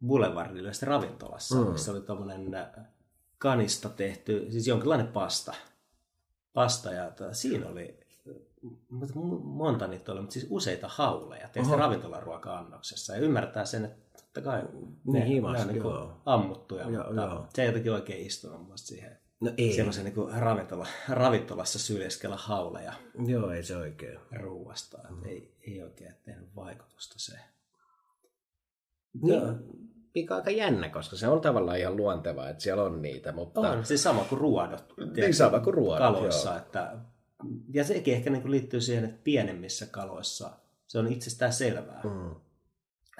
Boulevardilla 0.07 0.71
ravintolassa, 0.83 1.55
mm. 1.55 1.73
missä 1.73 1.93
oli 1.93 2.01
tommonen 2.01 2.55
äh, 2.55 2.67
kanista 3.39 3.89
tehty, 3.89 4.47
siis 4.51 4.67
jonkinlainen 4.67 5.07
pasta. 5.07 5.55
Pasta 6.53 6.93
ja 6.93 7.11
tota, 7.11 7.35
siinä 7.35 7.69
oli 7.69 8.03
monta 9.43 9.87
niitä 9.87 10.13
oli, 10.13 10.21
mutta 10.21 10.33
siis 10.33 10.47
useita 10.51 10.89
hauleja 10.89 11.49
tehty 11.49 11.71
ravintolaruoka-annoksessa. 11.77 13.15
Ja 13.15 13.21
ymmärtää 13.21 13.65
sen, 13.65 13.85
että 13.85 14.12
totta 14.33 14.51
kai 14.51 14.63
ne, 14.63 14.69
niin, 15.05 15.27
himas, 15.27 15.57
ne 15.57 15.61
on 15.61 15.69
niin 15.69 15.83
kuin 15.83 16.09
ammuttuja, 16.27 16.91
joo, 16.91 17.05
mutta 17.05 17.23
joo. 17.23 17.47
se 17.55 17.63
ei 17.63 17.69
jotenkin 17.69 17.93
oikein 17.93 18.27
istunut 18.27 18.67
mun 18.67 18.79
siihen. 18.79 19.19
No 19.41 19.51
ei. 19.57 19.73
Semmoisen 19.73 20.05
niin 20.05 20.41
ravintola, 20.41 20.87
ravintolassa 21.09 21.79
syljeskellä 21.79 22.37
hauleja. 22.37 22.93
Joo, 23.27 23.51
ei 23.51 23.63
se 23.63 23.77
oikein. 23.77 24.19
Ruuasta. 24.33 24.99
Mm. 25.11 25.25
Ei, 25.25 25.55
ei 25.67 25.83
oikein 25.83 26.15
tehnyt 26.25 26.57
vaikutusta 26.57 27.15
se. 27.19 27.33
Niin, 29.23 29.41
mikä 30.15 30.35
aika 30.35 30.51
jännä, 30.51 30.89
koska 30.89 31.17
se 31.17 31.29
on 31.29 31.41
tavallaan 31.41 31.79
ihan 31.79 31.97
luontevaa, 31.97 32.49
että 32.49 32.63
siellä 32.63 32.83
on 32.83 33.03
niitä. 33.03 33.33
Mutta... 33.33 33.61
On, 33.61 33.85
siis 33.85 34.03
sama 34.03 34.25
kuin 34.25 34.41
ruodot. 34.41 34.95
Niin 35.17 35.35
sama 35.35 35.61
kuin 35.61 35.75
ruodot, 35.75 35.99
Kaloissa, 35.99 36.49
joo. 36.49 36.59
että 36.59 36.97
ja 37.73 37.85
sekin 37.85 38.15
ehkä 38.15 38.31
niin 38.31 38.51
liittyy 38.51 38.81
siihen, 38.81 39.05
että 39.05 39.21
pienemmissä 39.25 39.87
kaloissa 39.87 40.51
se 40.87 40.99
on 40.99 41.13
itsestään 41.13 41.53
selvää. 41.53 42.01
Mm 42.05 42.35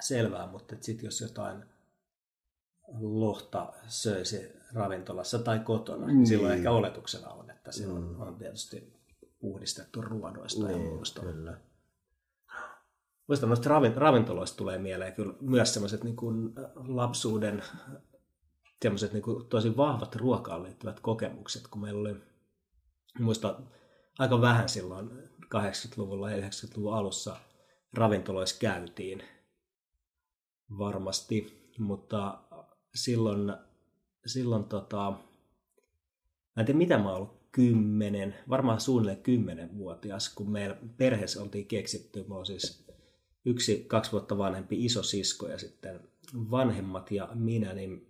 selvää, 0.03 0.47
mutta 0.47 0.75
sitten 0.81 1.07
jos 1.07 1.21
jotain 1.21 1.63
lohta 2.99 3.73
söisi 3.87 4.51
ravintolassa 4.73 5.39
tai 5.39 5.59
kotona, 5.59 6.05
niin, 6.05 6.17
niin 6.17 6.27
silloin 6.27 6.53
ehkä 6.53 6.71
oletuksena 6.71 7.29
on, 7.29 7.49
että 7.49 7.71
se 7.71 7.87
on, 7.87 8.03
mm. 8.03 8.21
on 8.21 8.35
tietysti 8.35 8.93
puhdistettu 9.39 10.01
ruodoista 10.01 10.67
niin, 10.67 10.83
ja 10.83 10.89
muusta. 10.89 11.21
Kyllä. 11.21 11.57
Muistan, 13.27 13.49
noista 13.49 13.69
ravintoloista 13.95 14.57
tulee 14.57 14.77
mieleen 14.77 15.13
kyllä 15.13 15.33
myös 15.41 15.73
sellaiset 15.73 16.03
niin 16.03 16.15
kuin 16.15 16.53
lapsuuden 16.75 17.63
sellaiset 18.83 19.13
niin 19.13 19.23
kuin 19.23 19.47
tosi 19.47 19.77
vahvat 19.77 20.15
ruokaan 20.15 20.63
liittyvät 20.63 20.99
kokemukset, 20.99 21.67
kun 21.67 21.81
meillä 21.81 21.99
oli, 21.99 22.15
muista 23.19 23.59
aika 24.19 24.41
vähän 24.41 24.69
silloin 24.69 25.09
80-luvulla 25.55 26.31
ja 26.31 26.37
90-luvun 26.37 26.93
alussa 26.93 27.35
ravintoloissa 27.93 28.59
käytiin 28.59 29.23
varmasti, 30.77 31.69
mutta 31.79 32.39
silloin, 32.95 33.53
silloin 34.25 34.63
tota, 34.63 35.11
mä 36.55 36.59
en 36.59 36.65
tiedä 36.65 36.77
mitä 36.77 36.97
mä 36.97 37.09
oon 37.09 37.15
ollut 37.15 37.43
kymmenen, 37.51 38.35
varmaan 38.49 38.81
suunnilleen 38.81 39.23
kymmenenvuotias, 39.23 40.29
kun 40.29 40.51
meillä 40.51 40.77
perheessä 40.97 41.41
oltiin 41.41 41.65
keksitty, 41.65 42.25
mä 42.27 42.35
oon 42.35 42.45
siis 42.45 42.85
yksi 43.45 43.85
kaksi 43.87 44.11
vuotta 44.11 44.37
vanhempi 44.37 44.85
iso 44.85 45.03
sisko 45.03 45.47
ja 45.47 45.57
sitten 45.57 45.99
vanhemmat 46.33 47.11
ja 47.11 47.29
minä, 47.33 47.73
niin 47.73 48.07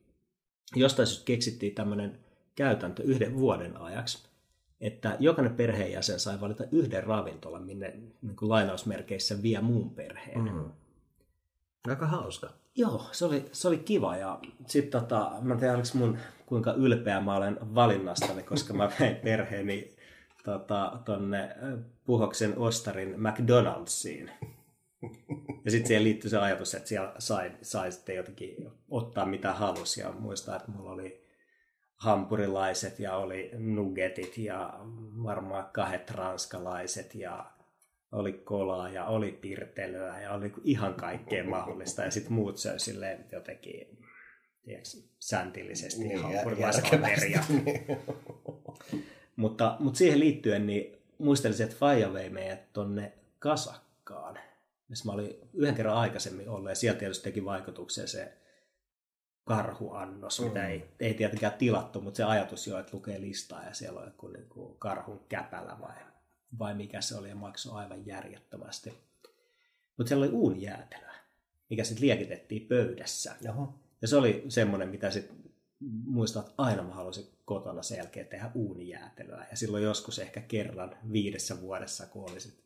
jostain 0.75 1.07
syystä 1.07 1.25
keksittiin 1.25 1.75
tämmöinen 1.75 2.19
käytäntö 2.55 3.03
yhden 3.03 3.35
vuoden 3.35 3.77
ajaksi, 3.77 4.29
että 4.81 5.17
jokainen 5.19 5.55
perheenjäsen 5.55 6.19
sai 6.19 6.41
valita 6.41 6.63
yhden 6.71 7.03
ravintolan, 7.03 7.63
minne 7.63 7.99
niin 8.21 8.35
kuin 8.35 8.49
lainausmerkeissä 8.49 9.41
vie 9.41 9.61
muun 9.61 9.89
perheen. 9.89 10.43
Mm. 10.43 10.71
Aika 11.87 12.07
hauska. 12.07 12.49
Joo, 12.75 13.09
se 13.11 13.25
oli, 13.25 13.49
se 13.51 13.67
oli 13.67 13.77
kiva 13.77 14.17
ja 14.17 14.39
sitten 14.67 15.01
tota, 15.01 15.31
mä 15.41 15.53
en 15.53 15.59
tiedä 15.59 15.73
oliko 15.73 15.87
mun 15.93 16.17
kuinka 16.45 16.73
ylpeä 16.73 17.21
mä 17.21 17.35
olen 17.35 17.75
valinnastani, 17.75 18.43
koska 18.43 18.73
mä 18.73 18.91
vein 18.99 19.15
perheeni 19.15 19.95
tota, 20.43 20.99
tonne 21.05 21.55
Puhoksen 22.05 22.57
Ostarin 22.57 23.15
McDonald'siin. 23.15 24.31
Ja 25.65 25.71
sitten 25.71 25.87
siihen 25.87 26.03
liittyy 26.03 26.29
se 26.29 26.37
ajatus, 26.37 26.73
että 26.73 26.89
siellä 26.89 27.13
sai, 27.19 27.51
sai 27.61 27.91
sitten 27.91 28.15
jotenkin 28.15 28.71
ottaa 28.89 29.25
mitä 29.25 29.53
halusi. 29.53 30.01
Ja 30.01 30.11
muistaa, 30.11 30.55
että 30.55 30.71
mulla 30.71 30.91
oli 30.91 31.27
hampurilaiset 31.95 32.99
ja 32.99 33.15
oli 33.15 33.51
nuggetit 33.53 34.37
ja 34.37 34.73
varmaan 35.23 35.69
kahdet 35.73 36.11
ranskalaiset 36.11 37.15
ja 37.15 37.52
oli 38.13 38.33
kolaa 38.33 38.89
ja 38.89 39.05
oli 39.05 39.31
pirtelöä 39.31 40.21
ja 40.21 40.31
oli 40.33 40.53
ihan 40.63 40.93
kaikkea 40.93 41.43
mahdollista. 41.43 42.03
Ja 42.03 42.11
sitten 42.11 42.33
muut 42.33 42.57
söi 42.57 42.79
silleen 42.79 43.25
jotenkin 43.31 43.97
tiedätkö, 44.63 44.89
säntillisesti 45.19 46.03
niin, 46.03 46.21
hampurilaisella 46.21 46.89
mutta, 49.35 49.75
mutta 49.79 49.97
siihen 49.97 50.19
liittyen 50.19 50.67
niin 50.67 50.97
muistelisin, 51.17 51.63
että 51.63 51.77
Faija 51.77 52.13
vei 52.13 52.29
meidät 52.29 52.73
tonne 52.73 53.13
Kasakkaan 53.39 54.39
missä 54.93 55.05
mä 55.05 55.11
olin 55.11 55.35
yhden 55.53 55.75
kerran 55.75 55.97
aikaisemmin 55.97 56.49
ollut, 56.49 56.69
ja 56.69 56.75
sieltä 56.75 56.99
tietysti 56.99 57.23
teki 57.23 57.45
vaikutuksen 57.45 58.07
se 58.07 58.33
karhuannos, 59.43 60.39
mm. 60.39 60.45
mitä 60.45 60.67
ei, 60.67 60.89
ei 60.99 61.13
tietenkään 61.13 61.53
tilattu, 61.53 62.01
mutta 62.01 62.17
se 62.17 62.23
ajatus 62.23 62.67
jo, 62.67 62.79
että 62.79 62.97
lukee 62.97 63.21
listaa 63.21 63.63
ja 63.63 63.73
siellä 63.73 63.99
on 63.99 64.05
joku 64.05 64.27
niin 64.27 64.49
kuin 64.49 64.77
karhun 64.79 65.25
käpälä 65.29 65.77
vai, 65.81 65.95
vai 66.59 66.75
mikä 66.75 67.01
se 67.01 67.15
oli 67.15 67.29
ja 67.29 67.35
maksoi 67.35 67.81
aivan 67.81 68.05
järjettömästi. 68.05 68.93
Mutta 69.97 70.07
siellä 70.07 70.25
oli 70.25 70.33
uunijäätelöä, 70.33 71.15
mikä 71.69 71.83
sitten 71.83 72.07
liekitettiin 72.07 72.67
pöydässä. 72.67 73.35
Jaha. 73.41 73.73
Ja 74.01 74.07
se 74.07 74.15
oli 74.15 74.45
semmoinen, 74.49 74.89
mitä 74.89 75.11
sitten 75.11 75.37
muistan, 76.05 76.43
että 76.43 76.53
aina 76.57 76.83
mä 76.83 76.93
halusin 76.93 77.27
kotona 77.45 77.83
sen 77.83 77.97
jälkeen 77.97 78.27
tehdä 78.27 78.51
uunijäätelöä. 78.55 79.47
Ja 79.51 79.57
silloin 79.57 79.83
joskus 79.83 80.19
ehkä 80.19 80.41
kerran 80.41 80.97
viidessä 81.11 81.61
vuodessa, 81.61 82.07
kun 82.07 82.31
oli 82.31 82.39
sit 82.39 82.63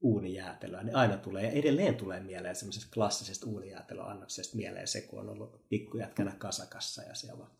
uunijäätelöä, 0.00 0.82
niin 0.82 0.96
aina 0.96 1.16
tulee, 1.16 1.44
ja 1.44 1.50
edelleen 1.50 1.94
tulee 1.94 2.20
mieleen 2.20 2.56
semmoisesta 2.56 2.90
klassisesta 2.94 3.46
uunijäätelöannoksesta 3.46 4.56
mieleen 4.56 4.88
se, 4.88 5.00
kun 5.00 5.18
on 5.18 5.28
ollut 5.28 5.68
pikkujätkänä 5.68 6.32
kasakassa 6.38 7.02
ja 7.02 7.14
siellä 7.14 7.42
on, 7.42 7.50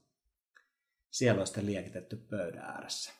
siellä 1.10 1.40
on 1.40 1.46
sitten 1.46 1.66
liekitetty 1.66 2.16
pöydän 2.16 2.64
ääressä. 2.64 3.12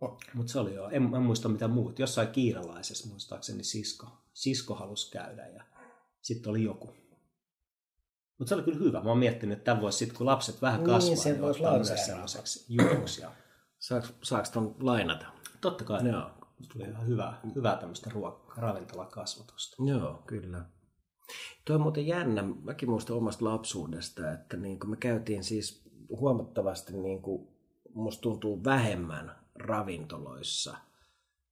Oh. 0.00 0.18
Mutta 0.34 0.52
se 0.52 0.58
oli 0.58 0.74
jo, 0.74 0.88
en, 0.88 1.14
en 1.14 1.22
muista 1.22 1.48
mitä 1.48 1.68
muut. 1.68 1.98
Jossain 1.98 2.28
kiinalaisessa 2.28 3.08
muistaakseni 3.08 3.64
sisko, 3.64 4.06
sisko 4.32 4.74
halusi 4.74 5.10
käydä 5.10 5.46
ja 5.46 5.64
sitten 6.22 6.50
oli 6.50 6.62
joku. 6.62 6.94
Mutta 8.38 8.48
se 8.48 8.54
oli 8.54 8.62
kyllä 8.62 8.78
hyvä. 8.78 9.02
Mä 9.02 9.08
oon 9.08 9.18
miettinyt, 9.18 9.58
että 9.58 9.64
tämän 9.64 9.82
voisi 9.82 9.98
sitten, 9.98 10.18
kun 10.18 10.26
lapset 10.26 10.62
vähän 10.62 10.80
niin, 10.80 10.90
kasvaa, 10.90 11.14
niin, 11.14 11.22
se 11.22 11.30
niin 11.30 11.42
voisi 11.42 11.60
myös 11.60 12.06
semmoiseksi 12.06 12.64
jutuksi. 12.68 13.22
Saako, 13.78 14.06
saako 14.22 14.48
ton 14.52 14.76
lainata? 14.80 15.26
Totta 15.60 15.84
kai. 15.84 16.08
Joo 16.08 16.30
tuli 16.72 16.84
ihan 16.84 17.06
hyvää, 17.06 17.40
hyvää 17.54 17.76
tämmöistä 17.76 18.10
ravintolakasvatusta. 18.56 19.76
Joo, 19.84 20.22
kyllä. 20.26 20.64
Tuo 21.64 21.76
on 21.76 21.82
muuten 21.82 22.06
jännä. 22.06 22.42
Mäkin 22.62 22.90
muistan 22.90 23.16
omasta 23.16 23.44
lapsuudesta, 23.44 24.32
että 24.32 24.56
niin 24.56 24.80
kuin 24.80 24.90
me 24.90 24.96
käytiin 24.96 25.44
siis 25.44 25.90
huomattavasti, 26.08 26.92
niin 26.92 27.22
kuin 27.22 27.48
musta 27.94 28.22
tuntuu 28.22 28.64
vähemmän 28.64 29.36
ravintoloissa 29.58 30.76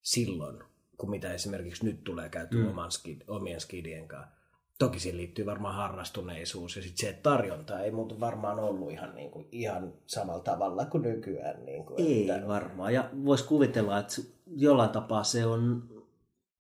silloin, 0.03 0.59
kuin 0.99 1.11
mitä 1.11 1.33
esimerkiksi 1.33 1.85
nyt 1.85 2.05
tulee 2.05 2.29
käyty 2.29 2.63
mm. 2.63 2.69
oman 2.69 2.91
skid, 2.91 3.21
omien 3.29 3.61
skidien 3.61 4.09
kanssa. 4.09 4.35
Toki 4.79 5.01
siihen 5.01 5.17
liittyy 5.17 5.47
varmaan 5.47 5.75
harrastuneisuus 5.75 6.77
ja 6.77 6.83
sitten 6.83 6.99
se, 6.99 7.09
että 7.09 7.31
tarjonta 7.31 7.81
ei 7.81 7.91
muuten 7.91 8.21
varmaan 8.21 8.59
ollut 8.59 8.93
ihan, 8.93 9.15
niin 9.15 9.31
kuin, 9.31 9.49
ihan 9.53 9.93
samalla 10.07 10.43
tavalla 10.43 10.87
kuin 10.87 11.03
nykyään. 11.03 11.65
Niin 11.65 11.85
kuin, 11.87 12.01
ei 12.01 12.31
että... 12.31 12.49
varmaan. 12.49 12.95
Ja 12.95 13.11
voisi 13.25 13.45
kuvitella, 13.45 13.99
että 13.99 14.15
jollain 14.57 14.91
tapaa 14.91 15.25
se 15.25 15.47
on 15.47 15.89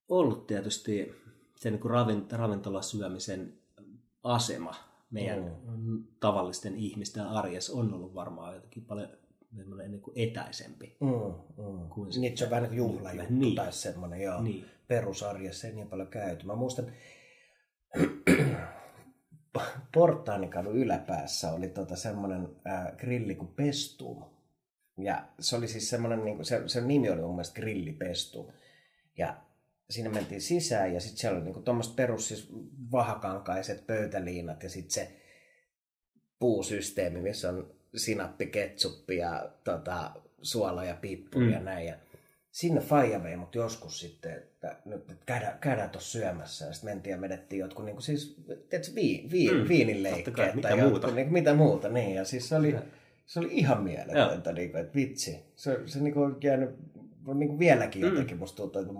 ollut 0.08 0.46
tietysti 0.46 1.14
se 1.56 1.70
niin 1.70 1.80
kuin 1.80 1.90
ravintolasyömisen 2.30 3.58
asema 4.22 4.74
meidän 5.10 5.56
mm. 5.76 6.04
tavallisten 6.20 6.76
ihmisten 6.76 7.26
arjessa 7.26 7.72
on 7.72 7.94
ollut 7.94 8.14
varmaan 8.14 8.54
jotenkin 8.54 8.84
paljon 8.84 9.08
niin 9.88 10.00
kuin 10.00 10.14
etäisempi. 10.16 10.96
Mm, 11.00 11.08
mm. 11.64 11.88
Kuin 11.88 12.12
se, 12.12 12.20
niin, 12.20 12.38
se 12.38 12.44
on 12.44 12.50
vähän 12.50 12.62
niin 12.62 12.70
kuin 12.70 12.78
juhlajuttu 12.78 13.34
niin. 13.34 13.54
tai 13.54 13.72
semmoinen, 13.72 14.20
joo. 14.20 14.42
Niin. 14.42 14.64
Perusarjessa 14.88 15.66
ei 15.66 15.74
niin 15.74 15.88
paljon 15.88 16.08
käyty. 16.08 16.46
Mä 16.46 16.54
muistan, 16.54 16.92
Portaanikadun 19.94 20.76
yläpäässä 20.76 21.52
oli 21.52 21.68
tota 21.68 21.96
semmoinen 21.96 22.48
äh, 22.66 22.96
grilli 22.96 23.34
kuin 23.34 23.54
Pestum. 23.54 24.24
Ja 24.98 25.28
se 25.40 25.56
oli 25.56 25.68
siis 25.68 25.90
semmoinen, 25.90 26.24
niin 26.24 26.36
kuin, 26.36 26.46
se, 26.46 26.62
se 26.66 26.80
nimi 26.80 27.10
oli 27.10 27.20
mun 27.20 27.34
mielestä 27.34 27.60
Grilli 27.60 27.92
Pestum. 27.92 28.46
Ja 29.18 29.36
siinä 29.90 30.10
mentiin 30.10 30.40
sisään 30.40 30.94
ja 30.94 31.00
sitten 31.00 31.18
siellä 31.18 31.38
oli 31.38 31.44
niin 31.44 31.64
tuommoiset 31.64 31.96
perus 31.96 32.28
siis 32.28 32.52
vahakankaiset 32.92 33.86
pöytäliinat 33.86 34.62
ja 34.62 34.70
sitten 34.70 34.90
se 34.90 35.16
puusysteemi, 36.38 37.20
missä 37.20 37.48
on 37.48 37.73
sinappi, 37.96 38.46
ketsuppi 38.46 39.16
ja 39.16 39.50
tota, 39.64 40.10
suola 40.42 40.84
ja 40.84 40.94
pippuri 41.00 41.46
mm. 41.46 41.52
ja 41.52 41.60
näin. 41.60 41.86
Ja 41.86 41.94
sinne 42.50 42.80
Faija 42.80 43.22
vei 43.22 43.36
mut 43.36 43.54
joskus 43.54 44.00
sitten, 44.00 44.32
että 44.32 44.76
nyt 44.84 45.10
että 45.10 45.24
käydään, 45.26 45.58
käydään 45.58 45.90
tuossa 45.90 46.18
syömässä. 46.18 46.66
Ja 46.66 46.72
sitten 46.72 46.90
mentiin 46.90 47.14
ja 47.14 47.20
vedettiin 47.20 47.60
jotkut 47.60 47.84
niin 47.84 47.94
kuin 47.94 48.02
siis, 48.02 48.36
tiedätkö, 48.46 48.94
vii, 48.94 49.28
vii, 49.30 49.50
mm, 49.50 49.68
viininleikkeet 49.68 50.60
tai 50.62 50.78
jotkut, 50.78 50.90
muuta. 50.90 51.10
Niin, 51.10 51.32
mitä 51.32 51.54
muuta. 51.54 51.88
Niin, 51.88 52.14
ja 52.14 52.24
siis 52.24 52.48
se 52.48 52.56
oli, 52.56 52.76
se 53.26 53.40
oli 53.40 53.48
ihan 53.50 53.82
mieletöntä, 53.82 54.52
niin 54.52 54.70
kuin, 54.70 54.80
että 54.80 54.94
vitsi. 54.94 55.44
Se, 55.56 55.80
se 55.86 56.00
niin 56.00 56.14
kuin 56.14 56.26
on 56.26 56.38
jäänyt 56.42 56.70
niin 57.34 57.48
kuin 57.48 57.58
vieläkin 57.58 58.02
mm. 58.02 58.08
jotenkin 58.08 58.38
musta 58.38 58.56
tuntuu, 58.56 58.82
että 58.82 58.94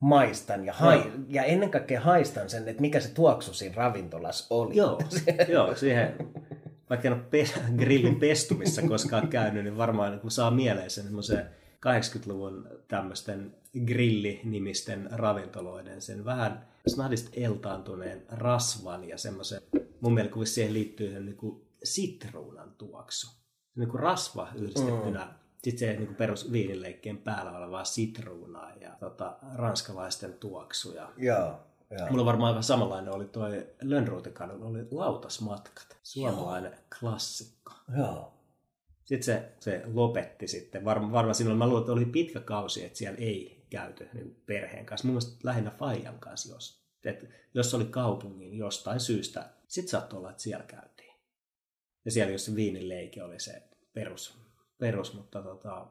maistan 0.00 0.64
ja, 0.64 0.72
hai, 0.72 0.98
no. 0.98 1.04
ja 1.28 1.44
ennen 1.44 1.70
kaikkea 1.70 2.00
haistan 2.00 2.50
sen, 2.50 2.68
että 2.68 2.80
mikä 2.80 3.00
se 3.00 3.14
tuoksu 3.14 3.54
siinä 3.54 3.74
ravintolassa 3.74 4.54
oli. 4.54 4.76
Joo, 4.76 5.00
joo 5.48 5.74
siihen, 5.74 6.14
vaikka 6.90 7.08
en 7.08 7.14
ole 7.14 7.22
pe- 7.22 7.50
grillin 7.80 8.20
pestumissa 8.20 8.82
koskaan 8.82 9.28
käynyt, 9.28 9.64
niin 9.64 9.76
varmaan 9.76 10.20
kun 10.20 10.30
saa 10.30 10.50
mieleen 10.50 10.90
sen 10.90 11.04
semmoisen 11.04 11.46
80-luvun 11.86 12.68
tämmöisten 12.88 13.54
grillinimisten 13.86 15.08
ravintoloiden, 15.10 16.02
sen 16.02 16.24
vähän 16.24 16.68
snadista 16.86 17.30
eltaantuneen 17.32 18.22
rasvan 18.28 19.04
ja 19.04 19.18
semmoisen, 19.18 19.60
mun 20.00 20.14
mielestä 20.14 20.44
siihen 20.44 20.74
liittyy 20.74 21.20
niin 21.20 21.36
kuin 21.36 21.68
sitruunan 21.84 22.74
tuoksu. 22.78 23.30
Niin 23.76 23.88
kuin 23.88 24.00
rasva 24.00 24.48
yhdistettynä 24.54 25.24
mm. 25.24 25.30
sitten 25.62 25.78
se 25.78 25.96
niin 25.96 26.06
kuin 26.06 26.16
perus 26.16 26.52
viinileikkeen 26.52 27.18
päällä 27.18 27.58
olevaa 27.58 27.84
sitruunaa 27.84 28.72
ja 28.80 28.96
tota, 29.00 29.36
ranskalaisten 29.54 30.32
tuoksuja. 30.32 31.12
Joo. 31.16 31.67
Joo. 31.90 32.10
Mulla 32.10 32.24
varmaan 32.24 32.48
aivan 32.48 32.62
samanlainen 32.62 33.14
oli 33.14 33.26
toi 33.26 33.66
Lönnruutikanun, 33.82 34.62
oli 34.62 34.86
Lautasmatkat, 34.90 35.96
suomalainen 36.02 36.72
Joo. 36.72 36.80
klassikko. 37.00 37.72
Joo. 37.98 38.34
Sitten 39.04 39.24
se, 39.24 39.52
se 39.60 39.82
lopetti 39.94 40.48
sitten. 40.48 40.84
Varmaan 40.84 41.12
varma 41.12 41.32
oli, 41.46 41.54
mä 41.54 41.66
luulen, 41.66 41.80
että 41.80 41.92
oli 41.92 42.04
pitkä 42.04 42.40
kausi, 42.40 42.84
että 42.84 42.98
siellä 42.98 43.18
ei 43.18 43.66
käyty 43.70 44.08
niin 44.12 44.42
perheen 44.46 44.86
kanssa. 44.86 45.06
Mun 45.06 45.12
mielestä 45.12 45.38
lähinnä 45.42 45.70
Fajan 45.70 46.18
kanssa, 46.18 46.54
jos, 46.54 46.82
että 47.04 47.26
jos 47.54 47.74
oli 47.74 47.84
kaupungin 47.84 48.58
jostain 48.58 49.00
syystä, 49.00 49.50
sitten 49.68 49.90
saattoi 49.90 50.18
olla, 50.18 50.30
että 50.30 50.42
siellä 50.42 50.64
käytiin. 50.64 51.14
Ja 52.04 52.10
siellä 52.10 52.32
jos 52.32 52.44
se 52.44 52.54
viinileike 52.54 53.22
oli 53.22 53.40
se 53.40 53.62
perus, 53.92 54.38
perus 54.78 55.14
mutta 55.14 55.42
tota, 55.42 55.86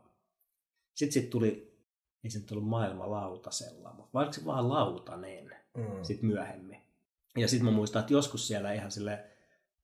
sitten 0.93 1.14
sit 1.14 1.30
tuli, 1.30 1.78
ei 2.24 2.30
se 2.30 2.39
nyt 2.39 2.52
ollut 2.52 2.68
maailma 2.68 3.12
lautasella, 3.12 3.93
mutta 3.93 4.12
vaikka 4.14 4.34
se 4.34 4.45
vaan 4.45 4.70
lautanen 4.70 5.56
mm. 5.78 6.03
sitten 6.03 6.30
myöhemmin. 6.30 6.82
Ja 7.38 7.47
sitten 7.47 7.65
mä 7.65 7.71
muistan, 7.71 7.99
että 7.99 8.13
joskus 8.13 8.47
siellä 8.47 8.73
ihan 8.73 8.91
sille 8.91 9.23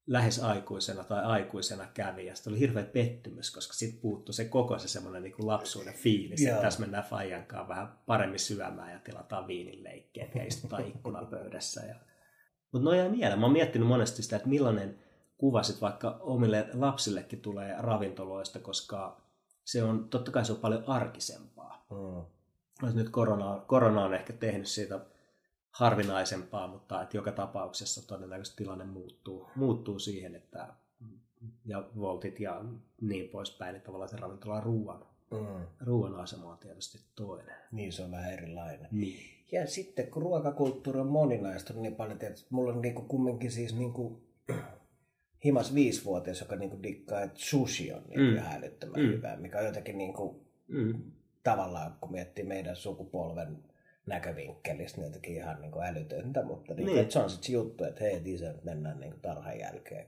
lähes 0.08 0.40
aikuisena 0.40 1.04
tai 1.04 1.24
aikuisena 1.24 1.88
kävi. 1.94 2.26
Ja 2.26 2.34
oli 2.48 2.60
hirveä 2.60 2.84
pettymys, 2.84 3.52
koska 3.52 3.74
sitten 3.74 4.02
puuttui 4.02 4.34
se 4.34 4.46
koko 4.46 4.80
se 4.80 4.88
semmoinen 4.88 5.24
niin 5.24 5.34
lapsuuden 5.40 5.94
fiilis, 5.94 6.46
että 6.46 6.62
tässä 6.62 6.80
mennään 6.80 7.04
Fajan 7.04 7.46
kanssa 7.46 7.68
vähän 7.68 8.00
paremmin 8.06 8.40
syömään 8.40 8.92
ja 8.92 9.00
tilataan 9.00 9.48
viinileikkeet 9.48 10.36
ja 10.36 10.44
istutaan 10.44 10.88
ikkunapöydässä. 10.88 11.86
Ja... 11.86 11.96
Mutta 12.72 12.90
no 12.90 12.96
jäi 12.96 13.10
mieleen. 13.10 13.40
Mä 13.40 13.46
oon 13.46 13.54
miettinyt 13.54 13.88
monesti 13.88 14.24
sitä, 14.24 14.36
että 14.36 14.50
millainen 14.50 15.00
kuva 15.38 15.64
sit 15.64 15.82
vaikka 15.82 16.18
omille 16.22 16.68
lapsillekin 16.74 17.42
tulee 17.42 17.76
ravintoloista, 17.80 18.60
koska 18.60 19.22
se 19.64 19.84
on, 19.84 20.10
totta 20.10 20.32
kai 20.32 20.46
se 20.46 20.52
on 20.52 20.60
paljon 20.60 20.84
arkisempaa. 20.88 21.86
Mm. 21.92 22.94
Nyt 22.94 23.10
korona, 23.10 23.64
korona 23.68 24.04
on 24.04 24.14
ehkä 24.14 24.34
tehnyt 24.34 24.68
siitä 24.68 25.00
harvinaisempaa, 25.74 26.68
mutta 26.68 27.02
että 27.02 27.18
joka 27.18 27.32
tapauksessa 27.32 28.08
todennäköisesti 28.08 28.64
tilanne 28.64 28.86
muuttuu, 28.86 29.50
muuttuu 29.56 30.00
siihen, 30.00 30.36
että 30.36 30.68
ja 31.66 31.84
voltit 32.00 32.40
ja 32.40 32.62
niin 33.02 33.30
poispäin, 33.30 33.76
että 33.76 33.86
tavallaan 33.86 34.10
se 34.10 34.18
ravintola 34.18 34.62
ruoan, 34.62 35.06
mm. 35.32 35.68
ruoan 35.80 36.16
asema 36.16 36.52
on 36.52 36.58
tietysti 36.58 37.00
toinen. 37.16 37.56
Niin, 37.72 37.94
se 37.94 38.04
on 38.04 38.12
vähän 38.12 38.34
erilainen. 38.34 38.88
Niin. 38.92 39.20
Ja 39.52 39.68
sitten 39.68 40.08
kun 40.08 40.22
ruokakulttuuri 40.22 41.00
on 41.00 41.08
moninaista 41.08 41.74
niin 41.74 41.96
paljon, 41.96 42.20
että 42.22 42.42
mulla 42.50 42.74
on 42.74 42.82
niinku 42.82 43.02
kumminkin 43.02 43.52
siis 43.52 43.76
niinku, 43.76 44.22
himas 45.46 45.76
viisivuotias, 45.76 46.40
joka 46.40 46.56
niinku 46.56 46.84
dikkaa, 46.84 47.22
että 47.22 47.40
sushi 47.40 47.94
on 47.94 48.04
niinku 48.08 48.32
mm. 48.32 48.36
ihan 48.36 48.58
älyttömän 48.58 49.02
mm. 49.02 49.08
hyvää, 49.08 49.38
mikä 49.38 49.60
on 49.60 49.66
jotenkin 49.66 49.98
niinku, 49.98 50.46
mm. 50.68 51.02
tavallaan, 51.44 51.96
kun 52.02 52.12
miettii 52.12 52.46
meidän 52.46 52.76
sukupolven 52.76 53.64
näkövinkkelistä, 54.06 54.98
niin 54.98 55.08
jotenkin 55.08 55.36
ihan 55.36 55.62
niinku 55.62 55.80
älytöntä, 55.80 56.44
mutta 56.44 56.74
niinku, 56.74 56.94
niin. 56.94 57.12
se 57.12 57.20
on 57.20 57.30
sitten 57.30 57.54
juttu, 57.54 57.84
että 57.84 58.04
hei, 58.04 58.22
isä, 58.26 58.56
mennään 58.64 59.00
niinku 59.00 59.20
tarhan 59.22 59.60
jälkeen 59.60 60.08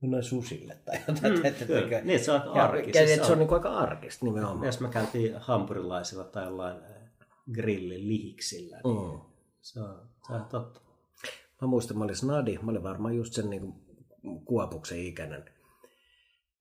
mennään 0.00 0.22
susille 0.22 0.76
tai 0.84 0.98
jotain. 1.08 1.38
Mm, 1.38 1.44
että, 1.44 1.64
kyllä. 1.64 1.80
Että, 1.80 2.00
niin, 2.04 2.20
se 2.20 2.32
on 2.32 2.40
arkista. 2.40 2.98
Ja, 2.98 3.16
se 3.16 3.22
on, 3.22 3.32
on 3.32 3.38
niin 3.38 3.52
aika 3.52 3.70
arkista 3.70 4.24
nimenomaan. 4.24 4.66
Jos 4.66 4.80
me 4.80 4.88
käytiin 4.88 5.34
hampurilaisilla 5.38 6.24
tai 6.24 6.44
jollain 6.44 6.76
grillin 7.52 8.08
lihiksillä, 8.08 8.80
niin 8.84 9.12
mm. 9.12 9.20
se, 9.60 9.80
on, 9.80 10.08
se 10.26 10.32
on 10.32 10.44
totta. 10.44 10.80
Mä 11.60 11.68
muistan, 11.68 11.98
mä 11.98 12.04
olin 12.04 12.16
snadi, 12.16 12.58
mä 12.62 12.70
olin 12.70 12.82
varmaan 12.82 13.16
just 13.16 13.32
sen 13.32 13.50
niin 13.50 13.72
kuopuksen 14.44 14.98
ikäinen. 14.98 15.44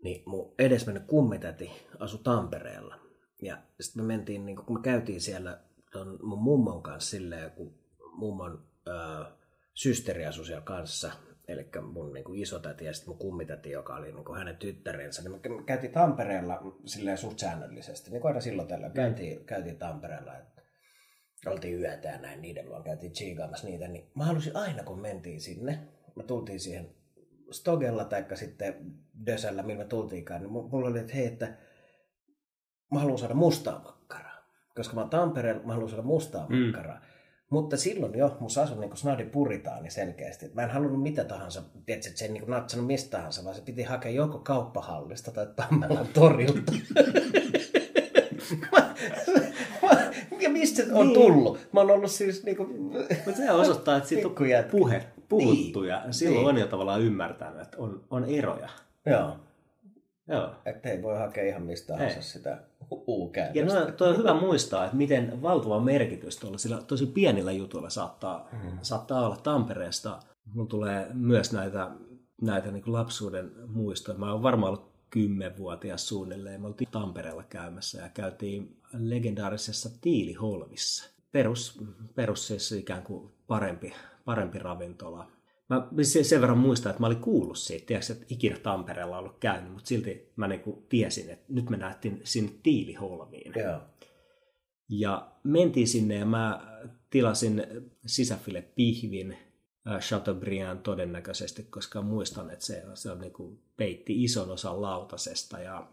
Niin 0.03 0.23
mun 0.25 0.53
edesmennyt 0.59 1.03
kummitäti 1.07 1.71
asui 1.99 2.19
Tampereella. 2.23 2.95
Ja 3.41 3.57
sitten 3.79 4.03
me 4.03 4.07
mentiin, 4.07 4.45
niin 4.45 4.55
kun 4.55 4.77
me 4.77 4.83
käytiin 4.83 5.21
siellä 5.21 5.59
ton 5.91 6.19
mun 6.23 6.43
mummon 6.43 6.83
kanssa 6.83 7.09
silleen, 7.09 7.51
kun 7.51 7.79
mummon 8.13 8.67
öö, 8.87 8.95
systeri 9.73 10.25
asui 10.25 10.45
siellä 10.45 10.61
kanssa, 10.61 11.11
eli 11.47 11.69
mun 11.81 12.13
niin 12.13 12.23
kuin 12.23 12.41
isotäti 12.41 12.85
ja 12.85 12.93
sitten 12.93 13.09
mun 13.09 13.19
kummitäti, 13.19 13.71
joka 13.71 13.95
oli 13.95 14.11
niin 14.11 14.25
kuin 14.25 14.37
hänen 14.37 14.57
tyttärensä, 14.57 15.21
niin 15.21 15.31
me 15.31 15.63
käytiin 15.65 15.93
Tampereella 15.93 16.75
silleen 16.85 17.17
suht 17.17 17.39
säännöllisesti, 17.39 18.11
niin 18.11 18.21
kuin 18.21 18.29
aina 18.29 18.41
silloin 18.41 18.67
tällä 18.67 18.89
käytiin, 18.89 19.45
käytiin 19.45 19.77
Tampereella, 19.77 20.37
että 20.37 20.61
oltiin 21.47 21.79
yötä 21.79 22.09
ja 22.09 22.17
näin 22.17 22.41
niiden 22.41 22.69
luon, 22.69 22.83
käytiin 22.83 23.13
chiigaamassa 23.13 23.67
niitä, 23.67 23.87
niin 23.87 24.11
mä 24.15 24.25
halusin 24.25 24.55
aina 24.55 24.83
kun 24.83 24.99
mentiin 24.99 25.41
sinne, 25.41 25.79
me 26.15 26.23
tultiin 26.23 26.59
siihen 26.59 26.95
Stogella 27.51 28.05
tai 28.05 28.25
sitten 28.33 28.75
Dösällä, 29.25 29.63
millä 29.63 29.83
me 29.83 29.89
tultiinkaan, 29.89 30.41
niin 30.41 30.51
mulla 30.51 30.89
oli, 30.89 30.99
että 30.99 31.13
hei, 31.13 31.25
että 31.25 31.57
mä 32.91 32.99
haluan 32.99 33.17
saada 33.17 33.33
mustaa. 33.33 33.98
Koska 34.79 34.95
mä 34.95 35.01
oon 35.01 35.09
Tampereella, 35.09 35.63
mä 35.63 35.73
haluan 35.73 35.89
saada 35.89 36.03
mustaa 36.03 36.45
mm. 36.49 36.57
makkaraa. 36.57 37.01
Mutta 37.49 37.77
silloin 37.77 38.17
jo 38.17 38.37
musta 38.39 38.61
asui 38.61 38.77
niin 38.77 38.97
snadi 38.97 39.25
puritaani 39.25 39.89
selkeästi. 39.89 40.51
Mä 40.53 40.63
en 40.63 40.69
halunnut 40.69 41.01
mitä 41.01 41.23
tahansa, 41.23 41.61
tiedätkö, 41.85 42.09
että 42.09 42.19
se 42.19 42.25
ei 42.25 42.31
niin 42.31 42.43
natsannut 42.47 42.87
mistä 42.87 43.17
tahansa, 43.17 43.43
vaan 43.43 43.55
se 43.55 43.61
piti 43.61 43.83
hakea 43.83 44.11
joko 44.11 44.39
kauppahallista 44.39 45.31
tai 45.31 45.47
Tammelan 45.55 46.07
torilta. 46.13 46.61
ja 50.41 50.49
mistä 50.49 50.83
on 50.93 51.07
niin. 51.07 51.19
tullut? 51.19 51.59
Mä 51.71 51.79
oon 51.79 51.91
ollut 51.91 52.11
siis 52.11 52.43
niinku... 52.43 52.63
Mutta 53.25 53.41
se 53.41 53.51
osoittaa, 53.51 53.97
että 53.97 54.09
siitä 54.09 54.27
on 54.27 54.35
puhe, 54.71 55.07
puhuttu 55.29 55.81
niin. 55.81 55.89
ja 55.89 56.03
silloin 56.11 56.37
niin. 56.37 56.47
on 56.47 56.57
jo 56.57 56.67
tavallaan 56.67 57.01
ymmärtänyt, 57.01 57.61
että 57.61 57.77
on, 57.77 58.03
on 58.09 58.25
eroja. 58.25 58.69
Joo. 59.05 59.35
Joo. 60.27 60.51
Että 60.65 60.89
ei 60.89 61.01
voi 61.01 61.17
hakea 61.17 61.43
ihan 61.43 61.63
mistä 61.63 61.93
tahansa 61.93 62.21
sitä 62.21 62.57
u 62.91 63.31
Ja 63.53 63.65
no, 63.65 63.91
toi 63.91 64.09
on 64.09 64.17
hyvä 64.17 64.33
muistaa, 64.33 64.85
että 64.85 64.97
miten 64.97 65.41
valtava 65.41 65.79
merkitys 65.79 66.37
tuolla 66.37 66.57
sillä 66.57 66.81
tosi 66.87 67.05
pienillä 67.05 67.51
jutuilla 67.51 67.89
saattaa, 67.89 68.49
mm. 68.51 68.77
saattaa 68.81 69.25
olla 69.25 69.37
Tampereesta. 69.37 70.19
Mun 70.53 70.67
tulee 70.67 71.07
myös 71.13 71.53
näitä, 71.53 71.91
näitä 72.41 72.71
niin 72.71 72.83
lapsuuden 72.85 73.51
muistoja. 73.67 74.17
Mä 74.17 74.31
oon 74.31 74.43
varmaan 74.43 74.73
ollut 74.73 74.91
kymmenvuotias 75.09 76.07
suunnilleen. 76.07 76.61
Me 76.61 76.67
oltiin 76.67 76.91
Tampereella 76.91 77.43
käymässä 77.43 78.01
ja 78.01 78.09
käytiin 78.09 78.77
legendaarisessa 78.93 79.89
Tiiliholvissa. 80.01 81.09
Perus, 81.31 81.83
perus 82.15 82.47
siis 82.47 82.71
ikään 82.71 83.03
kuin 83.03 83.31
parempi, 83.47 83.93
parempi 84.25 84.59
ravintola 84.59 85.38
Mä 85.69 85.87
sen 86.03 86.41
verran 86.41 86.57
muistan, 86.57 86.89
että 86.89 86.99
mä 86.99 87.07
olin 87.07 87.21
kuullut 87.21 87.57
siitä, 87.57 87.85
tiedätkö, 87.85 88.13
että 88.13 88.25
ikinä 88.29 88.57
Tampereella 88.59 89.17
ollut 89.17 89.39
käynyt, 89.39 89.73
mutta 89.73 89.87
silti 89.87 90.31
mä 90.35 90.47
niin 90.47 90.61
kuin 90.61 90.85
tiesin, 90.89 91.29
että 91.29 91.45
nyt 91.49 91.69
me 91.69 91.77
nähtiin 91.77 92.21
sinne 92.23 92.51
Tiiliholmiin. 92.63 93.53
Yeah. 93.57 93.81
Ja 94.89 95.31
mentiin 95.43 95.87
sinne 95.87 96.15
ja 96.15 96.25
mä 96.25 96.61
tilasin 97.09 97.63
sisäfille 98.05 98.61
pihvin 98.61 99.37
äh, 99.87 99.99
Chateaubriand 99.99 100.79
todennäköisesti, 100.79 101.63
koska 101.63 102.01
muistan, 102.01 102.49
että 102.49 102.65
se, 102.65 102.83
se 102.93 103.11
on 103.11 103.21
niin 103.21 103.33
kuin 103.33 103.59
peitti 103.77 104.23
ison 104.23 104.51
osan 104.51 104.81
lautasesta. 104.81 105.59
Ja 105.59 105.87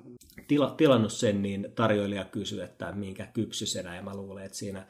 tila, 0.48 0.70
tilannut 0.70 1.12
sen, 1.12 1.42
niin 1.42 1.72
tarjoilija 1.74 2.24
kysyi, 2.24 2.60
että 2.60 2.92
minkä 2.92 3.26
kypsysenä, 3.26 3.96
ja 3.96 4.02
mä 4.02 4.16
luulen, 4.16 4.44
että 4.44 4.58
siinä 4.58 4.86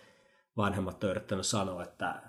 vanhemmat 0.57 1.05
on 1.05 1.11
yrittänyt 1.11 1.47
sanoa, 1.47 1.83
että 1.83 2.23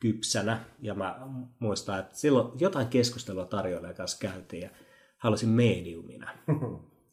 kypsänä. 0.00 0.64
Ja 0.82 0.94
mä 0.94 1.20
muistan, 1.58 1.98
että 1.98 2.16
silloin 2.16 2.52
jotain 2.60 2.88
keskustelua 2.88 3.44
tarjoilijan 3.44 3.94
kanssa 3.94 4.18
käytiin 4.18 4.62
ja 4.62 4.70
halusin 5.18 5.48
mediumina. 5.48 6.30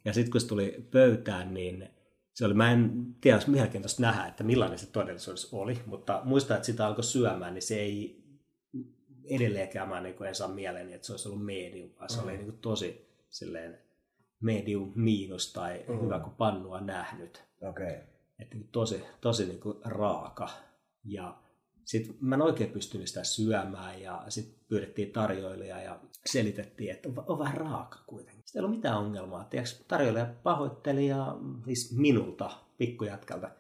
Ja 0.05 0.13
sitten 0.13 0.31
kun 0.31 0.41
se 0.41 0.47
tuli 0.47 0.88
pöytään, 0.91 1.53
niin 1.53 1.89
se 2.34 2.45
oli, 2.45 2.53
mä 2.53 2.71
en 2.71 3.15
tiedä, 3.21 3.36
olisi 3.36 3.49
mielenkiintoista 3.49 4.01
nähdä, 4.01 4.25
että 4.25 4.43
millainen 4.43 4.79
se 4.79 4.91
todellisuus 4.91 5.53
oli, 5.53 5.81
mutta 5.86 6.21
muistan, 6.23 6.55
että 6.55 6.65
sitä 6.65 6.88
alkoi 6.88 7.03
syömään, 7.03 7.53
niin 7.53 7.61
se 7.61 7.75
ei 7.75 8.23
edelleenkään 9.25 9.89
mä 9.89 10.01
niin 10.01 10.23
en 10.27 10.36
saa 10.36 10.47
mieleeni, 10.47 10.93
että 10.93 11.07
se 11.07 11.13
olisi 11.13 11.29
ollut 11.29 11.45
medium, 11.45 11.89
vaan 11.99 12.09
se 12.09 12.17
mm. 12.17 12.23
oli 12.23 12.31
niin 12.31 12.45
kuin 12.45 12.57
tosi 12.57 13.07
silleen 13.29 13.79
medium 14.39 14.91
miinus 14.95 15.53
tai 15.53 15.86
mm. 15.88 16.01
hyvä 16.01 16.19
kuin 16.19 16.36
pannua 16.36 16.81
nähnyt. 16.81 17.43
Okay. 17.61 17.93
Että 18.39 18.55
niin 18.55 18.67
tosi, 18.71 19.03
tosi 19.21 19.45
niin 19.45 19.59
kuin 19.59 19.77
raaka. 19.84 20.49
Ja 21.03 21.38
sitten 21.86 22.15
mä 22.21 22.36
en 22.36 22.41
oikein 22.41 22.69
pystynyt 22.69 23.07
sitä 23.07 23.23
syömään 23.23 24.01
ja 24.01 24.23
sitten 24.29 24.59
pyydettiin 24.67 25.11
tarjoilija 25.11 25.81
ja 25.81 25.99
selitettiin, 26.25 26.91
että 26.91 27.09
on, 27.09 27.23
on 27.27 27.39
vähän 27.39 27.57
raaka 27.57 27.99
kuitenkin. 28.07 28.43
Sitten 28.45 28.59
ei 28.59 28.65
ollut 28.65 28.77
mitään 28.77 28.97
ongelmaa. 28.97 29.43
Tiedätkö, 29.43 29.84
tarjoilija 29.88 30.34
pahoitteli 30.43 31.07
ja 31.07 31.38
siis 31.65 31.97
minulta, 31.97 32.51
pikkujätkältä, 32.77 33.51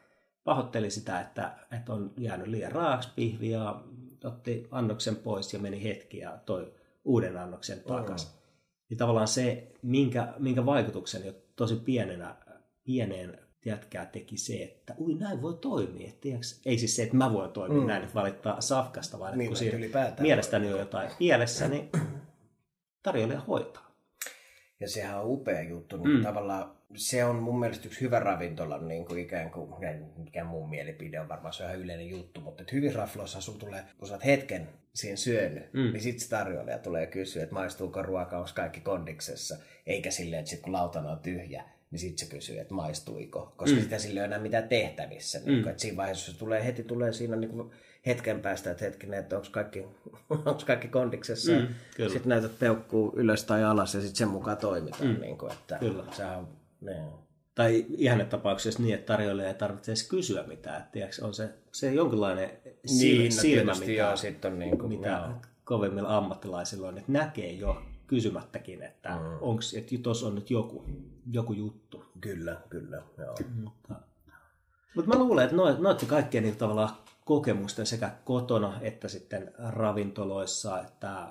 pahoitteli 0.43 0.91
sitä, 0.91 1.21
että, 1.21 1.55
että 1.71 1.93
on 1.93 2.13
jäänyt 2.17 2.47
liian 2.47 2.71
raaksi 2.71 3.09
pihvi 3.15 3.49
ja 3.49 3.83
otti 4.23 4.67
annoksen 4.71 5.15
pois 5.15 5.53
ja 5.53 5.59
meni 5.59 5.83
hetki 5.83 6.17
ja 6.17 6.39
toi 6.45 6.73
uuden 7.03 7.37
annoksen 7.37 7.79
takaisin. 7.79 8.29
Mm. 8.29 8.43
Niin 8.89 8.97
tavallaan 8.97 9.27
se, 9.27 9.71
minkä, 9.81 10.33
minkä 10.39 10.65
vaikutuksen 10.65 11.25
jo 11.25 11.33
tosi 11.55 11.75
pienenä, 11.75 12.35
pieneen 12.83 13.42
jätkää 13.65 14.05
teki 14.05 14.37
se, 14.37 14.53
että 14.53 14.95
ui 14.99 15.13
näin 15.13 15.41
voi 15.41 15.57
toimia. 15.61 16.11
tiedätkö? 16.21 16.47
Ei 16.65 16.77
siis 16.77 16.95
se, 16.95 17.03
että 17.03 17.15
mä 17.15 17.33
voin 17.33 17.51
toimia 17.51 17.81
mm. 17.81 17.87
näin, 17.87 18.03
että 18.03 18.15
valittaa 18.15 18.61
safkasta, 18.61 19.19
vaan 19.19 19.37
niin, 19.37 19.47
kun 19.47 19.57
siinä 19.57 19.77
mielestäni 20.19 20.73
on 20.73 20.79
jotain 20.79 21.09
pielessä, 21.19 21.67
niin 21.67 21.89
tarjoilija 23.03 23.39
hoitaa. 23.39 23.93
Ja 24.79 24.89
sehän 24.89 25.19
on 25.19 25.31
upea 25.31 25.61
juttu. 25.61 25.97
Niin 25.97 26.17
mm. 26.17 26.23
Tavallaan 26.23 26.71
se 26.95 27.25
on 27.25 27.35
mun 27.35 27.59
mielestä 27.59 27.87
yksi 27.87 28.01
hyvä 28.01 28.19
ravintola, 28.19 28.77
niin 28.77 29.05
kuin 29.05 29.19
ikään 29.19 29.51
kuin, 29.51 29.69
mikä 30.17 30.43
mun 30.43 30.69
mielipide 30.69 31.19
on 31.19 31.29
varmaan 31.29 31.53
se 31.53 31.63
on 31.63 31.69
ihan 31.69 31.81
yleinen 31.81 32.09
juttu, 32.09 32.41
mutta 32.41 32.63
että 32.63 32.75
hyvin 32.75 32.95
raflossa 32.95 33.41
sun 33.41 33.59
tulee, 33.59 33.83
kun 33.97 34.07
sä 34.07 34.13
oot 34.13 34.25
hetken 34.25 34.69
siinä 34.95 35.15
syönyt, 35.15 35.73
mm. 35.73 35.79
niin 35.79 36.01
sit 36.01 36.19
se 36.19 36.29
tarjoilija 36.29 36.77
tulee 36.77 37.07
kysyä, 37.07 37.43
että 37.43 37.55
maistuuko 37.55 38.01
ruoka, 38.01 38.37
onko 38.37 38.49
kaikki 38.55 38.81
kondiksessa, 38.81 39.57
eikä 39.85 40.11
silleen, 40.11 40.39
että 40.39 40.49
sit 40.49 40.61
kun 40.61 40.73
lautana 40.73 41.11
on 41.11 41.19
tyhjä, 41.19 41.63
niin 41.93 41.99
sitten 41.99 42.27
se 42.27 42.35
kysyy, 42.35 42.59
että 42.59 42.73
maistuiko, 42.73 43.53
koska 43.57 43.75
mm. 43.75 43.81
sitä 43.81 43.97
sillä 43.97 44.19
ei 44.19 44.21
ole 44.21 44.25
enää 44.25 44.39
mitään 44.39 44.69
tehtävissä. 44.69 45.37
Niin 45.39 45.47
mm. 45.47 45.53
Niin, 45.53 45.67
että 45.67 45.81
siinä 45.81 45.97
vaiheessa 45.97 46.31
se 46.31 46.37
tulee, 46.37 46.65
heti 46.65 46.83
tulee 46.83 47.13
siinä 47.13 47.35
niin 47.35 47.49
kuin 47.49 47.71
hetken 48.05 48.39
päästä, 48.39 48.71
että 48.71 48.85
hetkinen, 48.85 49.19
että 49.19 49.35
onko 49.35 49.47
kaikki, 49.51 49.79
onko 50.29 50.61
kaikki 50.67 50.87
kondiksessa. 50.87 51.51
Mm, 51.51 51.67
sitten 51.97 52.29
näytät 52.29 52.59
peukkuu 52.59 53.13
ylös 53.15 53.43
tai 53.43 53.63
alas 53.63 53.93
ja 53.93 54.01
sitten 54.01 54.15
sen 54.15 54.27
mukaan 54.27 54.57
toimitaan. 54.57 55.07
Mm. 55.07 55.21
Niin 55.21 55.37
kuin, 55.37 55.51
että 55.51 55.77
kyllä. 55.77 56.03
Se 56.11 56.25
on, 56.25 56.47
niin. 56.81 57.03
Tai 57.55 57.85
ihan 57.97 58.25
tapauksessa 58.25 58.83
niin, 58.83 58.95
että 58.95 59.13
tarjoilija 59.13 59.47
ei 59.47 59.53
tarvitse 59.53 59.91
edes 59.91 60.09
kysyä 60.09 60.43
mitään. 60.43 60.77
Että, 60.77 60.91
tiedätkö, 60.91 61.25
on 61.25 61.33
se, 61.33 61.49
se 61.71 61.93
jonkinlainen 61.93 62.49
silmä, 62.85 63.21
niin, 63.21 63.35
no 63.35 63.41
silmä 63.41 63.73
mikä, 63.79 63.91
joo, 63.91 64.17
sit 64.17 64.45
on 64.45 64.59
niin 64.59 64.77
kuin, 64.77 64.89
mitä 64.89 65.09
joo. 65.09 65.41
kovimmilla 65.63 66.17
ammattilaisilla 66.17 66.87
on, 66.87 66.97
että 66.97 67.11
näkee 67.11 67.51
jo 67.51 67.81
kysymättäkin, 68.13 68.83
että 68.83 69.09
mm. 69.09 69.37
onks, 69.41 69.73
että 69.73 69.95
tuossa 70.03 70.27
on 70.27 70.35
nyt 70.35 70.51
joku, 70.51 70.83
joku 71.31 71.53
juttu. 71.53 72.05
Kyllä, 72.21 72.61
kyllä. 72.69 73.01
Joo. 73.17 73.35
Mutta, 73.63 73.95
mutta 74.95 75.11
mä 75.11 75.23
luulen, 75.23 75.43
että 75.43 75.55
noit, 75.55 75.79
noit 75.79 76.05
kaikkien 76.07 76.43
niin 76.43 76.55
tavallaan 76.55 76.89
kokemusten 77.25 77.85
sekä 77.85 78.11
kotona 78.25 78.81
että 78.81 79.07
sitten 79.07 79.51
ravintoloissa, 79.57 80.81
että 80.81 81.27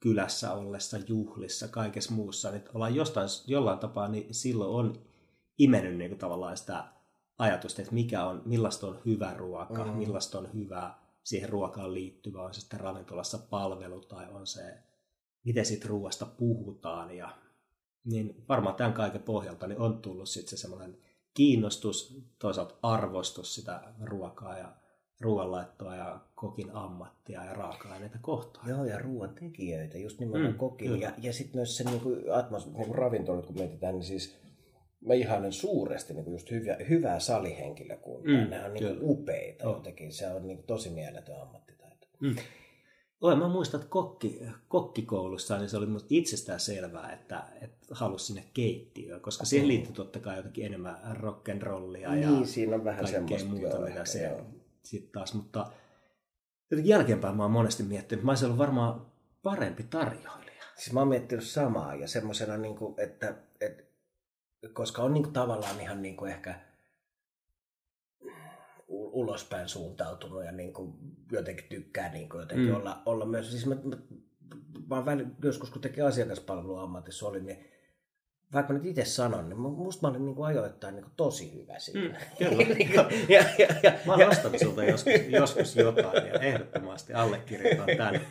kylässä 0.00 0.52
ollessa, 0.52 0.98
juhlissa, 1.08 1.68
kaikessa 1.68 2.12
muussa, 2.12 2.50
niin 2.50 2.62
ollaan 2.74 2.94
jostain, 2.94 3.28
jollain 3.46 3.78
tapaa, 3.78 4.08
niin 4.08 4.34
silloin 4.34 4.70
on 4.70 5.02
imennyt 5.58 5.96
niin 5.96 6.10
kuin 6.10 6.18
tavallaan 6.18 6.56
sitä 6.56 6.84
ajatusta, 7.38 7.82
että 7.82 7.94
mikä 7.94 8.24
on, 8.24 8.42
millaista 8.44 8.86
on 8.86 8.98
hyvä 9.06 9.34
ruoka, 9.36 9.84
mm. 9.84 9.90
millaista 9.90 10.38
on 10.38 10.48
hyvä 10.54 10.94
siihen 11.24 11.48
ruokaan 11.48 11.94
liittyvä, 11.94 12.42
on 12.42 12.54
se 12.54 12.60
sitten 12.60 12.80
ravintolassa 12.80 13.38
palvelu 13.38 14.00
tai 14.00 14.26
on 14.32 14.46
se, 14.46 14.87
miten 15.44 15.66
siitä 15.66 15.88
ruoasta 15.88 16.26
puhutaan. 16.26 17.16
Ja, 17.16 17.30
niin 18.04 18.44
varmaan 18.48 18.74
tämän 18.74 18.92
kaiken 18.92 19.22
pohjalta 19.22 19.66
niin 19.66 19.80
on 19.80 20.02
tullut 20.02 20.28
sitten 20.28 20.50
se 20.50 20.56
semmoinen 20.60 20.98
kiinnostus, 21.34 22.22
toisaalta 22.38 22.74
arvostus 22.82 23.54
sitä 23.54 23.82
ruokaa 24.00 24.58
ja 24.58 24.72
ruoanlaittoa 25.20 25.96
ja 25.96 26.20
kokin 26.34 26.70
ammattia 26.70 27.44
ja 27.44 27.52
raaka-aineita 27.52 28.18
kohtaan. 28.20 28.68
Joo, 28.68 28.84
ja 28.84 28.98
ruoan 28.98 29.34
tekijöitä, 29.34 29.98
just 29.98 30.20
nimenomaan 30.20 30.52
mm, 30.52 30.58
kokin. 30.58 30.90
Kyllä. 30.90 31.04
Ja, 31.04 31.12
ja 31.18 31.32
sitten 31.32 31.56
myös 31.56 31.76
se 31.76 31.84
niin 31.84 32.00
kuin 32.00 32.24
niin 32.76 32.94
ravintolat, 32.94 33.46
kun 33.46 33.54
mietitään, 33.54 33.94
niin 33.94 34.04
siis 34.04 34.38
mä 35.00 35.14
ihailen 35.14 35.52
suuresti 35.52 36.14
niin 36.14 36.24
kuin 36.24 36.32
just 36.32 36.50
hyvä, 36.50 36.76
hyvää 36.88 37.20
salihenkilökuntaa. 37.20 38.44
Mm, 38.44 38.50
Nämä 38.50 38.64
on 38.64 38.74
niin 38.74 38.86
kuin 38.86 38.98
upeita 39.02 39.68
oh. 39.68 39.76
jotenkin. 39.76 40.12
Se 40.12 40.26
on 40.26 40.46
niin 40.46 40.56
kuin 40.56 40.66
tosi 40.66 40.90
mieletön 40.90 41.40
ammattitaito. 41.40 42.06
Mm. 42.20 42.36
Oi, 43.20 43.36
mä 43.36 43.48
muistan, 43.48 43.80
että 43.80 43.90
kokki, 43.90 44.40
kokkikoulussa 44.68 45.58
niin 45.58 45.68
se 45.68 45.76
oli 45.76 45.86
itsestään 46.10 46.60
selvää, 46.60 47.12
että, 47.12 47.44
että 47.60 47.86
halusi 47.90 48.26
sinne 48.26 48.44
keittiöön, 48.54 49.20
koska 49.20 49.44
siihen 49.44 49.66
mm. 49.66 49.68
liittyy 49.68 49.92
totta 49.92 50.20
kai 50.20 50.36
jotenkin 50.36 50.66
enemmän 50.66 50.96
rock'n'rollia 51.12 51.98
ja 51.98 52.30
niin, 52.30 52.46
siinä 52.46 52.76
on 52.76 52.84
vähän 52.84 53.04
kaikkea 53.04 53.44
muuta, 53.44 53.76
joo, 53.76 53.84
mitä 53.84 54.04
se 54.04 54.36
sitten 54.82 55.12
taas. 55.12 55.34
Mutta 55.34 55.66
jotenkin 56.70 56.90
jälkeenpäin 56.90 57.36
mä 57.36 57.42
oon 57.42 57.52
monesti 57.52 57.82
miettinyt, 57.82 58.18
että 58.18 58.26
mä 58.26 58.30
olisin 58.30 58.46
ollut 58.46 58.58
varmaan 58.58 59.06
parempi 59.42 59.82
tarjoilija. 59.82 60.64
Siis 60.76 60.92
mä 60.92 61.00
oon 61.00 61.08
miettinyt 61.08 61.44
samaa 61.44 61.94
ja 61.94 62.08
semmoisena, 62.08 62.56
niin 62.56 62.76
että, 62.96 63.34
että 63.60 63.82
koska 64.72 65.02
on 65.02 65.14
niin 65.14 65.22
kuin, 65.22 65.32
tavallaan 65.32 65.80
ihan 65.80 66.02
niin 66.02 66.16
kuin 66.16 66.30
ehkä 66.30 66.60
ulospäin 69.18 69.68
suuntautunut 69.68 70.44
ja 70.44 70.52
niin 70.52 70.72
kuin 70.72 70.94
jotenkin 71.32 71.66
tykkää 71.68 72.12
niin 72.12 72.28
kuin 72.28 72.40
jotenkin 72.40 72.68
mm. 72.68 72.76
olla, 72.76 73.02
olla 73.06 73.24
myös. 73.24 73.50
Siis 73.50 73.66
mä, 73.66 73.74
mä, 73.74 73.96
mä 74.90 75.04
välillä, 75.04 75.30
joskus 75.42 75.70
kun 75.70 75.82
teki 75.82 76.00
asiakaspalveluammatissa 76.00 77.28
oli, 77.28 77.40
niin 77.40 77.64
vaikka 78.52 78.72
nyt 78.72 78.86
itse 78.86 79.04
sanon, 79.04 79.48
niin 79.48 79.60
musta 79.60 80.06
mä 80.06 80.10
olin 80.10 80.24
niin 80.24 80.34
kuin 80.34 80.46
ajoittain 80.46 80.94
niin 80.94 81.04
kuin 81.04 81.12
tosi 81.16 81.54
hyvä 81.54 81.78
siinä. 81.78 82.18
Mm, 82.18 82.48
kyllä. 82.48 82.74
Niin 82.74 82.94
ja, 83.28 83.44
ja, 83.58 83.66
ja, 83.82 83.92
mä 84.06 84.12
oon 84.12 84.28
ostanut 84.28 84.58
sulta 84.58 84.84
joskus, 84.84 85.12
joskus 85.28 85.76
jotain 85.76 86.26
ja 86.26 86.40
ehdottomasti 86.40 87.14
allekirjoitan 87.14 87.96
tämän. 87.96 88.20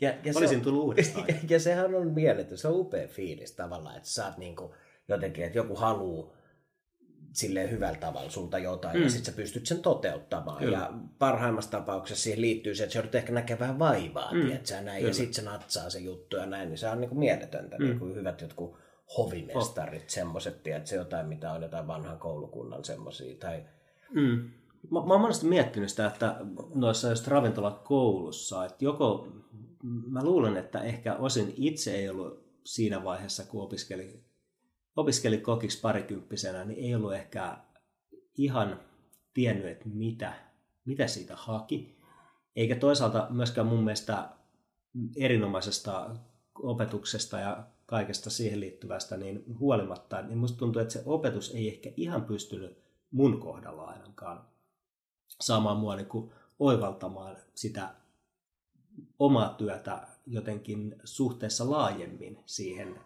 Ja, 0.00 0.14
ja 0.24 0.32
Olisin 0.36 0.58
on, 0.58 0.64
tullut 0.64 0.84
uudestaan. 0.84 1.28
Ja, 1.28 1.34
ja 1.50 1.60
sehän 1.60 1.94
on 1.94 2.12
mieletön, 2.12 2.58
se 2.58 2.68
on 2.68 2.80
upea 2.80 3.08
fiilis 3.08 3.52
tavallaan, 3.52 3.96
että 3.96 4.08
sä 4.08 4.26
oot 4.26 4.38
niin 4.38 4.56
kuin, 4.56 4.72
jotenkin, 5.08 5.44
että 5.44 5.58
joku 5.58 5.74
haluaa 5.74 6.35
silleen 7.36 7.70
hyvällä 7.70 7.98
tavalla 7.98 8.30
sulta 8.30 8.58
jotain, 8.58 8.96
mm. 8.96 9.02
ja 9.02 9.10
sitten 9.10 9.24
sä 9.24 9.36
pystyt 9.36 9.66
sen 9.66 9.82
toteuttamaan. 9.82 10.58
Kyllä. 10.58 10.78
Ja 10.78 10.92
parhaimmassa 11.18 11.70
tapauksessa 11.70 12.22
siihen 12.22 12.40
liittyy 12.40 12.74
se, 12.74 12.82
että 12.82 12.92
sä 12.92 12.98
joudut 12.98 13.14
ehkä 13.14 13.32
näkemään 13.32 13.60
vähän 13.60 13.78
vaivaa, 13.78 14.34
mm. 14.34 14.46
tiedätkö, 14.46 14.74
näin, 14.74 14.96
Kyllä. 14.96 15.10
ja 15.10 15.14
sitten 15.14 15.34
se 15.34 15.42
natsaa 15.42 15.90
se 15.90 15.98
juttu 15.98 16.36
ja 16.36 16.46
näin, 16.46 16.68
niin 16.68 16.78
se 16.78 16.88
on 16.88 17.00
niin 17.00 17.08
kuin 17.08 17.18
mieletöntä, 17.18 17.76
mm. 17.78 17.84
niin 17.84 17.98
kuin 17.98 18.14
hyvät 18.14 18.40
jotkut 18.40 18.76
hovimestarit, 19.18 20.02
oh. 20.02 20.08
semmoiset, 20.08 20.62
tiedätkö, 20.62 20.94
jotain, 20.94 21.26
mitä 21.26 21.52
on 21.52 21.62
jotain 21.62 21.86
vanhan 21.86 22.18
koulukunnan 22.18 22.84
semmoisia, 22.84 23.36
tai... 23.40 23.64
Mm. 24.14 24.50
Mä, 24.90 25.06
mä 25.06 25.12
oon 25.12 25.20
monesti 25.20 25.46
miettinyt 25.46 25.88
sitä, 25.88 26.06
että 26.06 26.36
noissa 26.74 27.08
just 27.08 27.28
ravintolakoulussa, 27.28 28.64
että 28.64 28.84
joko, 28.84 29.28
mä 29.82 30.24
luulen, 30.24 30.56
että 30.56 30.80
ehkä 30.80 31.14
osin 31.14 31.54
itse 31.56 31.94
ei 31.94 32.08
ollut 32.08 32.46
siinä 32.64 33.04
vaiheessa, 33.04 33.44
kun 33.44 33.62
opiskeli 33.62 34.25
opiskeli 34.96 35.38
kokiksi 35.38 35.80
parikymppisenä, 35.80 36.64
niin 36.64 36.84
ei 36.84 36.94
ollut 36.94 37.14
ehkä 37.14 37.58
ihan 38.36 38.80
tiennyt, 39.34 39.66
että 39.66 39.88
mitä, 39.88 40.32
mitä 40.84 41.06
siitä 41.06 41.36
haki. 41.36 41.96
Eikä 42.56 42.76
toisaalta 42.76 43.26
myöskään 43.30 43.66
mun 43.66 43.84
mielestä 43.84 44.28
erinomaisesta 45.16 46.16
opetuksesta 46.54 47.38
ja 47.38 47.66
kaikesta 47.86 48.30
siihen 48.30 48.60
liittyvästä 48.60 49.16
niin 49.16 49.44
huolimatta, 49.58 50.22
niin 50.22 50.38
musta 50.38 50.58
tuntuu, 50.58 50.82
että 50.82 50.92
se 50.92 51.02
opetus 51.06 51.54
ei 51.54 51.68
ehkä 51.68 51.92
ihan 51.96 52.24
pystynyt 52.24 52.78
mun 53.10 53.40
kohdalla 53.40 53.82
ainakaan 53.84 54.44
saamaan 55.40 55.76
mua 55.76 55.96
niin 55.96 56.06
kuin 56.06 56.32
oivaltamaan 56.58 57.36
sitä 57.54 57.94
omaa 59.18 59.54
työtä 59.54 60.06
jotenkin 60.26 60.96
suhteessa 61.04 61.70
laajemmin 61.70 62.38
siihen, 62.46 63.00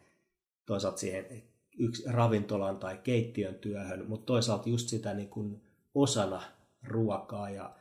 toisaalta 0.66 0.98
siihen 0.98 1.49
yksi 1.78 2.02
ravintolan 2.06 2.76
tai 2.76 2.98
keittiön 2.98 3.54
työhön, 3.54 4.08
mutta 4.08 4.26
toisaalta 4.26 4.68
just 4.68 4.88
sitä 4.88 5.14
niin 5.14 5.28
kuin 5.28 5.60
osana 5.94 6.42
ruokaa 6.82 7.50
ja 7.50 7.76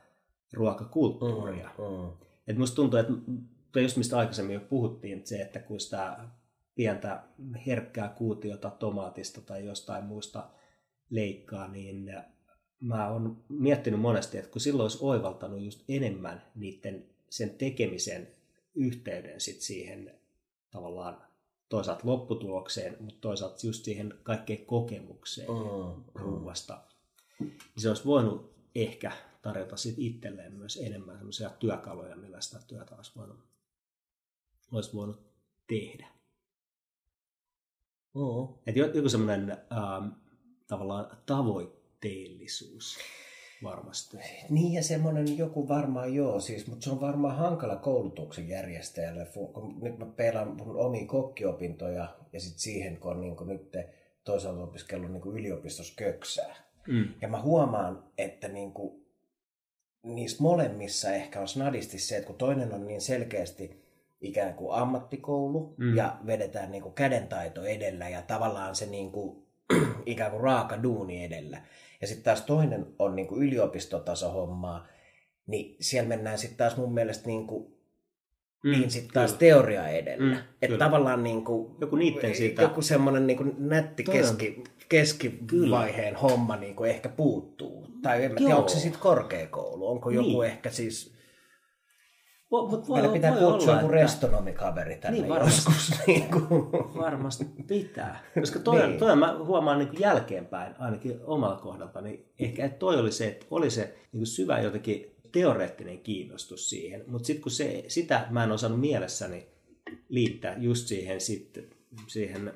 ruokakulttuuria. 0.52 1.70
Mm, 1.78 1.84
mm. 1.84 2.12
Et 2.46 2.58
musta 2.58 2.76
tuntuu, 2.76 2.98
että 2.98 3.12
just 3.80 3.96
mistä 3.96 4.18
aikaisemmin 4.18 4.54
jo 4.54 4.60
puhuttiin, 4.60 5.18
että 5.18 5.28
se, 5.28 5.42
että 5.42 5.58
kun 5.58 5.80
sitä 5.80 6.16
pientä 6.74 7.22
herkkää 7.66 8.08
kuutiota 8.08 8.70
tomaatista 8.70 9.40
tai 9.40 9.66
jostain 9.66 10.04
muusta 10.04 10.50
leikkaa, 11.10 11.68
niin 11.68 12.14
mä 12.80 13.08
oon 13.08 13.44
miettinyt 13.48 14.00
monesti, 14.00 14.38
että 14.38 14.50
kun 14.50 14.60
silloin 14.60 14.84
olisi 14.84 14.98
oivaltanut 15.00 15.60
just 15.60 15.84
enemmän 15.88 16.42
niiden 16.54 17.06
sen 17.30 17.50
tekemisen 17.50 18.28
yhteyden 18.74 19.40
sit 19.40 19.60
siihen 19.60 20.14
tavallaan 20.70 21.22
toisaalta 21.70 22.02
lopputulokseen, 22.04 22.96
mutta 23.00 23.20
toisaalta 23.20 23.66
just 23.66 23.84
siihen 23.84 24.14
kaikkeen 24.22 24.66
kokemukseen 24.66 25.48
mm, 25.48 26.04
ruuasta. 26.14 26.80
Niin 27.38 27.58
se 27.76 27.88
olisi 27.88 28.04
voinut 28.04 28.54
ehkä 28.74 29.12
tarjota 29.42 29.76
sit 29.76 29.94
itselleen 29.98 30.52
myös 30.52 30.76
enemmän 30.76 31.18
sellaisia 31.18 31.50
työkaluja, 31.50 32.16
millä 32.16 32.40
sitä 32.40 32.60
työtä 32.66 32.96
olisi 32.96 33.12
voinut, 33.16 33.38
olisi 34.72 34.94
voinut 34.94 35.20
tehdä. 35.66 36.06
Mm. 38.14 38.54
Että 38.66 38.80
joku 38.98 39.08
semmoinen 39.08 39.50
ähm, 39.50 40.08
tavallaan 40.66 41.16
tavoitteellisuus 41.26 42.98
varmasti. 43.62 44.16
Niin 44.50 44.72
ja 44.72 44.82
semmoinen 44.82 45.38
joku 45.38 45.68
varmaan 45.68 46.14
joo, 46.14 46.40
siis, 46.40 46.66
mutta 46.66 46.84
se 46.84 46.90
on 46.90 47.00
varmaan 47.00 47.36
hankala 47.36 47.76
koulutuksen 47.76 48.48
järjestäjälle. 48.48 49.26
Kun 49.52 49.78
nyt 49.82 49.98
mä 49.98 50.06
peilan 50.06 50.56
mun 50.56 50.76
omia 50.76 51.06
kokkiopintoja 51.06 52.16
ja 52.32 52.40
sitten 52.40 52.60
siihen, 52.60 52.96
kun 52.96 53.12
on 53.12 53.20
niin 53.20 53.36
kun 53.36 53.48
nyt 53.48 53.72
toisaalta 54.24 54.62
opiskellut 54.62 55.12
niin 55.12 55.34
yliopistossa 55.34 55.94
köksää. 55.96 56.56
Mm. 56.88 57.08
Ja 57.20 57.28
mä 57.28 57.42
huomaan, 57.42 58.04
että 58.18 58.48
niin 58.48 58.72
kuin, 58.72 59.06
niissä 60.02 60.42
molemmissa 60.42 61.12
ehkä 61.12 61.40
on 61.40 61.48
snadisti 61.48 61.98
se, 61.98 62.16
että 62.16 62.26
kun 62.26 62.36
toinen 62.36 62.74
on 62.74 62.86
niin 62.86 63.00
selkeästi 63.00 63.84
ikään 64.20 64.54
kuin 64.54 64.74
ammattikoulu 64.74 65.74
mm. 65.76 65.96
ja 65.96 66.16
vedetään 66.26 66.70
niin 66.70 66.82
kuin 66.82 66.94
kädentaito 66.94 67.64
edellä 67.64 68.08
ja 68.08 68.22
tavallaan 68.22 68.76
se 68.76 68.86
niin 68.86 69.12
kuin, 69.12 69.39
ikään 70.06 70.30
kuin 70.30 70.42
raaka 70.42 70.82
duuni 70.82 71.24
edellä. 71.24 71.62
Ja 72.00 72.06
sitten 72.06 72.24
taas 72.24 72.42
toinen 72.42 72.86
on 72.98 73.16
niin 73.16 73.28
kuin 73.28 73.42
yliopistotaso 73.42 74.30
hommaa, 74.30 74.86
niin 75.46 75.76
siellä 75.80 76.08
mennään 76.08 76.38
sitten 76.38 76.58
taas 76.58 76.76
mun 76.76 76.94
mielestä 76.94 77.26
niin 77.26 77.46
kuin 77.46 77.80
Mm, 78.64 78.70
niin 78.70 78.90
sitten 78.90 79.14
taas 79.14 79.30
kyllä. 79.30 79.38
teoria 79.38 79.88
edellä. 79.88 80.34
Mm, 80.34 80.42
että 80.62 80.78
tavallaan 80.78 81.24
niin 81.24 81.44
kuin, 81.44 81.76
joku, 81.80 81.96
niitten 81.96 82.34
siitä... 82.34 82.62
joku 82.62 82.82
semmoinen 82.82 83.26
niin 83.26 83.36
kuin 83.36 83.54
nätti 83.58 84.04
keski, 84.04 84.64
keskivaiheen 84.88 86.14
kyllä. 86.14 86.18
homma 86.18 86.56
niin 86.56 86.76
kuin 86.76 86.90
ehkä 86.90 87.08
puuttuu. 87.08 87.86
Tai 88.02 88.24
en 88.24 88.34
tiedä, 88.36 88.56
onko 88.56 88.68
se 88.68 88.78
sitten 88.80 89.00
korkeakoulu? 89.00 89.88
Onko 89.88 90.10
niin. 90.10 90.16
joku 90.16 90.42
ehkä 90.42 90.70
siis 90.70 91.14
Mut 92.50 92.88
voi, 92.88 93.00
Meillä 93.00 93.12
pitää 93.12 93.40
voi 93.40 93.52
kutsua 93.52 93.74
joku 93.74 93.86
että... 93.86 93.96
restonomikaveri 93.96 94.96
tänne 94.96 95.18
niin, 95.18 95.28
varmasti, 95.28 95.70
joskus. 95.70 95.98
Niin 96.06 96.30
kuin. 96.30 96.72
Varmasti 96.96 97.46
pitää. 97.66 98.24
Koska 98.40 98.58
toi, 98.58 98.86
niin. 98.86 98.98
toi 98.98 99.16
mä 99.16 99.38
huomaan 99.44 99.78
niin 99.78 99.88
kuin 99.88 100.00
jälkeenpäin, 100.00 100.74
ainakin 100.78 101.20
omalla 101.24 101.56
kohdalta, 101.56 102.00
niin 102.00 102.26
ehkä 102.38 102.64
että 102.64 102.78
toi 102.78 102.98
oli 102.98 103.12
se, 103.12 103.28
että 103.28 103.46
oli 103.50 103.70
se 103.70 103.82
niin 103.82 104.20
kuin 104.20 104.26
syvä 104.26 104.60
jotenkin 104.60 105.16
teoreettinen 105.32 105.98
kiinnostus 105.98 106.70
siihen. 106.70 107.04
Mutta 107.06 107.26
sitten 107.26 107.42
kun 107.42 107.52
se, 107.52 107.84
sitä 107.88 108.26
mä 108.30 108.44
en 108.44 108.52
osannut 108.52 108.80
mielessäni 108.80 109.46
liittää 110.08 110.56
just 110.58 110.86
siihen, 110.86 111.20
sitten, 111.20 111.64
siihen 112.06 112.52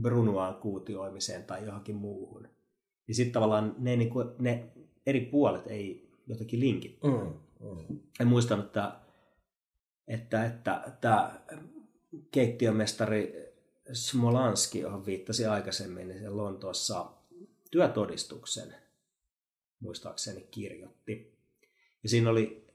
Brunuaan 0.00 0.54
kuutioimiseen 0.54 1.44
tai 1.44 1.66
johonkin 1.66 1.96
muuhun. 1.96 2.48
Niin 3.06 3.14
sitten 3.14 3.32
tavallaan 3.32 3.74
ne, 3.78 3.96
niin 3.96 4.10
kuin, 4.10 4.28
ne 4.38 4.64
eri 5.06 5.20
puolet 5.20 5.66
ei 5.66 6.10
jotenkin 6.26 6.60
linkitty. 6.60 7.06
Mm, 7.06 7.32
mm. 7.60 7.98
En 8.20 8.26
muistanut, 8.26 8.66
että 8.66 8.92
että, 10.08 10.44
että 10.44 10.92
tämä 11.00 11.40
keittiömestari 12.30 13.52
Smolanski, 13.92 14.80
johon 14.80 15.06
viittasi 15.06 15.46
aikaisemmin, 15.46 16.08
niin 16.08 16.20
se 16.20 16.28
Lontoossa 16.28 17.12
työtodistuksen 17.70 18.74
muistaakseni 19.80 20.48
kirjoitti. 20.50 21.32
Ja 22.02 22.08
siinä 22.08 22.30
oli 22.30 22.68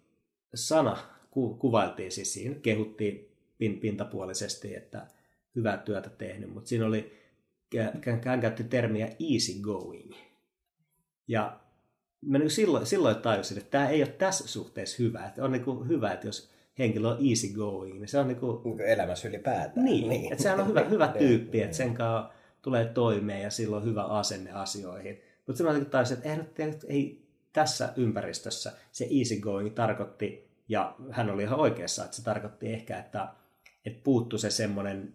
sana, 0.55 0.97
ku, 1.31 1.55
kuvailtiin 1.55 2.11
siis 2.11 2.33
siinä, 2.33 2.55
kehuttiin 2.55 3.37
pintapuolisesti, 3.81 4.75
että 4.75 5.07
hyvää 5.55 5.77
työtä 5.77 6.09
tehnyt, 6.09 6.53
mutta 6.53 6.69
siinä 6.69 6.85
oli 6.85 7.17
hän 8.25 8.41
käytti 8.41 8.63
termiä 8.63 9.05
easy 9.05 9.53
going. 9.61 10.13
Ja 11.27 11.59
mä 12.21 12.37
niin 12.37 12.51
silloin, 12.51 12.85
silloin 12.85 13.15
tajusin, 13.15 13.57
että 13.57 13.71
tämä 13.71 13.89
ei 13.89 14.03
ole 14.03 14.11
tässä 14.11 14.47
suhteessa 14.47 15.03
hyvä. 15.03 15.25
Että 15.25 15.43
on 15.43 15.51
niin 15.51 15.87
hyvä, 15.87 16.13
että 16.13 16.27
jos 16.27 16.49
henkilö 16.79 17.07
on 17.07 17.29
easy 17.29 17.47
going, 17.47 17.99
niin 17.99 18.07
se 18.07 18.19
on 18.19 18.27
niin 18.27 18.39
kuin... 18.39 18.63
Niin 18.63 18.77
kuin 18.77 18.87
elämässä 18.87 19.27
ylipäätään. 19.27 19.85
Niin, 19.85 20.09
niin. 20.09 20.31
että 20.31 20.43
sehän 20.43 20.59
on 20.59 20.67
hyvä, 20.67 20.83
hyvä 20.83 21.07
tyyppi, 21.19 21.61
että 21.61 21.77
sen 21.77 21.93
kanssa 21.93 22.33
tulee 22.61 22.85
toimeen 22.85 23.41
ja 23.41 23.49
silloin 23.49 23.83
on 23.83 23.89
hyvä 23.89 24.03
asenne 24.03 24.51
asioihin. 24.51 25.21
Mutta 25.47 25.57
silloin 25.57 25.79
niin 25.79 25.89
tajusin, 25.89 26.17
että 26.17 26.63
ei, 26.63 26.73
ei 26.87 27.27
tässä 27.53 27.93
ympäristössä 27.95 28.73
se 28.91 29.07
easy 29.19 29.39
going 29.39 29.75
tarkoitti, 29.75 30.47
ja 30.69 30.95
hän 31.11 31.29
oli 31.29 31.43
ihan 31.43 31.59
oikeassa, 31.59 32.05
että 32.05 32.17
se 32.17 32.23
tarkoitti 32.23 32.73
ehkä, 32.73 32.99
että, 32.99 33.27
että 33.85 34.01
puuttu 34.03 34.37
se 34.37 34.49
semmoinen 34.49 35.13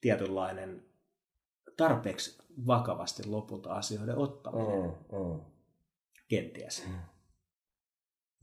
tietynlainen 0.00 0.82
tarpeeksi 1.76 2.38
vakavasti 2.66 3.26
lopulta 3.26 3.72
asioiden 3.72 4.18
ottaminen. 4.18 4.82
Mm, 4.82 5.18
mm. 5.18 5.40
Kenties. 6.28 6.86
Mm. 6.86 6.94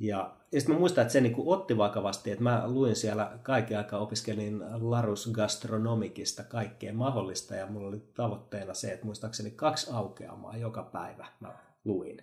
Ja, 0.02 0.36
ja 0.52 0.60
sitten 0.60 0.76
mä 0.76 0.80
muistan, 0.80 1.02
että 1.02 1.12
se 1.12 1.22
niin 1.22 1.36
otti 1.38 1.78
vakavasti, 1.78 2.32
että 2.32 2.44
mä 2.44 2.64
luin 2.68 2.96
siellä 2.96 3.40
kaiken 3.44 3.78
aikaa 3.78 4.00
opiskelin 4.00 4.64
Larus 4.90 5.30
Gastronomikista 5.34 6.44
kaikkea 6.44 6.94
mahdollista 6.94 7.56
ja 7.56 7.68
mulla 7.68 7.88
oli 7.88 8.02
tavoitteena 8.14 8.74
se, 8.74 8.92
että 8.94 9.06
muistaakseni 9.06 9.52
kaksi 9.52 9.92
aukeamaa 9.94 10.58
joka 10.58 10.84
päivä 10.84 11.28
mä 11.40 11.54
luin. 11.86 12.22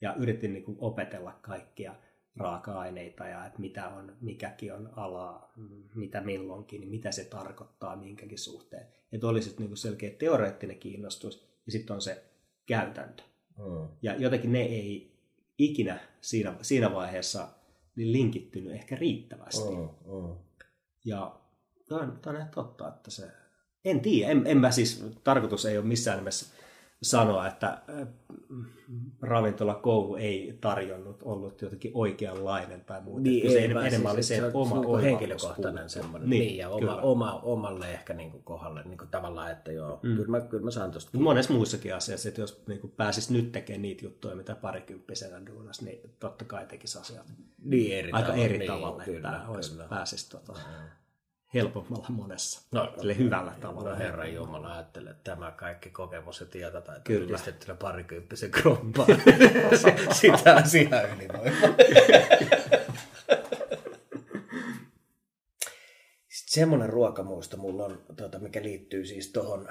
Ja 0.00 0.14
yritin 0.14 0.52
niin 0.52 0.76
opetella 0.78 1.38
kaikkia 1.42 1.94
raaka-aineita 2.36 3.26
ja 3.26 3.46
että 3.46 3.60
mitä 3.60 3.88
on, 3.88 4.16
mikäkin 4.20 4.74
on 4.74 4.90
ala, 4.96 5.50
mitä 5.94 6.20
milloinkin, 6.20 6.80
niin 6.80 6.90
mitä 6.90 7.12
se 7.12 7.24
tarkoittaa 7.24 7.96
minkäkin 7.96 8.38
suhteen. 8.38 8.86
Että 9.12 9.26
oli 9.26 9.42
sitten 9.42 9.66
niin 9.66 9.76
selkeä 9.76 10.10
teoreettinen 10.10 10.78
kiinnostus 10.78 11.48
ja 11.66 11.72
sitten 11.72 11.94
on 11.94 12.02
se 12.02 12.24
käytäntö. 12.66 13.22
Mm. 13.58 13.88
Ja 14.02 14.16
jotenkin 14.16 14.52
ne 14.52 14.62
ei 14.62 15.09
ikinä 15.64 16.00
siinä, 16.20 16.54
siinä 16.62 16.92
vaiheessa 16.92 17.48
niin 17.96 18.12
linkittynyt 18.12 18.72
ehkä 18.72 18.96
riittävästi. 18.96 19.70
Mm, 19.70 19.88
mm. 20.14 20.34
Ja 21.04 21.40
tämä 21.88 22.00
on, 22.00 22.18
tämä 22.22 22.36
on 22.36 22.40
ihan 22.40 22.54
totta, 22.54 22.88
että 22.88 23.10
se... 23.10 23.30
En 23.84 24.00
tiedä, 24.00 24.30
en, 24.30 24.42
en 24.46 24.58
mä 24.58 24.70
siis, 24.70 25.04
tarkoitus 25.24 25.66
ei 25.66 25.78
ole 25.78 25.86
missään 25.86 26.18
nimessä 26.18 26.59
sanoa, 27.02 27.46
että 27.48 27.68
äh, 27.68 28.08
ravintolakoulu 29.22 30.16
ei 30.16 30.58
tarjonnut 30.60 31.22
ollut 31.22 31.62
jotenkin 31.62 31.90
oikeanlainen 31.94 32.84
tai 32.84 33.00
muuta. 33.00 33.20
Niin, 33.20 33.46
ei, 33.46 33.64
enemmän 33.64 33.90
siis, 33.90 34.06
oli 34.06 34.22
se, 34.22 34.36
se 34.36 34.50
oma 34.54 34.74
niinku 34.74 34.96
henkilökohtainen 34.96 35.90
semmoinen. 35.90 36.30
Niin, 36.30 36.40
niin 36.40 36.56
ja 36.56 36.68
oma, 36.68 36.96
oma, 36.96 37.40
omalle 37.42 37.92
ehkä 37.92 38.14
niin 38.14 38.30
kuin 38.30 38.42
kohdalle 38.42 38.82
niin 38.82 38.98
kuin 38.98 39.10
tavallaan, 39.10 39.50
että 39.50 39.72
joo, 39.72 40.00
mm. 40.02 40.16
kyllä, 40.16 40.28
mä, 40.28 40.40
kyllä 40.40 40.64
mä 40.64 40.70
saan 40.70 40.90
tuosta. 40.90 41.18
Monessa 41.18 41.52
muussakin 41.52 41.94
asiassa, 41.94 42.28
että 42.28 42.40
jos 42.40 42.62
niin 42.66 42.80
kuin 42.80 42.92
pääsis 42.96 43.30
nyt 43.30 43.52
tekemään 43.52 43.82
niitä 43.82 44.04
juttuja, 44.04 44.36
mitä 44.36 44.54
parikymppisenä 44.54 45.46
duunas, 45.46 45.82
niin 45.82 46.00
totta 46.18 46.44
kai 46.44 46.66
tekisi 46.66 46.98
asiat 46.98 47.32
niin, 47.64 47.98
eri 47.98 48.12
aika 48.12 48.26
tavalla, 48.26 48.44
eri 48.44 48.58
niin, 48.58 48.70
tavalla, 48.70 49.04
kyllä, 49.04 49.36
että 49.36 49.48
olisi, 49.48 49.78
pääsisi 49.88 50.30
tota, 50.30 50.52
mm 50.52 50.99
helpommalla 51.54 52.06
monessa. 52.08 52.62
No, 52.72 52.92
Sille 52.98 53.16
hyvällä 53.16 53.52
tavalla. 53.60 53.90
No 53.90 53.98
Herra 53.98 54.26
Jumala, 54.26 54.72
ajattele, 54.72 55.10
että 55.10 55.30
tämä 55.30 55.50
kaikki 55.50 55.90
kokemus 55.90 56.40
ja 56.40 56.46
tieto 56.46 56.80
tai 56.80 57.00
yhdistettynä 57.08 57.74
parikymppisen 57.74 58.50
kroppaan. 58.50 59.08
Sitä 60.12 60.56
asiaa 60.56 61.02
ylivoimaa. 61.02 61.76
Sitten 66.28 66.60
semmoinen 66.60 66.88
ruokamuisto 66.88 67.56
mulla 67.56 67.84
on, 67.84 68.02
tuota, 68.16 68.38
mikä 68.38 68.62
liittyy 68.62 69.06
siis 69.06 69.32
tuohon 69.32 69.68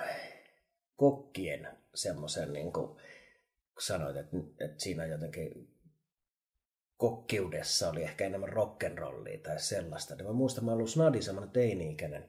kokkien 0.95 1.67
semmoisen, 1.95 2.53
niin 2.53 2.73
kuin 2.73 2.99
sanoit, 3.79 4.17
että, 4.17 4.37
että 4.59 4.83
siinä 4.83 5.03
on 5.03 5.09
jotenkin 5.09 5.78
kokkiudessa 6.99 7.89
oli 7.89 8.03
ehkä 8.03 8.25
enemmän 8.25 8.49
rock'n'rollia 8.49 9.39
tai 9.43 9.59
sellaista. 9.59 10.15
Niin 10.15 10.27
mä 10.27 10.33
muistan, 10.33 10.65
mä 10.65 10.71
ollut 10.71 10.89
snadi 10.89 11.21
semmoinen 11.21 11.51
teini-ikäinen. 11.51 12.25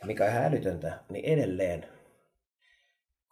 Ja 0.00 0.06
mikä 0.06 0.24
on 0.24 0.30
ihan 0.30 0.44
älytöntä, 0.44 1.00
niin 1.10 1.24
edelleen, 1.24 1.88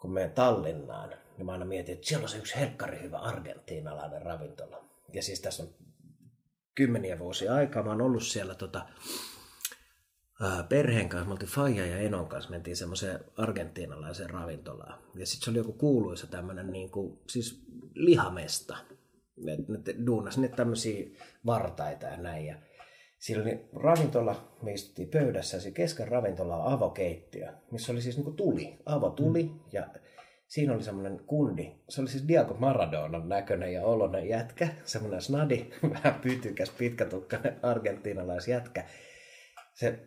kun 0.00 0.12
menen 0.12 0.30
Tallinnaan, 0.30 1.14
niin 1.36 1.46
mä 1.46 1.52
aina 1.52 1.64
mietin, 1.64 1.94
että 1.94 2.06
siellä 2.06 2.22
on 2.22 2.28
se 2.28 2.38
yksi 2.38 2.56
helkkari 2.60 3.02
hyvä 3.02 3.18
argentiinalainen 3.18 4.22
ravintola. 4.22 4.84
Ja 5.12 5.22
siis 5.22 5.40
tässä 5.40 5.62
on 5.62 5.68
kymmeniä 6.74 7.18
vuosia 7.18 7.54
aikaa. 7.54 7.82
Mä 7.82 7.90
oon 7.90 8.02
ollut 8.02 8.22
siellä 8.22 8.54
tota, 8.54 8.86
perheen 10.68 11.08
kanssa, 11.08 11.26
me 11.26 11.32
oltiin 11.32 11.50
Faija 11.50 11.86
ja 11.86 11.98
Enon 11.98 12.28
kanssa, 12.28 12.50
mentiin 12.50 12.76
semmoiseen 12.76 13.20
argentiinalaiseen 13.36 14.30
ravintolaan. 14.30 14.98
Ja 15.14 15.26
sitten 15.26 15.44
se 15.44 15.50
oli 15.50 15.58
joku 15.58 15.72
kuuluisa 15.72 16.26
tämmöinen 16.26 16.72
niin 16.72 16.90
siis 17.28 17.66
lihamesta 17.94 18.76
ne, 19.36 19.56
ne 19.68 20.06
duunas 20.06 20.38
ne 20.38 20.48
tämmöisiä 20.48 21.06
vartaita 21.46 22.06
ja 22.06 22.16
näin. 22.16 22.46
Ja 22.46 22.56
siellä 23.18 23.42
oli 23.42 23.68
ravintola, 23.72 24.56
me 24.62 24.72
istuttiin 24.72 25.08
pöydässä, 25.08 25.56
ja 25.56 25.70
kesken 25.70 26.08
ravintola 26.08 26.56
on 26.56 26.72
avokeittiö, 26.72 27.52
missä 27.70 27.92
oli 27.92 28.02
siis 28.02 28.16
niin 28.16 28.36
tuli, 28.36 28.78
avotuli, 28.86 29.42
mm. 29.42 29.60
ja 29.72 29.88
siinä 30.48 30.74
oli 30.74 30.82
semmoinen 30.82 31.20
kundi. 31.26 31.72
Se 31.88 32.00
oli 32.00 32.08
siis 32.08 32.28
Diego 32.28 32.54
Maradonan 32.54 33.28
näköinen 33.28 33.72
ja 33.72 33.84
oloinen 33.84 34.28
jätkä, 34.28 34.68
semmoinen 34.84 35.22
snadi, 35.22 35.70
vähän 35.94 36.20
pytykäs, 36.20 36.70
pitkätukkainen 36.70 37.56
argentinalaisjätkä. 37.62 38.84
Se 39.74 39.98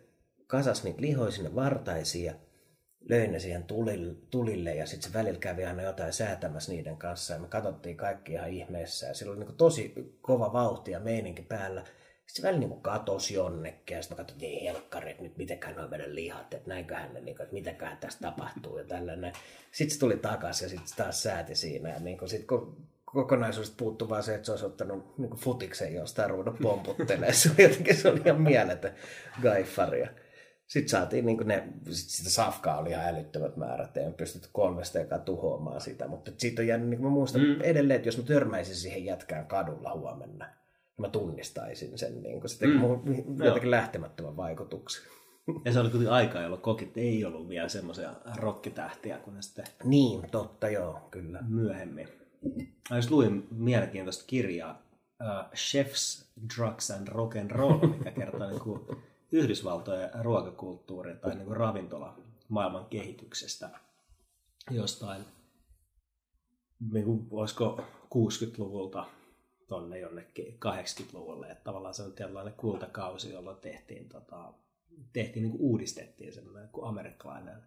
kasas 0.46 0.84
niitä 0.84 1.00
lihoja 1.00 1.30
sinne 1.30 1.54
vartaisiin 1.54 2.24
ja 2.24 2.34
löi 3.08 3.28
ne 3.28 3.38
siihen 3.38 3.64
tulille 4.30 4.74
ja 4.74 4.86
sitten 4.86 5.12
se 5.12 5.18
välillä 5.18 5.38
kävi 5.38 5.64
aina 5.64 5.82
jotain 5.82 6.12
säätämässä 6.12 6.72
niiden 6.72 6.96
kanssa 6.96 7.34
ja 7.34 7.40
me 7.40 7.48
katsottiin 7.48 7.96
kaikki 7.96 8.32
ihan 8.32 8.50
ihmeessä 8.50 9.06
ja 9.06 9.14
sillä 9.14 9.32
oli 9.32 9.44
niin 9.44 9.56
tosi 9.56 9.94
kova 10.20 10.52
vauhti 10.52 10.90
ja 10.90 11.00
meininki 11.00 11.42
päällä. 11.42 11.80
Sitten 11.80 12.42
se 12.42 12.42
välillä 12.42 12.68
niin 12.68 12.82
katosi 12.82 13.34
jonnekin 13.34 13.94
ja 13.94 14.02
sitten 14.02 14.18
me 14.18 14.22
katsottiin, 14.22 14.62
helkkari, 14.62 15.10
että 15.10 15.22
nyt 15.22 15.36
mitenkään 15.36 15.76
noin 15.76 15.90
meidän 15.90 16.14
lihat, 16.14 16.54
että 16.54 16.68
näinköhän 16.68 17.14
ne, 17.14 17.20
niin 17.20 17.36
kuin, 17.36 17.44
että 17.44 17.54
mitäköhän 17.54 17.98
tässä 17.98 18.18
tapahtuu 18.18 18.78
ja 18.78 18.84
tällainen. 18.84 19.32
Sitten 19.72 19.94
se 19.94 20.00
tuli 20.00 20.16
takaisin 20.16 20.64
ja 20.64 20.68
sitten 20.68 20.96
taas 20.96 21.22
sääti 21.22 21.54
siinä 21.54 21.88
ja 21.88 22.00
niin 22.00 22.18
kuin, 22.18 22.28
sit, 22.28 22.46
kun 22.46 22.86
kokonaisuudesta 23.04 23.76
puuttuu 23.78 24.08
vaan 24.08 24.22
se, 24.22 24.34
että 24.34 24.46
se 24.46 24.52
olisi 24.52 24.66
ottanut 24.66 25.18
niin 25.18 25.36
futiksen 25.36 25.94
jostain 25.94 26.30
ruudun 26.30 26.58
pomputtelemaan. 26.62 27.34
Se 27.40 27.50
oli 27.50 27.62
jotenkin 27.62 27.96
se 27.96 28.08
oli 28.08 28.20
ihan 28.24 28.40
mieletön 28.40 28.94
gaifaria. 29.42 30.10
Sitten 30.70 30.88
saatiin 30.88 31.26
niin 31.26 31.38
ne, 31.44 31.68
sit 31.90 32.10
sitä 32.10 32.30
safkaa 32.30 32.78
oli 32.78 32.90
ihan 32.90 33.08
älyttömät 33.08 33.56
määrät, 33.56 33.96
ei 33.96 34.12
pystytty 34.12 34.48
kolmesta 34.52 34.98
eikä 34.98 35.18
tuhoamaan 35.18 35.80
sitä, 35.80 36.08
mutta 36.08 36.32
siitä 36.38 36.62
on 36.62 36.68
jäänyt, 36.68 36.88
niin 36.88 37.00
kuin 37.00 37.10
mä 37.10 37.14
muistan 37.14 37.40
mm. 37.40 37.60
edelleen, 37.60 37.96
että 37.96 38.08
jos 38.08 38.18
mä 38.18 38.24
törmäisin 38.24 38.74
siihen 38.74 39.04
jätkään 39.04 39.46
kadulla 39.46 39.94
huomenna, 39.94 40.44
niin 40.46 41.00
mä 41.00 41.08
tunnistaisin 41.08 41.98
sen, 41.98 42.22
niin 42.22 42.40
kuin 42.40 42.50
se 42.50 42.58
teki 42.58 42.72
mm. 42.72 43.44
jotenkin 43.44 43.70
lähtemättömän 43.70 44.36
vaikutuksen. 44.36 45.02
Ja 45.64 45.72
se 45.72 45.80
oli 45.80 45.90
kuitenkin 45.90 46.12
aika, 46.12 46.40
jolloin 46.40 46.62
kokit 46.62 46.96
ei 46.96 47.24
ollut 47.24 47.48
vielä 47.48 47.68
semmoisia 47.68 48.14
rokkitähtiä 48.36 49.18
kuin 49.18 49.34
ne 49.34 49.42
sitten... 49.42 49.64
Niin, 49.84 50.30
totta 50.30 50.68
joo, 50.68 51.08
kyllä. 51.10 51.38
Myöhemmin. 51.48 52.08
Mä 52.90 52.96
just 52.96 53.10
luin 53.10 53.48
mielenkiintoista 53.50 54.24
kirjaa 54.26 54.82
uh, 55.22 55.52
Chefs, 55.54 56.32
Drugs 56.56 56.90
and 56.90 57.08
Rock 57.08 57.36
and 57.36 57.50
Roll, 57.50 57.86
mikä 57.86 58.10
kertoo 58.10 58.48
niin 58.48 58.60
kuin 58.60 58.80
Yhdysvaltojen 59.32 60.10
ruokakulttuurin 60.22 61.18
tai 61.18 61.34
niin 61.34 61.46
kuin 61.46 61.56
ravintola 61.56 62.18
maailman 62.48 62.84
kehityksestä 62.84 63.70
jostain, 64.70 65.24
niin 66.92 67.04
kuin, 67.04 67.26
olisiko 67.30 67.84
60-luvulta 68.14 69.06
tonne 69.68 69.98
jonnekin 69.98 70.58
80-luvulle. 70.66 71.46
Että 71.46 71.64
tavallaan 71.64 71.94
se 71.94 72.02
on 72.02 72.12
tietynlainen 72.12 72.54
kultakausi, 72.54 73.32
jolloin 73.32 73.56
tehtiin, 73.56 74.08
tota, 74.08 74.52
tehtiin 75.12 75.42
niin 75.42 75.50
kuin 75.50 75.62
uudistettiin 75.62 76.32
semmoinen 76.32 76.68
kuin 76.68 76.88
amerikkalainen 76.88 77.62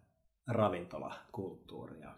ravintolakulttuuri. 0.46 2.00
Ja 2.00 2.14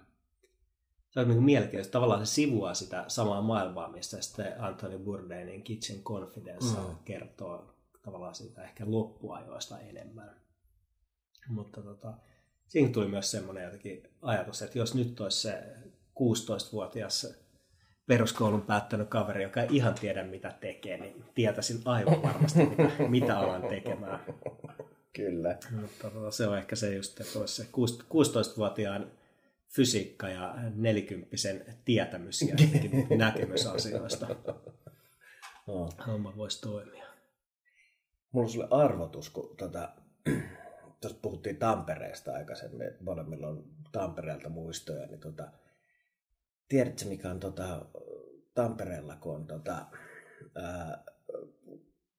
se 1.10 1.20
on 1.20 1.28
niin 1.28 1.42
mielenkiintoista. 1.42 1.92
Tavallaan 1.92 2.26
se 2.26 2.32
sivuaa 2.32 2.74
sitä 2.74 3.04
samaa 3.08 3.42
maailmaa, 3.42 3.88
missä 3.88 4.22
sitten 4.22 4.60
Anthony 4.60 4.98
Bourdainin 4.98 5.62
Kitchen 5.62 6.02
Confidence 6.02 6.66
mm. 6.66 6.96
kertoo 7.04 7.75
tavallaan 8.06 8.34
siitä 8.34 8.62
ehkä 8.62 8.84
loppuajoista 8.86 9.78
enemmän. 9.78 10.36
Mutta 11.48 11.82
tota, 11.82 12.14
siinä 12.68 12.92
tuli 12.92 13.08
myös 13.08 13.30
semmoinen 13.30 13.64
jotenkin 13.64 14.08
ajatus, 14.22 14.62
että 14.62 14.78
jos 14.78 14.94
nyt 14.94 15.20
olisi 15.20 15.40
se 15.40 15.62
16-vuotias 16.20 17.34
peruskoulun 18.06 18.62
päättänyt 18.62 19.08
kaveri, 19.08 19.42
joka 19.42 19.62
ei 19.62 19.68
ihan 19.70 19.94
tiedä 19.94 20.24
mitä 20.24 20.52
tekee, 20.60 20.96
niin 20.96 21.24
tietäisin 21.34 21.82
aivan 21.84 22.22
varmasti 22.22 22.66
mitä, 22.66 22.90
mitä 23.08 23.38
alan 23.38 23.62
tekemään. 23.62 24.20
Kyllä. 25.12 25.58
Mutta 25.80 26.10
tota, 26.10 26.30
se 26.30 26.46
on 26.46 26.58
ehkä 26.58 26.76
se 26.76 26.94
just, 26.94 27.20
että 27.20 27.38
olisi 27.38 27.54
se 27.54 27.62
16-vuotiaan 27.62 29.10
fysiikka 29.68 30.28
ja 30.28 30.54
nelikymppisen 30.74 31.64
tietämys 31.84 32.42
ja 32.42 32.56
näkemys 33.16 33.66
asioista. 33.66 34.26
Homma 36.06 36.36
voisi 36.36 36.60
toimia 36.60 37.06
mulla 38.36 38.46
on 38.46 38.52
sulle 38.52 38.68
arvotus, 38.70 39.30
kun 39.30 39.56
tota, 39.56 39.92
tuossa 41.00 41.18
puhuttiin 41.22 41.56
Tampereesta 41.56 42.32
aikaisemmin, 42.32 42.86
että 42.86 43.04
molemmilla 43.04 43.48
on 43.48 43.64
Tampereelta 43.92 44.48
muistoja, 44.48 45.06
niin 45.06 45.20
tota, 45.20 45.52
tiedätkö 46.68 47.04
mikä 47.04 47.30
on 47.30 47.40
tota, 47.40 47.86
Tampereella, 48.54 49.16
kun 49.16 49.34
on 49.34 49.46
tota, 49.46 49.86
ää, 50.54 51.04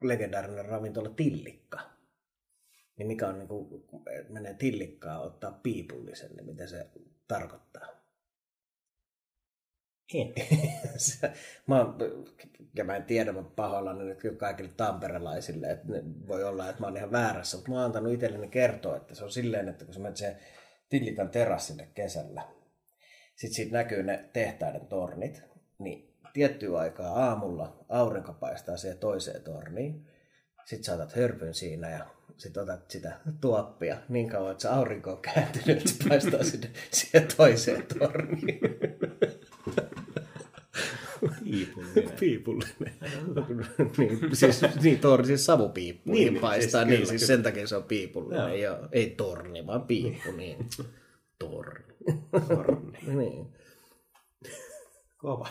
legendaarinen 0.03 0.65
ravintola 0.65 1.09
Tillikka, 1.09 1.79
niin 2.97 3.07
mikä 3.07 3.27
on, 3.27 3.37
niin 3.39 3.47
kuin, 3.47 3.83
menee 4.29 4.53
tillikkaa 4.53 5.21
ottaa 5.21 5.59
piipullisen, 5.63 6.35
niin 6.35 6.45
mitä 6.45 6.67
se 6.67 6.89
tarkoittaa? 7.27 7.96
En. 10.13 10.33
mä, 11.67 11.85
ja 12.75 12.83
mä 12.83 12.95
en 12.95 13.03
tiedä, 13.03 13.31
mä 13.31 13.43
pahoillani 13.55 14.03
nyt 14.03 14.19
kyllä 14.19 14.37
kaikille 14.37 14.71
tamperelaisille, 14.77 15.71
että 15.71 15.87
voi 16.27 16.43
olla, 16.43 16.69
että 16.69 16.81
mä 16.81 16.87
oon 16.87 16.97
ihan 16.97 17.11
väärässä, 17.11 17.57
mutta 17.57 17.71
mä 17.71 17.77
oon 17.77 17.85
antanut 17.85 18.13
itselleni 18.13 18.47
kertoa, 18.47 18.97
että 18.97 19.15
se 19.15 19.23
on 19.23 19.31
silleen, 19.31 19.69
että 19.69 19.85
kun 19.85 19.93
sä 19.93 19.99
menet 19.99 20.17
se 20.17 20.37
Tillikan 20.89 21.29
terassille 21.29 21.87
kesällä, 21.93 22.41
sit 23.35 23.53
siitä 23.53 23.71
näkyy 23.71 24.03
ne 24.03 24.29
tehtaiden 24.33 24.87
tornit, 24.87 25.43
niin 25.79 26.13
tiettyä 26.33 26.79
aikaa 26.79 27.25
aamulla 27.25 27.85
aurinko 27.89 28.33
paistaa 28.33 28.77
siihen 28.77 28.97
toiseen 28.97 29.43
torniin, 29.43 30.07
sit 30.65 30.83
saatat 30.83 31.15
hörpyn 31.15 31.53
siinä 31.53 31.89
ja 31.89 32.05
sit 32.37 32.57
otat 32.57 32.91
sitä 32.91 33.19
tuoppia 33.41 33.97
niin 34.09 34.29
kauan, 34.29 34.51
että 34.51 34.61
se 34.61 34.67
aurinko 34.67 35.11
on 35.11 35.21
kääntynyt, 35.21 35.77
että 35.77 35.89
se 35.89 36.09
paistaa 36.09 36.43
sinne 36.43 36.69
siihen 36.91 37.27
toiseen 37.37 37.85
torniin. 37.99 38.59
Piipullinen. 42.19 42.75
Piipullinen. 42.79 43.91
niin, 43.97 44.35
siis, 44.35 44.61
niin 44.81 44.99
torni, 44.99 45.27
siis 45.27 45.45
savupiippu 45.45 46.11
niin, 46.11 46.33
niin 46.33 46.41
paistaa, 46.41 46.81
siis, 46.81 46.89
niin, 46.89 46.97
kyllä, 46.97 47.09
siis 47.09 47.21
kyllä. 47.21 47.37
sen 47.37 47.43
takia 47.43 47.67
se 47.67 47.75
on 47.75 47.83
piipullinen. 47.83 48.61
Joo. 48.61 48.77
Joo. 48.77 48.87
Ei 48.91 49.09
torni, 49.09 49.67
vaan 49.67 49.81
piippu, 49.81 50.31
niin. 50.31 50.69
Torni. 51.39 51.95
Torni. 52.47 52.99
niin. 53.19 53.47
Kova. 55.17 55.47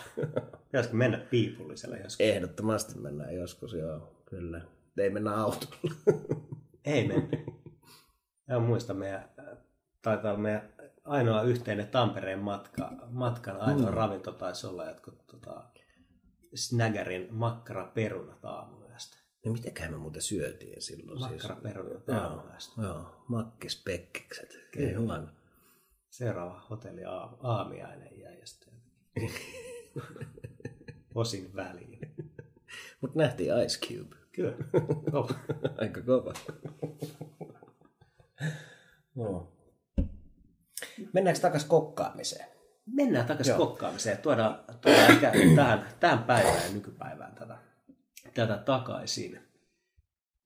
Pitäisikö 0.64 0.96
mennä 0.96 1.18
piipullisella 1.18 1.96
joskus? 1.96 2.20
Ehdottomasti 2.20 2.98
mennään 2.98 3.34
joskus, 3.34 3.72
joo. 3.72 4.22
Kyllä. 4.24 4.60
Ei 4.98 5.10
mennä 5.10 5.36
autolla. 5.36 5.94
Ei 6.84 7.08
mennä. 7.08 7.38
Ja 8.48 8.60
muistan 8.60 8.96
meidän, 8.96 9.30
taitaa 10.02 10.30
olla 10.30 10.42
meidän 10.42 10.72
ainoa 11.04 11.42
yhteinen 11.42 11.88
Tampereen 11.88 12.38
matka, 12.38 12.92
matkan 13.10 13.60
ainoa 13.60 13.90
mm. 13.90 13.96
ravinto 13.96 14.32
taisi 14.32 14.66
olla 14.66 14.84
jotkut 14.84 15.26
tota, 15.26 15.62
Snaggerin 16.54 17.28
makkaraperunat 17.30 18.44
aamuyöstä. 18.44 19.16
No 19.46 19.52
mitäkään 19.52 19.92
me 19.92 19.98
muuten 19.98 20.22
syötiin 20.22 20.82
silloin? 20.82 21.20
Makkaraperunat 21.20 22.04
siis? 22.06 22.18
aamuyöstä. 22.18 22.82
Joo, 22.82 23.24
makkispekkikset. 23.28 24.58
Ei 24.76 24.94
huono. 24.94 25.28
Seuraava 26.10 26.66
hotelli 26.70 27.02
aamiainen 27.40 28.20
jäi 28.20 28.38
ja 28.38 28.46
sitten 28.46 28.74
osin 31.14 31.56
väliin. 31.56 31.98
Mutta 33.00 33.18
nähtiin 33.18 33.50
Ice 33.64 33.86
Cube. 33.86 34.16
Kyllä, 34.32 34.52
kova. 35.10 35.34
Aika 35.80 36.00
kova. 36.02 36.32
no. 39.14 39.52
Mennäänkö 41.12 41.40
takaisin 41.40 41.68
kokkaamiseen? 41.68 42.55
Mennään 42.86 43.26
takaisin 43.26 43.50
Joo. 43.50 43.66
kokkaamiseen. 43.66 44.18
Tuodaan, 44.18 44.58
tuodaan 44.80 45.10
ehkä 45.10 45.32
tähän, 45.56 45.86
tähän 46.00 46.18
päivään 46.18 46.64
ja 46.66 46.72
nykypäivään 46.74 47.34
tätä, 47.34 47.58
tätä 48.34 48.58
takaisin. 48.58 49.40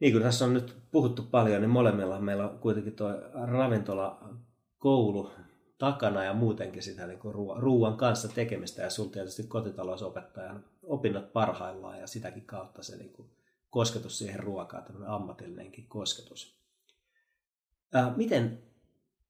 Niin 0.00 0.12
kuin 0.12 0.22
tässä 0.22 0.44
on 0.44 0.54
nyt 0.54 0.76
puhuttu 0.90 1.22
paljon, 1.22 1.60
niin 1.60 1.70
molemmilla 1.70 2.20
meillä 2.20 2.48
on 2.48 2.58
kuitenkin 2.58 2.96
tuo 2.96 3.10
ravintola 3.46 4.28
koulu 4.78 5.30
takana 5.78 6.24
ja 6.24 6.34
muutenkin 6.34 6.82
sitä 6.82 7.06
niin 7.06 7.18
kuin 7.18 7.34
ruoan 7.56 7.96
kanssa 7.96 8.28
tekemistä 8.28 8.82
ja 8.82 8.90
sinulla 8.90 9.12
tietysti 9.12 9.42
kotitalousopettajan 9.42 10.64
opinnot 10.82 11.32
parhaillaan 11.32 12.00
ja 12.00 12.06
sitäkin 12.06 12.46
kautta 12.46 12.82
se 12.82 12.96
niin 12.96 13.12
kuin 13.12 13.30
kosketus 13.70 14.18
siihen 14.18 14.40
ruokaan, 14.40 14.84
tämmöinen 14.84 15.10
ammatillinenkin 15.10 15.86
kosketus. 15.88 16.60
Ää, 17.92 18.12
miten 18.16 18.62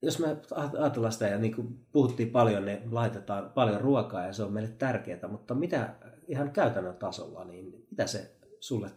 jos 0.03 0.19
me 0.19 0.37
ajatellaan 0.79 1.13
sitä 1.13 1.27
ja 1.27 1.39
niin 1.39 1.55
kuin 1.55 1.87
puhuttiin 1.93 2.31
paljon, 2.31 2.65
niin 2.65 2.95
laitetaan 2.95 3.51
paljon 3.51 3.81
ruokaa 3.81 4.27
ja 4.27 4.33
se 4.33 4.43
on 4.43 4.53
meille 4.53 4.71
tärkeää, 4.79 5.29
mutta 5.29 5.55
mitä 5.55 5.95
ihan 6.29 6.51
käytännön 6.51 6.97
tasolla, 6.97 7.45
niin 7.45 7.87
mitä 7.91 8.07
se 8.07 8.37
sulle 8.61 8.91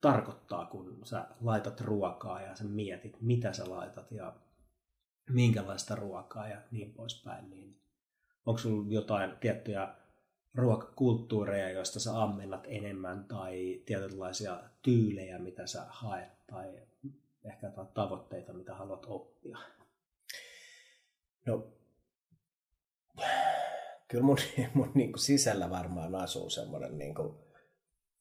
tarkoittaa, 0.00 0.66
kun 0.66 1.00
sä 1.04 1.26
laitat 1.40 1.80
ruokaa 1.80 2.42
ja 2.42 2.56
sä 2.56 2.64
mietit, 2.64 3.16
mitä 3.20 3.52
sä 3.52 3.70
laitat 3.70 4.12
ja 4.12 4.34
minkälaista 5.30 5.94
ruokaa 5.94 6.48
ja 6.48 6.56
niin 6.70 6.92
poispäin, 6.92 7.50
niin 7.50 7.80
onko 8.46 8.58
sulla 8.58 8.86
jotain 8.88 9.30
tiettyjä 9.40 9.94
ruokakulttuureja, 10.54 11.70
joista 11.70 12.00
sä 12.00 12.22
ammennat 12.22 12.66
enemmän 12.70 13.24
tai 13.24 13.82
tietynlaisia 13.86 14.60
tyylejä, 14.82 15.38
mitä 15.38 15.66
sä 15.66 15.86
haet 15.88 16.46
tai 16.46 16.78
ehkä 17.44 17.66
jotain 17.66 17.88
tavoitteita, 17.88 18.52
mitä 18.52 18.74
haluat 18.74 19.06
oppia? 19.08 19.58
No, 21.46 21.72
kyllä 24.08 24.24
mun, 24.24 24.38
mun 24.74 24.92
niin 24.94 25.12
kuin 25.12 25.20
sisällä 25.20 25.70
varmaan 25.70 26.14
asuu 26.14 26.50
semmoinen 26.50 26.98
niin 26.98 27.14
kuin 27.14 27.34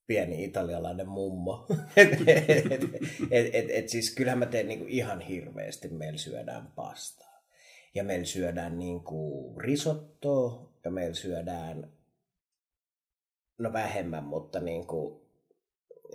pieni 0.07 0.43
italialainen 0.43 1.07
mummo. 1.07 1.67
et, 1.95 2.09
et, 2.27 2.83
et, 3.31 3.55
et, 3.55 3.65
et, 3.69 3.89
siis 3.89 4.15
kyllähän 4.15 4.39
mä 4.39 4.45
teen 4.45 4.67
niin 4.67 4.79
kuin 4.79 4.89
ihan 4.89 5.21
hirveästi. 5.21 5.87
Meillä 5.87 6.17
syödään 6.17 6.67
pastaa. 6.75 7.43
Ja 7.95 8.03
meillä 8.03 8.25
syödään 8.25 8.79
niin 8.79 9.03
kuin 9.03 9.57
risottoa 9.57 10.73
ja 10.83 10.91
meillä 10.91 11.13
syödään, 11.13 11.91
no 13.57 13.73
vähemmän, 13.73 14.23
mutta 14.23 14.59
niin 14.59 14.87
kuin 14.87 15.21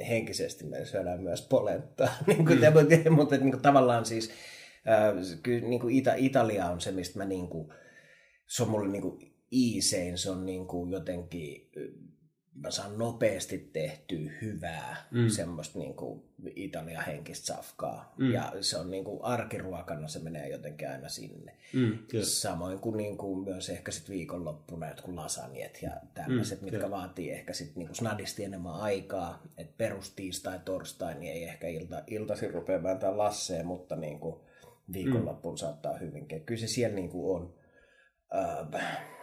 henkisesti 0.09 0.65
meillä 0.65 0.87
syödään 0.87 1.23
myös 1.23 1.43
polenttaa. 1.43 2.15
niin 2.27 2.47
kuin, 2.47 2.59
mm. 2.59 3.13
mutta 3.13 3.37
niin 3.37 3.51
kuin, 3.51 3.63
tavallaan 3.63 4.07
siis 4.07 4.31
kyllä 5.43 5.69
niin 5.69 5.81
kuin 5.81 5.95
Ita- 5.95 6.17
Italia 6.17 6.67
on 6.67 6.81
se, 6.81 6.93
mistä 6.93 7.19
mä 7.19 7.25
niin 7.25 7.49
kuin, 7.49 7.73
se 8.47 8.63
on 8.63 8.69
mulle 8.69 8.89
niin 8.89 9.03
kuin 9.03 9.35
iisein, 9.53 10.19
se 10.19 10.31
on 10.31 10.47
niin 10.47 10.67
kuin 10.67 10.91
jotenkin, 10.91 11.71
mä 12.55 12.71
saan 12.71 12.99
nopeasti 12.99 13.71
tehtyä 13.73 14.31
hyvää, 14.43 15.09
mm. 15.11 15.29
semmoista 15.29 15.79
niin 15.79 15.95
kuin 15.95 16.23
Italia-henkistä 16.57 17.47
safkaa. 17.47 18.15
Mm. 18.19 18.33
Ja 18.33 18.53
se 18.61 18.79
on 18.79 18.91
niin 18.91 19.05
kuin 19.05 19.25
arkiruokana, 19.25 20.09
se 20.09 20.19
menee 20.19 20.49
jotenkin 20.49 20.91
aina 20.91 21.09
sinne. 21.09 21.57
Mm, 21.73 21.99
Samoin 22.23 22.79
kuin, 22.79 22.97
niin 22.97 23.19
kuin 23.19 23.45
myös 23.45 23.71
ehkä 23.71 23.93
sitten 23.93 24.15
viikonloppuna 24.15 24.89
jotkut 24.89 25.15
lasanjet 25.15 25.83
ja 25.83 25.91
tämmöiset, 26.15 26.61
mm, 26.61 26.65
mitkä 26.65 26.79
kyllä. 26.79 26.91
vaatii 26.91 27.31
ehkä 27.31 27.53
sitten 27.53 27.79
niin 27.79 27.89
kuin 27.89 27.97
snadisti 27.97 28.45
enemmän 28.45 28.75
aikaa. 28.75 29.43
Että 29.59 29.75
perustiistai, 29.79 30.61
torstai, 30.65 31.15
niin 31.15 31.33
ei 31.33 31.45
ehkä 31.45 31.69
ilta, 31.69 32.03
iltaisin 32.07 32.55
rupea 32.55 32.83
vääntää 32.83 33.17
lasseen, 33.17 33.67
mutta 33.67 33.97
niin 33.97 34.21
kuin, 34.21 34.41
viikonloppuun 34.93 35.55
mm. 35.55 35.59
saattaa 35.59 35.99
hyvinkin. 35.99 36.45
Kyllä 36.45 36.61
se 36.61 36.67
siellä 36.67 36.95
niin 36.95 37.11
kuin 37.11 37.37
on. 37.37 37.55
Äh, 38.35 39.15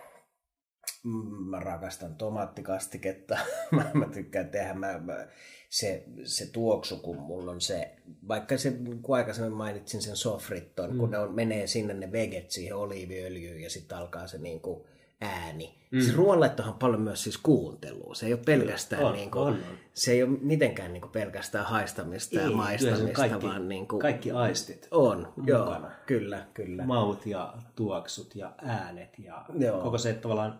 mä 1.49 1.59
rakastan 1.59 2.15
tomaattikastiketta. 2.15 3.37
mä, 3.71 3.91
mä 3.93 4.05
tykkään 4.05 4.49
tehdä. 4.49 4.73
Mä, 4.73 4.99
mä, 4.99 5.27
se, 5.69 6.03
se 6.23 6.51
tuoksu, 6.51 6.97
kun 6.97 7.17
mulla 7.17 7.51
on 7.51 7.61
se, 7.61 7.95
vaikka 8.27 8.57
se, 8.57 8.73
kun 9.01 9.15
aikaisemmin 9.15 9.53
mainitsin 9.53 10.01
sen 10.01 10.15
sofritton, 10.15 10.91
mm. 10.91 10.97
kun 10.97 11.11
ne 11.11 11.17
on, 11.17 11.35
menee 11.35 11.67
sinne 11.67 11.93
ne 11.93 12.11
veget 12.11 12.51
siihen 12.51 12.75
oliiviöljyyn 12.75 13.61
ja 13.61 13.69
sitten 13.69 13.97
alkaa 13.97 14.27
se 14.27 14.37
niin 14.37 14.61
kuin, 14.61 14.87
ääni. 15.21 15.81
Mm. 15.91 16.01
Siis 16.01 16.15
ruoanlaittohan 16.15 16.73
paljon 16.73 17.01
myös 17.01 17.23
siis 17.23 17.37
kuuntelua. 17.37 18.15
Se 18.15 18.25
ei 18.25 18.33
ole 18.33 18.41
pelkästään, 18.45 19.03
on, 19.03 19.13
niin 19.13 19.31
kuin, 19.31 19.41
on, 19.41 19.53
on. 19.53 19.59
se 19.93 20.11
ei 20.11 20.23
ole 20.23 20.37
mitenkään 20.41 20.93
niin 20.93 21.01
kuin 21.01 21.11
pelkästään 21.11 21.65
haistamista 21.65 22.39
ei, 22.39 22.45
ja 22.45 22.55
maistamista, 22.55 23.13
kaikki, 23.13 23.47
vaan 23.47 23.69
niin 23.69 23.87
kuin, 23.87 23.99
kaikki 23.99 24.31
aistit 24.31 24.87
on, 24.91 25.33
mukana. 25.35 25.47
Joo, 25.47 25.91
kyllä, 26.05 26.45
kyllä. 26.53 26.85
Maut 26.85 27.25
ja 27.25 27.53
tuoksut 27.75 28.35
ja 28.35 28.53
äänet 28.57 29.19
ja 29.19 29.45
joo. 29.59 29.81
koko 29.81 29.97
se 29.97 30.13
tavallaan, 30.13 30.59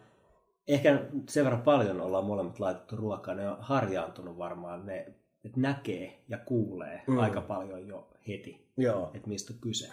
ehkä 0.67 1.05
sen 1.29 1.43
verran 1.43 1.61
paljon 1.61 2.01
ollaan 2.01 2.25
molemmat 2.25 2.59
laitettu 2.59 2.95
ruokaa, 2.95 3.35
ne 3.35 3.49
on 3.49 3.57
harjaantunut 3.59 4.37
varmaan, 4.37 4.85
ne 4.85 5.13
että 5.45 5.59
näkee 5.59 6.23
ja 6.27 6.37
kuulee 6.37 7.03
mm. 7.07 7.17
aika 7.17 7.41
paljon 7.41 7.87
jo 7.87 8.09
heti, 8.27 8.67
Joo. 8.77 9.11
että 9.13 9.27
mistä 9.27 9.53
on 9.53 9.59
kyse. 9.59 9.89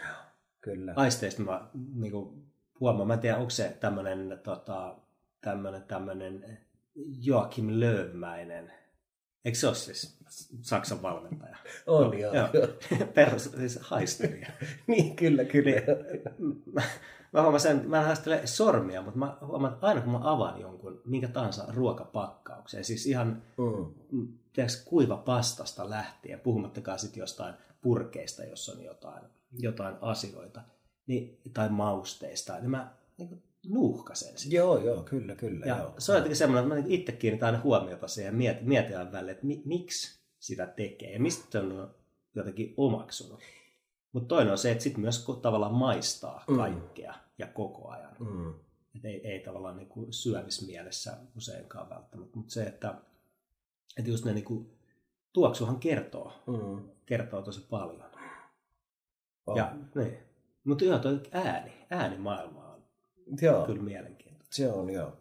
Kyllä. 0.61 0.93
Aisteista 0.97 1.43
mä 1.43 1.69
niin 1.95 2.13
kuin, 2.13 2.45
huomaa. 2.81 3.07
Mä 3.07 3.15
en 3.15 3.21
tiedä, 3.21 3.37
onko 3.37 3.51
se 3.51 3.77
tämmöinen 3.81 4.41
tota, 4.43 4.97
tämmönen, 5.41 5.83
tämmönen 5.83 6.59
Joakim 7.23 7.67
Löömäinen. 7.71 8.73
Eikö 9.45 9.59
se 9.59 9.67
ole 9.67 9.75
siis 9.75 10.19
Saksan 10.61 11.03
valmentaja? 11.03 11.57
On, 11.87 12.07
no, 12.07 12.13
joo. 12.13 12.35
joo. 12.35 12.49
Perus, 13.15 13.45
siis 13.45 13.79
haistelija. 13.83 14.49
niin, 14.87 15.17
kyllä, 15.17 15.45
kyllä. 15.45 15.71
Niin, 15.71 16.63
mä, 16.73 16.83
mä 17.33 17.43
huomaan 17.43 17.61
sen, 17.61 17.89
mä 17.89 17.99
en 17.99 18.07
haistele 18.07 18.47
sormia, 18.47 19.03
mutta 19.03 19.19
mä 19.19 19.37
huomaan, 19.41 19.73
että 19.73 19.87
aina 19.87 20.01
kun 20.01 20.13
mä 20.13 20.21
avaan 20.23 20.61
jonkun, 20.61 21.03
minkä 21.05 21.29
tahansa 21.29 21.65
ruokapakkauksen, 21.69 22.85
siis 22.85 23.07
ihan 23.07 23.43
mm. 24.11 24.29
kuiva 24.85 25.17
pastasta 25.17 25.91
lähtien, 25.91 26.41
puhumattakaan 26.41 26.99
sitten 26.99 27.21
jostain 27.21 27.55
purkeista, 27.83 28.45
jos 28.45 28.69
on 28.69 28.85
jotain 28.85 29.25
jotain 29.53 29.95
asioita 30.01 30.61
niin, 31.09 31.39
tai 31.55 31.69
mausteista, 31.69 32.59
niin 32.59 32.71
mä 32.71 32.95
niin 33.19 33.43
nuuhkasen 33.67 34.39
sitä. 34.39 34.57
Joo, 34.57 34.79
joo, 34.79 35.03
kyllä, 35.03 35.35
kyllä. 35.35 35.67
Ja 35.67 35.79
joo. 35.79 35.95
se 35.99 36.13
on 36.13 36.17
jotenkin 36.17 36.37
semmoinen, 36.37 36.65
että 36.65 36.75
mä 36.75 36.81
niin 36.81 37.01
itse 37.01 37.13
kiinnitän 37.13 37.47
aina 37.47 37.63
huomiota 37.63 38.09
siihen 38.09 38.33
ja 38.33 38.37
mietin, 38.37 38.69
mietin 38.69 39.13
välillä, 39.13 39.33
että 39.33 39.47
mi, 39.47 39.63
miksi 39.65 40.19
sitä 40.39 40.67
tekee 40.67 41.13
ja 41.13 41.21
mistä 41.21 41.47
se 41.51 41.59
on 41.59 41.95
jotenkin 42.35 42.75
omaksunut. 42.77 43.41
Mutta 44.13 44.29
toinen 44.29 44.53
on 44.53 44.59
se, 44.59 44.71
että 44.71 44.85
sitten 44.85 45.01
myös 45.01 45.27
tavallaan 45.43 45.75
maistaa 45.75 46.45
kaikkea 46.57 47.13
mm. 47.13 47.19
ja 47.39 47.47
koko 47.47 47.89
ajan. 47.89 48.17
Mm. 48.21 48.55
Et 48.97 49.05
ei, 49.05 49.27
ei 49.27 49.41
tavallaan 49.41 49.77
niin 49.77 49.89
kuin 49.89 50.13
syömismielessä 50.13 51.17
useinkaan 51.37 51.91
välttämättä, 51.91 52.37
mutta 52.37 52.53
se, 52.53 52.63
että, 52.63 52.95
että 53.97 54.11
just 54.11 54.25
ne 54.25 54.33
niin 54.33 54.45
kuin, 54.45 54.71
tuoksuhan 55.33 55.79
kertoo, 55.79 56.33
mm. 56.47 56.89
kertoo 57.07 57.43
tosi 57.43 57.67
paljon. 57.71 58.09
Oh. 59.47 59.57
Ja, 59.57 59.77
niin. 59.95 60.28
Mutta 60.69 60.85
joo, 60.85 60.99
toi 60.99 61.21
ääni, 61.33 61.73
äänimaailma 61.91 62.75
on 62.75 62.83
joo. 63.43 63.67
kyllä 63.67 63.83
mielenkiintoinen. 63.83 64.49
Se 64.53 64.69
on, 64.69 64.91
joo. 64.91 65.17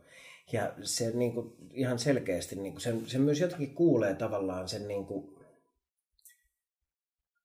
Ja 0.51 0.73
se 0.81 1.11
niin 1.11 1.33
kuin, 1.33 1.55
ihan 1.71 1.99
selkeästi, 1.99 2.55
niin 2.55 2.73
kuin, 2.73 2.81
sen, 2.81 3.07
sen 3.07 3.21
myös 3.21 3.39
jotenkin 3.39 3.75
kuulee 3.75 4.15
tavallaan 4.15 4.67
sen 4.67 4.87
niin 4.87 5.05
kuin, 5.05 5.37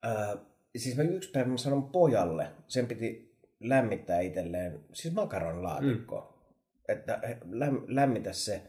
ää, 0.02 0.36
siis 0.76 0.96
mä 0.96 1.02
yksi 1.02 1.30
päivä 1.30 1.48
mä 1.48 1.56
sanon 1.56 1.90
pojalle, 1.90 2.50
sen 2.68 2.86
piti 2.86 3.36
lämmittää 3.60 4.20
itselleen, 4.20 4.84
siis 4.92 5.14
makaronlaatikko, 5.14 6.20
mm. 6.20 6.84
että 6.88 7.20
läm, 7.50 7.82
lämmitä 7.86 8.32
se, 8.32 8.62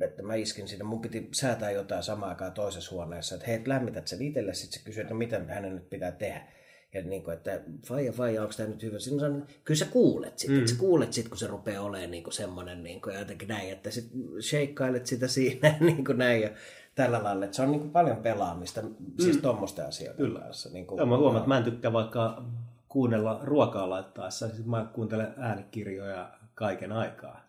että 0.00 0.22
mä 0.22 0.34
iskin 0.34 0.68
sinne, 0.68 0.84
mun 0.84 1.02
piti 1.02 1.28
säätää 1.32 1.70
jotain 1.70 2.02
samaa 2.02 2.28
aikaa 2.28 2.50
toisessa 2.50 2.94
huoneessa, 2.94 3.34
että 3.34 3.46
hei, 3.46 3.62
lämmität 3.66 4.08
sen 4.08 4.22
itselle, 4.22 4.54
sitten 4.54 4.78
se 4.78 4.84
kysyy, 4.84 5.00
että 5.00 5.14
no 5.14 5.18
mitä 5.18 5.44
hänen 5.48 5.74
nyt 5.74 5.90
pitää 5.90 6.12
tehdä. 6.12 6.56
Ja 6.94 7.02
niin 7.02 7.22
kuin, 7.22 7.34
että 7.34 7.60
vai 7.90 8.12
vai, 8.18 8.38
onko 8.38 8.52
tämä 8.56 8.68
nyt 8.68 8.82
hyvä? 8.82 8.98
Sitten 8.98 9.20
sanon, 9.20 9.46
kyllä 9.64 9.78
sä 9.78 9.86
kuulet 9.86 10.38
sitten, 10.38 10.60
mm. 10.60 10.66
sä 10.66 10.76
kuulet 10.78 11.12
sitten, 11.12 11.30
kun 11.30 11.38
se 11.38 11.46
rupeaa 11.46 11.84
olemaan 11.84 12.10
niin 12.10 12.22
kuin 12.22 12.34
semmoinen 12.34 12.82
niin 12.82 13.00
kuin, 13.00 13.18
jotenkin 13.18 13.48
näin, 13.48 13.72
että 13.72 13.90
sitten 13.90 14.20
sheikkailet 14.40 15.06
sitä 15.06 15.28
siinä 15.28 15.74
niin 15.80 16.04
kuin 16.04 16.18
näin 16.18 16.42
ja 16.42 16.50
tällä 16.94 17.24
lailla. 17.24 17.44
Että 17.44 17.56
se 17.56 17.62
on 17.62 17.70
niin 17.70 17.80
kuin 17.80 17.90
paljon 17.90 18.16
pelaamista, 18.16 18.80
siis 18.80 18.92
mm. 18.98 19.14
siis 19.18 19.36
tuommoisten 19.36 19.86
asioiden 19.86 20.16
Kyllä. 20.16 20.40
kanssa. 20.40 20.68
Niin 20.72 20.86
kuin, 20.86 20.98
Joo, 20.98 21.06
mä 21.06 21.16
huomaan, 21.16 21.36
että 21.36 21.48
mä 21.48 21.58
en 21.58 21.64
tykkää 21.64 21.92
vaikka 21.92 22.44
kuunnella 22.88 23.40
ruokaa 23.42 23.90
laittaessa. 23.90 24.48
Siis 24.48 24.66
mä 24.66 24.90
kuuntelen 24.94 25.34
äänikirjoja 25.36 26.30
kaiken 26.54 26.92
aikaa 26.92 27.46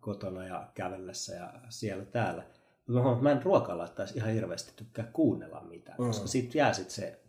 kotona 0.00 0.46
ja 0.46 0.68
kävellessä 0.74 1.34
ja 1.34 1.52
siellä 1.68 2.04
täällä. 2.04 2.42
Mä 2.86 2.94
huomaan, 2.94 3.12
että 3.12 3.22
mä 3.22 3.32
en 3.32 3.42
ruokaa 3.42 3.78
laittaisi 3.78 4.16
ihan 4.16 4.30
hirveästi 4.30 4.72
tykkää 4.76 5.08
kuunnella 5.12 5.60
mitään, 5.60 5.98
mm. 5.98 6.06
koska 6.06 6.26
siitä 6.26 6.58
jää 6.58 6.72
sitten 6.72 6.94
se, 6.94 7.20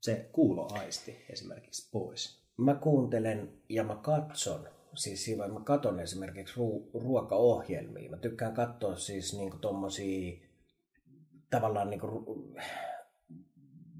se 0.00 0.28
kuuloaisti 0.32 1.16
esimerkiksi 1.30 1.88
pois. 1.92 2.42
Mä 2.56 2.74
kuuntelen 2.74 3.52
ja 3.68 3.84
mä 3.84 3.96
katson 3.96 4.68
siis 4.94 5.24
siinä 5.24 5.48
mä 5.48 5.60
katon 5.60 6.00
esimerkiksi 6.00 6.54
ru- 6.54 7.00
ruokaohjelmia. 7.02 8.10
Mä 8.10 8.16
tykkään 8.16 8.54
katsoa 8.54 8.96
siis 8.96 9.34
niinku 9.34 9.56
tommosia 9.58 10.38
tavallaan 11.50 11.90
niinku 11.90 12.26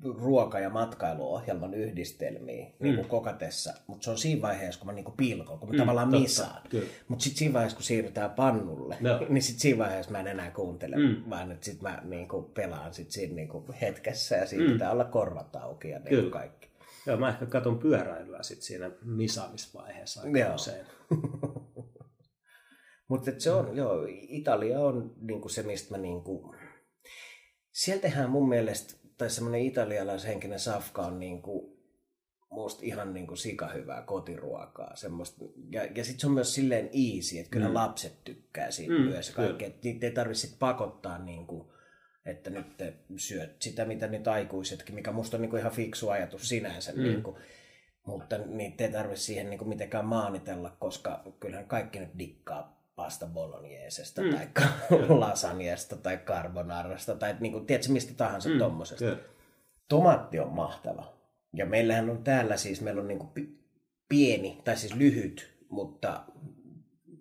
ruoka- 0.05 0.61
ja 0.61 0.70
matkailuohjelman 0.70 1.74
yhdistelmiä 1.74 2.66
mm. 2.66 2.72
niin 2.84 2.94
kuin 2.94 3.09
kokatessa, 3.09 3.74
mutta 3.86 4.05
se 4.05 4.11
on 4.11 4.18
siinä 4.18 4.42
vaiheessa, 4.42 4.80
kun 4.80 4.86
mä 4.86 4.92
niin 4.92 5.12
pilkon, 5.16 5.59
kun 5.59 5.68
mä 5.68 5.72
mm, 5.72 5.78
tavallaan 5.78 6.09
totta, 6.09 6.20
missaan. 6.20 6.62
Mutta 7.09 7.22
sitten 7.22 7.38
siinä 7.38 7.55
vaiheessa, 7.55 7.76
kun 7.76 7.84
siirrytään 7.84 8.30
pannulle, 8.30 8.96
no. 9.01 9.26
niin 9.28 9.42
sitten 9.42 9.61
siinä 9.61 9.78
vaiheessa 9.78 10.12
mä 10.12 10.20
en 10.20 10.26
enää 10.26 10.51
kuuntele, 10.51 10.96
mm. 10.96 11.30
vaan 11.30 11.53
että 11.53 11.64
sitten 11.64 11.90
mä 11.90 12.03
niin 12.05 12.28
kuin 12.28 12.44
pelaan 12.44 12.94
sit 12.94 13.11
siinä 13.11 13.34
niin 13.34 13.49
kuin 13.49 13.72
hetkessä 13.72 14.36
ja 14.36 14.46
siinä 14.46 14.66
mm. 14.66 14.72
pitää 14.72 14.90
olla 14.90 15.05
korvat 15.05 15.57
auki 15.57 15.88
ja 15.88 15.99
niin 15.99 16.30
kaikki. 16.30 16.68
Joo, 17.07 17.16
mä 17.16 17.28
ehkä 17.28 17.46
katon 17.46 17.78
pyöräilyä 17.78 18.42
sitten 18.42 18.66
siinä 18.66 18.90
misaamisvaiheessa 19.05 20.22
aika 20.22 20.38
joo. 20.38 20.55
usein. 20.55 20.86
Mutta 23.09 23.30
se 23.38 23.51
on, 23.51 23.76
joo, 23.76 24.07
Italia 24.09 24.80
on 24.80 25.14
niinku 25.20 25.49
se, 25.49 25.62
mistä 25.62 25.94
mä 25.94 25.99
niinku... 25.99 26.55
Sieltähän 27.72 28.30
mun 28.30 28.49
mielestä, 28.49 28.94
tai 29.19 29.31
semmoinen 29.31 29.61
italialaishenkinen 29.61 30.61
safka 30.61 31.03
on 31.03 31.21
niinku, 31.21 31.79
musta 32.51 32.81
ihan 32.83 33.14
niinku 33.14 33.37
sikahyvää 33.37 34.03
kotiruokaa. 34.03 34.97
Semmoista, 34.97 35.45
ja, 35.71 35.85
ja 35.85 36.05
sitten 36.05 36.21
se 36.21 36.27
on 36.27 36.33
myös 36.33 36.55
silleen 36.55 36.87
easy, 36.87 37.39
että 37.39 37.51
kyllä 37.51 37.69
mm. 37.69 37.75
lapset 37.75 38.25
tykkää 38.25 38.71
siitä 38.71 38.95
mm, 38.95 39.01
myös. 39.01 39.31
Kaikki, 39.31 39.64
että 39.64 39.79
niitä 39.83 40.07
ei 40.07 40.12
tarvitse 40.12 40.57
pakottaa 40.59 41.19
niinku, 41.19 41.73
että 42.27 42.51
nyt 42.51 42.77
te 42.77 42.95
syöt 43.16 43.62
sitä, 43.62 43.85
mitä 43.85 44.07
nyt 44.07 44.29
aikuisetkin, 44.29 44.95
mikä 44.95 45.12
musta 45.12 45.37
on 45.37 45.41
niin 45.41 45.51
kuin 45.51 45.61
ihan 45.61 45.73
fiksu 45.73 46.09
ajatus 46.09 46.49
sinänsä. 46.49 46.93
Mm. 46.93 47.03
Niin 47.03 47.23
kuin, 47.23 47.37
mutta 48.07 48.39
niitä 48.39 48.85
ei 48.85 48.93
tarvitse 48.93 49.25
siihen 49.25 49.51
niin 49.51 49.59
kuin 49.59 49.69
mitenkään 49.69 50.05
maanitella, 50.05 50.77
koska 50.79 51.25
kyllähän 51.41 51.69
kaikki 51.69 52.01
nyt 52.01 52.19
dikkaa 52.19 52.78
pasta 52.99 53.26
bolognesesta 53.26 54.22
mm. 54.22 54.30
tai 54.30 54.49
lasagnesta 55.09 55.96
tai 55.96 56.16
carbonarasta 56.16 57.14
tai 57.14 57.36
niin 57.40 57.53
kuin, 57.53 57.66
tiedätkö, 57.66 57.92
mistä 57.92 58.14
tahansa 58.14 58.49
mm. 58.49 58.59
tommosesta. 58.59 59.05
Yeah. 59.05 59.18
Tomaatti 59.88 60.38
on 60.40 60.53
mahtava. 60.53 61.18
Ja 61.53 61.66
meillähän 61.66 62.11
on 62.11 62.24
täällä 62.24 62.57
siis, 62.57 62.80
meillä 62.80 63.01
on 63.01 63.09
niin 63.09 63.18
kuin 63.18 63.59
pieni, 64.09 64.61
tai 64.64 64.76
siis 64.76 64.94
lyhyt, 64.94 65.59
mutta 65.68 66.24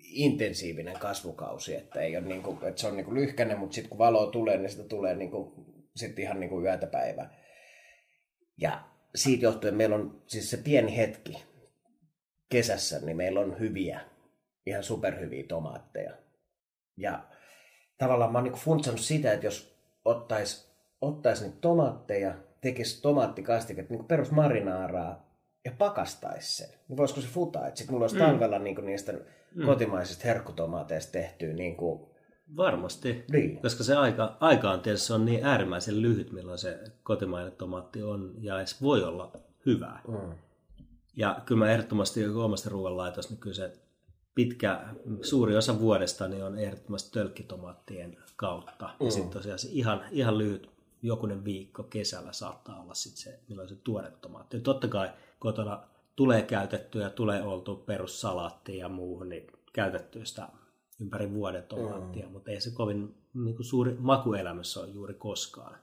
intensiivinen 0.02 1.00
kasvukausi, 1.00 1.76
että, 1.76 2.02
ei 2.02 2.18
ole 2.18 2.26
niin 2.26 2.44
kuin, 2.44 2.58
että 2.64 2.82
se 2.82 2.88
on 2.88 2.96
niin 2.96 3.06
kuin 3.06 3.16
lyhkäinen, 3.16 3.60
mutta 3.60 3.76
sitten 3.76 3.90
kun 3.90 3.98
valo 3.98 4.28
tulee, 4.28 4.58
niin 4.58 4.70
sitä 4.70 4.84
tulee 4.84 5.16
niin 5.16 5.32
kuin, 5.32 5.54
sit 5.96 6.20
ihan 6.20 6.40
niin 6.40 6.50
kuin 6.50 6.66
yötä 6.66 6.88
päivää. 6.88 7.38
Ja 8.58 8.84
siitä 9.16 9.46
johtuen 9.46 9.76
meillä 9.76 9.96
on 9.96 10.24
siis 10.28 10.50
se 10.50 10.58
pieni 10.58 10.98
hetki 10.98 11.44
kesässä, 12.50 13.00
niin 13.00 13.18
meillä 13.18 13.40
on 13.40 13.60
hyviä, 13.60 14.02
ihan 14.68 14.84
superhyviä 14.84 15.44
tomaatteja. 15.48 16.14
Ja 16.98 17.24
tavallaan 17.98 18.32
mä 18.32 18.38
oon 18.38 18.44
niin 18.44 18.54
funtsannut 18.54 19.02
sitä, 19.02 19.34
että 19.34 19.46
jos 19.46 19.78
ottais, 20.06 20.74
ottais 21.02 21.42
niitä 21.42 21.58
tomaatteja, 21.62 22.36
tekisi 22.62 23.02
tomaattikastiketta, 23.02 23.94
niin 23.94 24.06
perus 24.06 24.32
marinaaraa 24.32 25.28
ja 25.66 25.72
pakastaisi 25.78 26.56
sen, 26.56 26.70
niin 26.88 26.98
voisiko 26.98 27.22
se 27.22 27.28
futaa? 27.28 27.68
Että 27.68 27.78
sitten 27.78 27.94
mulla 27.94 28.04
olisi 28.04 28.16
mm. 28.16 28.22
talvella 28.22 28.60
niin 28.60 28.86
niistä 28.86 29.14
mm. 29.56 29.66
kotimaisista 29.66 30.24
herkkutomaateista 30.28 31.12
tehtyä 31.12 31.54
niin 31.54 31.78
kuin... 31.78 32.10
Varmasti, 32.58 33.26
niin. 33.32 33.62
koska 33.62 33.84
se 33.84 33.96
aika, 33.96 34.38
aika 34.40 34.72
on 34.72 34.80
tietysti 34.80 35.08
se 35.08 35.14
on 35.14 35.26
niin 35.26 35.46
äärimmäisen 35.46 36.02
lyhyt, 36.02 36.32
milloin 36.32 36.58
se 36.58 36.80
kotimainen 37.04 37.52
tomaatti 37.52 38.04
on 38.04 38.34
ja 38.40 38.58
edes 38.58 38.82
voi 38.82 39.04
olla 39.04 39.32
hyvää. 39.66 40.02
Mm. 40.08 40.32
Ja 41.16 41.42
kyllä 41.46 41.60
mä 41.60 41.72
ehdottomasti 41.72 42.28
omasta 42.28 42.70
ruoanlaitosta, 42.70 43.34
niin 43.34 43.42
kyllä 43.42 43.56
se 43.56 43.72
pitkä, 44.38 44.82
suuri 45.22 45.58
osa 45.58 45.80
vuodesta 45.80 46.28
niin 46.28 46.44
on 46.44 46.60
ehdottomasti 46.60 47.12
tölkkitomaattien 47.12 48.18
kautta. 48.36 48.90
Mm. 49.00 49.06
Ja 49.06 49.12
sitten 49.12 49.34
tosiaan 49.34 49.60
se 49.60 49.68
ihan, 49.72 50.02
ihan 50.12 50.38
lyhyt 50.38 50.70
jokunen 51.02 51.46
viikko 51.46 51.84
kesällä 51.84 52.34
saattaa 52.34 52.82
olla 52.82 52.94
sitten 52.94 53.24
se, 53.24 53.40
milloin 53.50 53.70
se 53.70 53.76
tuore 53.76 54.12
tomaatti. 54.22 54.58
Ja 54.58 54.64
totta 54.64 54.88
kai 54.88 55.10
kotona 55.40 55.84
tulee 56.16 56.42
käytettyä, 56.42 57.10
tulee 57.10 57.44
oltu 57.44 57.76
perussalaattia 57.76 58.76
ja 58.76 58.90
muuhun, 58.90 59.30
niin 59.30 59.48
käytettyä 59.74 60.26
sitä 60.26 60.50
ympäri 61.02 61.34
vuoden 61.34 61.64
tomaattia, 61.64 62.26
mm. 62.26 62.32
mutta 62.32 62.52
ei 62.52 62.62
se 62.62 62.72
kovin 62.72 63.16
niin 63.34 63.56
kuin 63.56 63.66
suuri 63.66 63.96
makuelämys 64.00 64.78
ole 64.78 64.88
juuri 64.88 65.14
koskaan. 65.14 65.78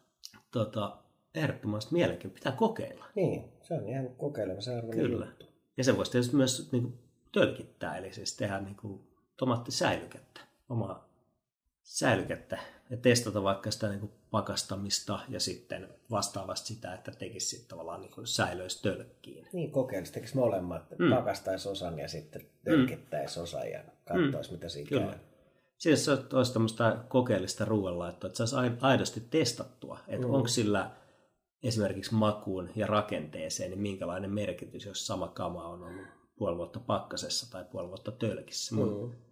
Tota, 0.51 0.97
ehdottomasti 1.35 1.95
mielenkiin 1.95 2.31
pitää 2.31 2.53
kokeilla. 2.53 3.05
Niin, 3.15 3.45
se 3.63 3.75
on 3.75 3.89
ihan 3.89 4.09
kokeilemisen 4.09 4.77
arvoinen 4.77 5.07
Kyllä. 5.07 5.27
Juttu. 5.27 5.47
Ja 5.77 5.85
se 5.85 5.97
voisi 5.97 6.13
tietysti 6.13 6.37
myös 6.37 6.73
niin 6.73 6.83
kuin, 6.83 7.04
tölkittää, 7.35 7.97
eli 7.97 8.13
siis 8.13 8.37
tehdä 8.37 8.61
niin 8.61 8.77
kuin, 8.77 9.09
tomaattisäilykettä, 9.37 10.41
omaa 10.69 11.09
säilykettä 11.83 12.59
ja 12.91 12.97
testata 12.97 13.43
vaikka 13.43 13.71
sitä 13.71 13.89
niin 13.89 14.01
kuin 14.01 14.13
pakastamista 14.31 15.19
ja 15.29 15.41
sitten 15.41 15.89
vastaavasti 16.11 16.75
sitä, 16.75 16.95
että 16.95 17.11
tekisi 17.11 17.47
sitten 17.47 17.69
tavallaan 17.69 18.01
niin 18.01 18.13
kuin 18.13 18.27
säilöisi 18.27 18.83
tölkkiin. 18.83 19.49
Niin, 19.53 19.71
kokeilisi, 19.71 20.13
tekisi 20.13 20.37
molemmat, 20.37 20.83
mm. 20.99 21.11
pakastaisi 21.11 21.69
osan 21.69 21.99
ja 21.99 22.09
sitten 22.09 22.43
tölkittäisi 22.65 23.39
mm. 23.39 23.43
osan 23.43 23.71
ja 23.71 23.85
katsoisi, 24.05 24.51
mm. 24.51 24.55
mitä 24.55 24.69
siinä 24.69 24.89
Kyllä. 24.89 25.07
käy. 25.07 25.19
Siis 25.79 26.05
se 26.05 26.13
olisi 26.33 26.53
tämmöistä 26.53 26.97
kokeellista 27.09 27.65
ruoanlaittoa, 27.65 28.29
että 28.29 28.47
saisi 28.47 28.77
aidosti 28.81 29.23
testattua, 29.31 29.99
että 30.09 30.27
mm. 30.27 30.35
onko 30.35 30.49
sillä 30.49 30.91
esimerkiksi 31.63 32.15
makuun 32.15 32.71
ja 32.77 32.87
rakenteeseen, 32.87 33.71
niin 33.71 33.81
minkälainen 33.81 34.31
merkitys, 34.31 34.87
jos 34.87 35.07
sama 35.07 35.29
kama 35.29 35.69
on 35.69 35.83
ollut 35.83 36.07
puoli 36.37 36.57
vuotta 36.57 36.81
pakkasessa 36.81 37.51
tai 37.51 37.65
puoli 37.65 37.89
vuotta 37.89 38.13
tölkissä. 38.13 38.75
Mun 38.75 39.11
mm 39.11 39.25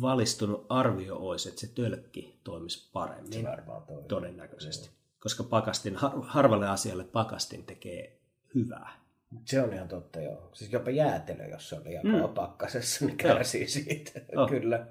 valistunut 0.00 0.66
arvio 0.68 1.16
olisi, 1.16 1.48
että 1.48 1.60
se 1.60 1.66
tölkki 1.66 2.40
toimisi 2.44 2.90
paremmin. 2.92 3.32
Se 3.32 3.42
toimii. 3.86 4.08
Todennäköisesti. 4.08 4.86
Joo. 4.86 4.94
Koska 5.20 5.44
pakastin, 5.44 5.96
har, 5.96 6.12
harvalle 6.22 6.68
asialle 6.68 7.04
pakastin 7.04 7.64
tekee 7.64 8.20
hyvää. 8.54 9.04
Se 9.44 9.62
on 9.62 9.72
ihan 9.72 9.88
totta, 9.88 10.20
joo. 10.20 10.50
Siis 10.54 10.72
jopa 10.72 10.90
jäätelö, 10.90 11.46
jos 11.46 11.68
se 11.68 11.76
on 11.76 11.84
liian 11.84 12.06
mm. 12.06 12.34
pakkasessa, 12.34 13.06
niin 13.06 13.16
kärsii 13.16 13.60
joo. 13.60 13.68
siitä. 13.68 14.20
Oh. 14.36 14.48
Kyllä. 14.48 14.86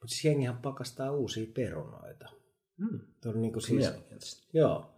Mutta 0.00 0.08
siis 0.08 0.24
jengihän 0.24 0.58
pakastaa 0.58 1.12
uusia 1.12 1.46
perunoita. 1.54 2.28
Mm. 2.76 3.00
Tuo 3.22 3.32
on 3.32 3.40
niin 3.40 3.52
kuin 3.52 3.62
siis, 3.62 4.48
joo. 4.52 4.94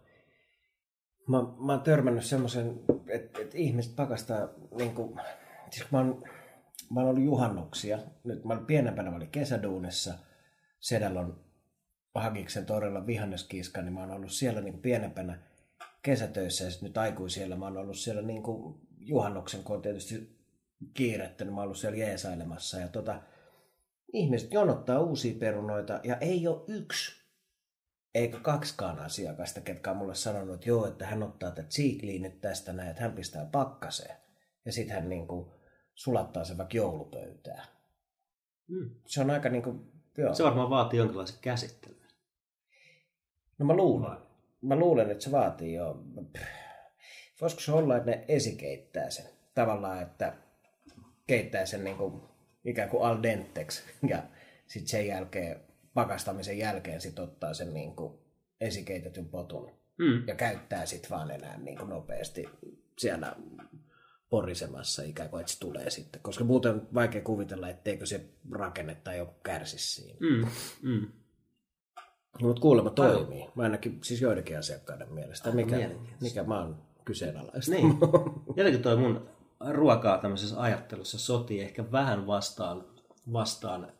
Mä, 1.27 1.37
mä 1.41 1.71
oon 1.71 1.81
törmännyt 1.81 2.25
semmoisen, 2.25 2.79
että, 3.07 3.41
että 3.41 3.57
ihmiset 3.57 3.95
pakastaa, 3.95 4.49
niin 4.77 4.95
kuin, 4.95 5.21
siis 5.75 5.91
mä 5.91 5.97
oon, 5.97 6.23
mä 6.91 6.99
oon 6.99 7.09
ollut 7.09 7.23
juhannuksia, 7.23 7.99
nyt 8.23 8.45
mä 8.45 8.53
olin 8.53 8.65
pienempänä, 8.65 9.09
mä 9.09 9.15
olin 9.15 9.31
kesäduunissa, 9.31 10.13
Sedällä 10.79 11.19
on 11.19 11.45
Hagiksen 12.15 12.65
torilla 12.65 13.07
vihanneskiiska, 13.07 13.81
niin 13.81 13.93
mä 13.93 13.99
oon 13.99 14.11
ollut 14.11 14.31
siellä 14.31 14.61
niin 14.61 14.79
pienempänä 14.79 15.39
kesätöissä 16.01 16.63
ja 16.63 16.71
sitten 16.71 16.87
nyt 16.87 16.97
aikuisiellä 16.97 17.55
mä 17.55 17.65
oon 17.65 17.77
ollut 17.77 17.97
siellä 17.97 18.21
niin 18.21 18.43
kuin 18.43 18.75
juhannuksen, 18.99 19.63
kun 19.63 19.75
on 19.75 19.81
tietysti 19.81 20.39
kiirettä, 20.93 21.43
niin 21.43 21.53
mä 21.53 21.59
oon 21.59 21.63
ollut 21.63 21.77
siellä 21.77 21.97
jeesailemassa 21.97 22.79
ja 22.79 22.87
tota, 22.87 23.21
ihmiset 24.13 24.53
jonottaa 24.53 24.99
uusia 24.99 25.35
perunoita 25.39 25.99
ja 26.03 26.17
ei 26.17 26.47
ole 26.47 26.63
yksi 26.67 27.25
eikä 28.15 28.39
kaksikaan 28.39 28.99
asiakasta, 28.99 29.61
ketkä 29.61 29.91
on 29.91 29.97
mulle 29.97 30.15
sanonut, 30.15 30.55
että 30.55 30.69
joo, 30.69 30.87
että 30.87 31.05
hän 31.05 31.23
ottaa 31.23 31.51
tätä 31.51 31.67
nyt 32.19 32.41
tästä 32.41 32.73
näin, 32.73 32.89
että 32.89 33.01
hän 33.01 33.13
pistää 33.13 33.45
pakkaseen. 33.45 34.15
Ja 34.65 34.71
sitten 34.71 34.95
hän 34.95 35.09
niin 35.09 35.27
kuin 35.27 35.54
sulattaa 35.95 36.43
sen 36.43 36.57
vaikka 36.57 36.77
joulupöytään. 36.77 37.67
Mm. 38.67 38.89
Se 39.05 39.21
on 39.21 39.29
aika 39.29 39.49
niin 39.49 39.63
kuin, 39.63 39.91
joo. 40.17 40.33
Se 40.33 40.43
varmaan 40.43 40.69
vaatii 40.69 40.97
jonkinlaisen 40.97 41.39
käsittelyn. 41.41 42.09
No 43.57 43.65
mä 43.65 43.75
luulen. 43.75 44.17
Mä 44.61 44.75
luulen, 44.75 45.11
että 45.11 45.23
se 45.23 45.31
vaatii 45.31 45.73
jo. 45.73 46.03
Voisiko 47.41 47.61
se 47.61 47.71
olla, 47.71 47.97
että 47.97 48.11
ne 48.11 48.25
esikeittää 48.27 49.09
sen? 49.09 49.25
Tavallaan, 49.55 50.01
että 50.01 50.33
keittää 51.27 51.65
sen 51.65 51.83
niin 51.83 51.97
kuin, 51.97 52.21
ikään 52.65 52.89
kuin 52.89 53.03
al 53.03 53.23
denteksi 53.23 53.83
ja 54.09 54.23
sitten 54.67 54.89
sen 54.89 55.07
jälkeen 55.07 55.59
pakastamisen 55.93 56.57
jälkeen 56.57 57.01
sit 57.01 57.19
ottaa 57.19 57.53
sen 57.53 57.73
niin 57.73 57.95
kuin 57.95 58.19
esikeitetyn 58.61 59.29
potun 59.29 59.71
mm. 59.97 60.27
ja 60.27 60.35
käyttää 60.35 60.85
sitten 60.85 61.09
vaan 61.09 61.31
enää 61.31 61.57
niin 61.57 61.77
kuin 61.77 61.89
nopeasti 61.89 62.49
siellä 62.97 63.35
porisemassa 64.35 65.03
ikään 65.03 65.29
kuin, 65.29 65.41
että 65.41 65.53
se 65.53 65.59
tulee 65.59 65.89
sitten. 65.89 66.21
Koska 66.21 66.43
muuten 66.43 66.73
on 66.73 66.87
vaikea 66.93 67.21
kuvitella, 67.21 67.69
etteikö 67.69 68.05
se 68.05 68.25
rakenne 68.51 68.95
tai 68.95 69.17
joku 69.17 69.33
kärsi 69.43 69.79
siinä. 69.79 70.17
Mm. 70.19 70.47
Mm. 70.81 71.07
Mutta 72.41 72.61
kuulemma 72.61 72.89
toimii. 72.89 73.49
Mä 73.55 73.63
ainakin 73.63 73.99
siis 74.03 74.21
joidenkin 74.21 74.57
asiakkaiden 74.57 75.13
mielestä. 75.13 75.51
mikä, 75.51 75.89
mikä 76.21 76.43
mä 76.43 76.59
oon 76.59 76.81
kyseenalaista. 77.05 77.71
Niin. 77.71 77.97
Jotenkin 78.57 78.81
toi 78.81 78.97
mun 78.97 79.29
ruokaa 79.69 80.17
tämmöisessä 80.17 80.61
ajattelussa 80.61 81.17
sotii 81.17 81.61
ehkä 81.61 81.91
vähän 81.91 82.27
vastaan, 82.27 82.85
vastaan 83.33 83.91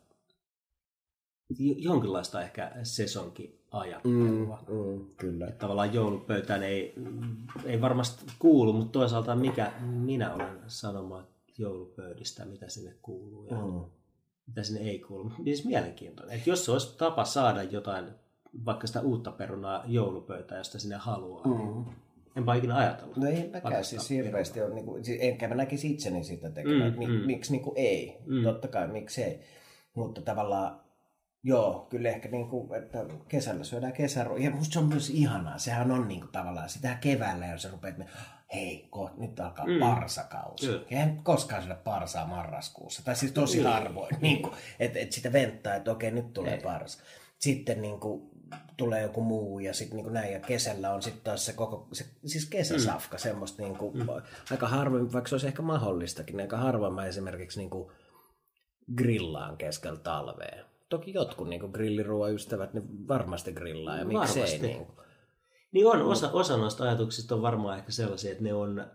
jonkinlaista 1.76 2.42
ehkä 2.42 2.72
sesonkin 2.82 3.60
ajattelua. 3.78 4.58
Mm, 4.68 4.74
mm, 4.74 5.06
kyllä. 5.16 5.46
Että 5.46 5.58
tavallaan 5.58 5.94
joulupöytään 5.94 6.62
ei, 6.62 6.94
ei 7.64 7.80
varmasti 7.80 8.24
kuulu, 8.38 8.72
mutta 8.72 8.92
toisaalta 8.92 9.36
mikä 9.36 9.72
minä 9.80 10.34
olen 10.34 10.58
sanomaan 10.66 11.26
joulupöydistä, 11.58 12.44
mitä 12.44 12.68
sinne 12.68 12.94
kuuluu 13.02 13.46
ja 13.46 13.56
mm. 13.56 13.84
mitä 14.46 14.62
sinne 14.62 14.80
ei 14.80 14.98
kuulu. 14.98 15.32
Siis 15.44 15.64
mielenkiintoinen. 15.64 16.36
Että 16.36 16.50
jos 16.50 16.64
se 16.64 16.72
olisi 16.72 16.98
tapa 16.98 17.24
saada 17.24 17.62
jotain, 17.62 18.04
vaikka 18.64 18.86
sitä 18.86 19.00
uutta 19.00 19.32
perunaa 19.32 19.84
joulupöytään, 19.86 20.58
josta 20.58 20.78
sinne 20.78 20.96
haluaa, 20.96 21.48
niin 21.48 21.60
mm. 21.60 21.84
niin 21.84 21.96
Enpä 22.36 22.54
ikinä 22.54 22.76
ajatellut. 22.76 23.16
No 23.16 23.26
ei 23.26 23.50
mäkään 23.52 23.84
siis 23.84 24.10
hirveästi 24.10 24.62
ole, 24.62 24.74
niin 24.74 24.84
kuin, 24.84 25.04
siis 25.04 25.18
enkä 25.20 25.48
mä 25.48 25.54
näkisi 25.54 25.90
itseni 25.90 26.24
sitä 26.24 26.50
tekemään, 26.50 26.96
mm, 26.98 27.10
mm. 27.10 27.26
miksi 27.26 27.52
niin 27.52 27.62
kuin 27.62 27.78
ei, 27.78 28.16
mm. 28.26 28.42
totta 28.42 28.68
kai 28.68 28.88
miksi 28.88 29.22
ei. 29.22 29.40
Mutta 29.94 30.22
tavallaan 30.22 30.80
Joo, 31.46 31.86
kyllä 31.90 32.08
ehkä 32.08 32.28
niin 32.28 32.48
kuin, 32.48 32.74
että 32.74 33.04
kesällä 33.28 33.64
syödään 33.64 33.92
kesäruokaa. 33.92 34.44
Ja 34.44 34.50
musta 34.50 34.72
se 34.72 34.78
on 34.78 34.88
myös 34.88 35.10
ihanaa. 35.10 35.58
Sehän 35.58 35.90
on 35.90 36.08
niin 36.08 36.20
kuin 36.20 36.32
tavallaan 36.32 36.68
sitä 36.68 36.94
keväällä, 37.00 37.46
jos 37.46 37.62
sä 37.62 37.70
rupeat, 37.70 38.00
että 38.00 38.12
hei, 38.54 38.86
ko, 38.90 39.10
nyt 39.16 39.40
alkaa 39.40 39.66
mm. 39.66 39.80
parsakausi. 39.80 40.66
Kyllä. 40.66 40.84
En 40.90 41.20
koskaan 41.22 41.62
syödä 41.62 41.74
parsaa 41.74 42.26
marraskuussa. 42.26 43.04
Tai 43.04 43.16
siis 43.16 43.32
tosi 43.32 43.58
mm. 43.58 43.64
harvoin. 43.64 44.16
Niin 44.20 44.42
kuin, 44.42 44.54
että, 44.80 44.98
että 44.98 45.14
sitä 45.14 45.32
venttaa, 45.32 45.74
että 45.74 45.90
okei, 45.90 46.10
nyt 46.10 46.32
tulee 46.32 46.54
Ei. 46.54 46.62
parsa. 46.62 47.02
Sitten 47.38 47.82
niin 47.82 48.00
kuin, 48.00 48.30
tulee 48.76 49.02
joku 49.02 49.20
muu 49.20 49.58
ja 49.58 49.74
sitten 49.74 49.96
niin 49.96 50.12
näin. 50.12 50.32
Ja 50.32 50.40
kesällä 50.40 50.92
on 50.92 51.02
sitten 51.02 51.24
taas 51.24 51.46
se 51.46 51.52
koko, 51.52 51.88
se, 51.92 52.04
siis 52.24 52.46
kesäsafka, 52.46 53.16
mm. 53.16 53.20
semmoista 53.20 53.62
niin 53.62 53.76
kuin, 53.76 53.98
mm. 53.98 54.06
aika 54.50 54.68
harvoin, 54.68 55.12
vaikka 55.12 55.28
se 55.28 55.34
olisi 55.34 55.46
ehkä 55.46 55.62
mahdollistakin, 55.62 56.36
niin 56.36 56.44
aika 56.44 56.56
harvoin 56.56 56.94
mä 56.94 57.06
esimerkiksi 57.06 57.58
niin 57.58 57.70
kuin, 57.70 57.92
grillaan 58.96 59.56
keskellä 59.56 59.98
talvea 59.98 60.75
toki 60.88 61.12
jotkut 61.14 61.48
niin 61.48 61.70
grilliruoan 61.72 62.34
ystävät, 62.34 62.74
niin 62.74 63.08
varmasti 63.08 63.52
grillaa 63.52 63.96
ja 63.96 64.04
miksei. 64.04 64.42
Varmasti. 64.42 64.66
Niin, 64.66 64.86
niin 65.72 65.86
on, 65.86 66.02
osa, 66.02 66.30
osa 66.30 66.56
noista 66.56 66.84
ajatuksista 66.84 67.34
on 67.34 67.42
varmaan 67.42 67.78
ehkä 67.78 67.92
sellaisia, 67.92 68.32
että 68.32 68.44
ne 68.44 68.54
on, 68.54 68.86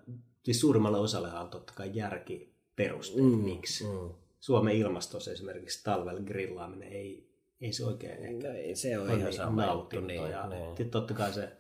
siis 0.44 0.60
suurimmalle 0.60 0.98
osalle 0.98 1.34
on 1.34 1.50
totta 1.50 1.74
kai 1.76 1.92
järki 1.94 2.56
peruste, 2.76 3.22
mm, 3.22 3.28
miksi. 3.28 3.84
Mm. 3.84 4.10
Suomen 4.40 4.76
ilmastossa 4.76 5.32
esimerkiksi 5.32 5.84
talvella 5.84 6.22
grillaaminen 6.22 6.94
ei, 6.94 7.32
ei 7.62 7.74
se 7.74 7.86
oikein 7.86 8.26
ehkä 8.26 8.48
no 8.48 8.54
ei, 8.54 8.76
se 8.76 9.00
on 9.00 9.06
ihan 9.06 9.20
niin 9.20 9.34
sama 9.34 9.74
juttu. 9.74 10.00
Niin, 10.00 10.32
ja 10.32 10.48
niin. 10.48 10.90
totta 10.92 11.14
kai 11.14 11.34
se 11.34 11.52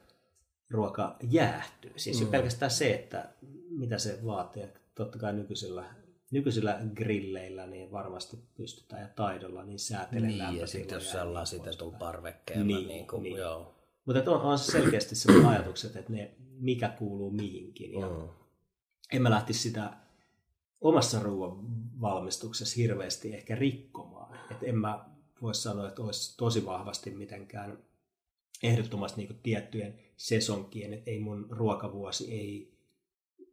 ruoka 0.70 1.16
jäähtyy. 1.24 1.92
Siis 1.96 2.20
mm. 2.20 2.26
jo 2.26 2.32
pelkästään 2.32 2.72
se, 2.72 2.94
että 2.94 3.30
mitä 3.70 3.98
se 3.98 4.20
vaatii. 4.26 4.64
Totta 4.96 5.20
kai 5.20 5.34
nykyisellä 5.34 5.86
nykyisillä 6.32 6.80
grilleillä 6.96 7.68
niin 7.68 7.92
varmasti 7.92 8.40
pystytään 8.58 9.02
ja 9.02 9.08
taidolla 9.08 9.64
niin 9.64 9.80
säätelemään 9.80 10.52
Niin, 10.52 10.62
ja 10.62 10.68
sitten 10.68 10.96
jos 10.96 11.16
ollaan 11.16 11.48
sitten 11.48 11.78
tuolla 11.78 11.98
parvekkeella. 11.98 12.64
Niin, 12.64 12.88
niin, 12.88 13.08
kuin, 13.08 13.24
niin. 13.24 13.38
Joo. 13.38 13.76
Mutta 14.06 14.32
on, 14.32 14.42
on 14.42 14.60
selkeästi 14.60 15.16
sellaiset 15.16 15.50
ajatukset, 15.50 15.96
että 15.96 16.12
ne, 16.12 16.32
mikä 16.60 16.90
kuuluu 16.90 17.32
mihinkin. 17.32 17.94
Ja 17.94 18.10
mm. 18.10 18.30
En 19.12 19.22
mä 19.22 19.30
lähtisi 19.30 19.60
sitä 19.60 19.94
omassa 20.82 21.20
ruoan 21.20 21.58
valmistuksessa 22.02 22.76
hirveästi 22.78 23.34
ehkä 23.34 23.56
rikkomaan. 23.56 24.40
Että 24.52 24.66
en 24.66 24.78
mä 24.78 25.06
voi 25.42 25.56
sanoa, 25.56 25.88
että 25.88 26.02
olisi 26.02 26.38
tosi 26.38 26.66
vahvasti 26.66 27.12
mitenkään 27.12 27.78
ehdottomasti 28.64 29.22
niin 29.22 29.40
tiettyjen 29.44 30.00
sesonkien, 30.18 30.94
että 30.94 31.12
ei 31.12 31.20
mun 31.20 31.48
ruokavuosi 31.50 32.32
ei 32.32 32.74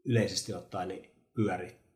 yleisesti 0.04 0.54
ottaen 0.54 0.88
niin 0.88 1.10
pyöri 1.34 1.87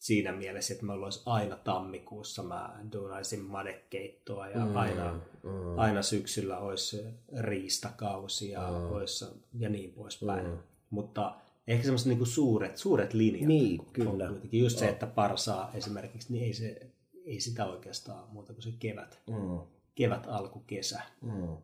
siinä 0.00 0.32
mielessä, 0.32 0.74
että 0.74 0.86
me 0.86 0.92
olisi 0.92 1.22
aina 1.26 1.56
tammikuussa 1.56 2.42
mä 2.42 2.78
duunaisin 2.92 3.40
madekeittoa 3.40 4.48
ja 4.48 4.64
mm, 4.66 4.76
aina, 4.76 5.20
mm. 5.42 5.78
aina 5.78 6.02
syksyllä 6.02 6.58
olisi 6.58 7.04
riistakausi 7.38 8.50
ja, 8.50 8.68
mm. 8.68 8.92
olisi, 8.92 9.24
ja 9.58 9.68
niin 9.68 9.92
poispäin. 9.92 10.46
Mm. 10.46 10.58
Mutta 10.90 11.36
ehkä 11.66 11.84
semmoiset 11.84 12.08
niinku 12.08 12.24
suuret, 12.24 12.76
suuret 12.76 13.14
linjat 13.14 13.48
niin, 13.48 13.86
kyllä. 13.92 14.10
on 14.10 14.30
kuitenkin. 14.30 14.60
Just 14.60 14.78
se, 14.78 14.88
että 14.88 15.06
parsaa 15.06 15.70
esimerkiksi, 15.74 16.32
niin 16.32 16.44
ei, 16.44 16.52
se, 16.52 16.90
ei 17.24 17.40
sitä 17.40 17.66
oikeastaan 17.66 18.28
muuta 18.32 18.52
kuin 18.52 18.62
se 18.62 18.72
kevät, 18.78 19.20
mm. 19.30 19.60
kevät 19.94 20.26
alku, 20.26 20.60
kesä. 20.66 21.00
Mm. 21.20 21.56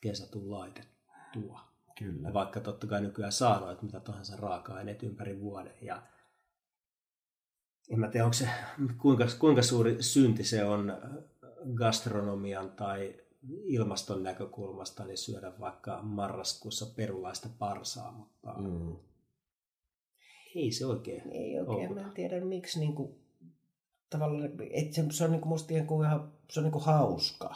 Kesä 0.00 0.26
tuu 0.26 0.50
laitettua. 0.50 1.60
Kyllä. 1.98 2.28
Ja 2.28 2.34
vaikka 2.34 2.60
totta 2.60 2.86
kai 2.86 3.00
nykyään 3.00 3.32
saa 3.32 3.76
mitä 3.82 4.00
tahansa 4.00 4.36
raaka-aineet 4.36 5.02
ympäri 5.02 5.40
vuoden 5.40 5.74
ja 5.80 6.02
en 7.90 8.00
mä 8.00 8.08
tiedä, 8.08 8.24
onko 8.24 8.34
se, 8.34 8.48
kuinka, 8.98 9.26
kuinka 9.38 9.62
suuri 9.62 9.96
synti 10.02 10.44
se 10.44 10.64
on 10.64 10.92
gastronomian 11.74 12.70
tai 12.70 13.14
ilmaston 13.64 14.22
näkökulmasta, 14.22 15.04
niin 15.04 15.18
syödä 15.18 15.52
vaikka 15.60 16.02
marraskuussa 16.02 16.86
perulaista 16.96 17.48
parsaa, 17.58 18.12
mutta 18.12 18.60
mm. 18.60 18.96
ei 20.54 20.72
se 20.72 20.86
oikein 20.86 21.30
Ei 21.30 21.60
oikein, 21.60 21.90
ole. 21.90 22.00
mä 22.00 22.06
en 22.08 22.14
tiedä 22.14 22.40
miksi 22.40 22.80
niin 22.80 22.94
kuin, 22.94 23.14
tavallaan, 24.10 24.50
että 24.70 24.94
se, 24.94 25.04
se 25.10 25.24
on 25.24 25.30
niin 25.30 25.40
kuin 25.40 25.48
musta 25.48 25.74
ihan, 25.74 26.32
se 26.50 26.60
on 26.60 26.64
niin 26.64 26.72
kuin 26.72 26.84
hauska 26.84 27.54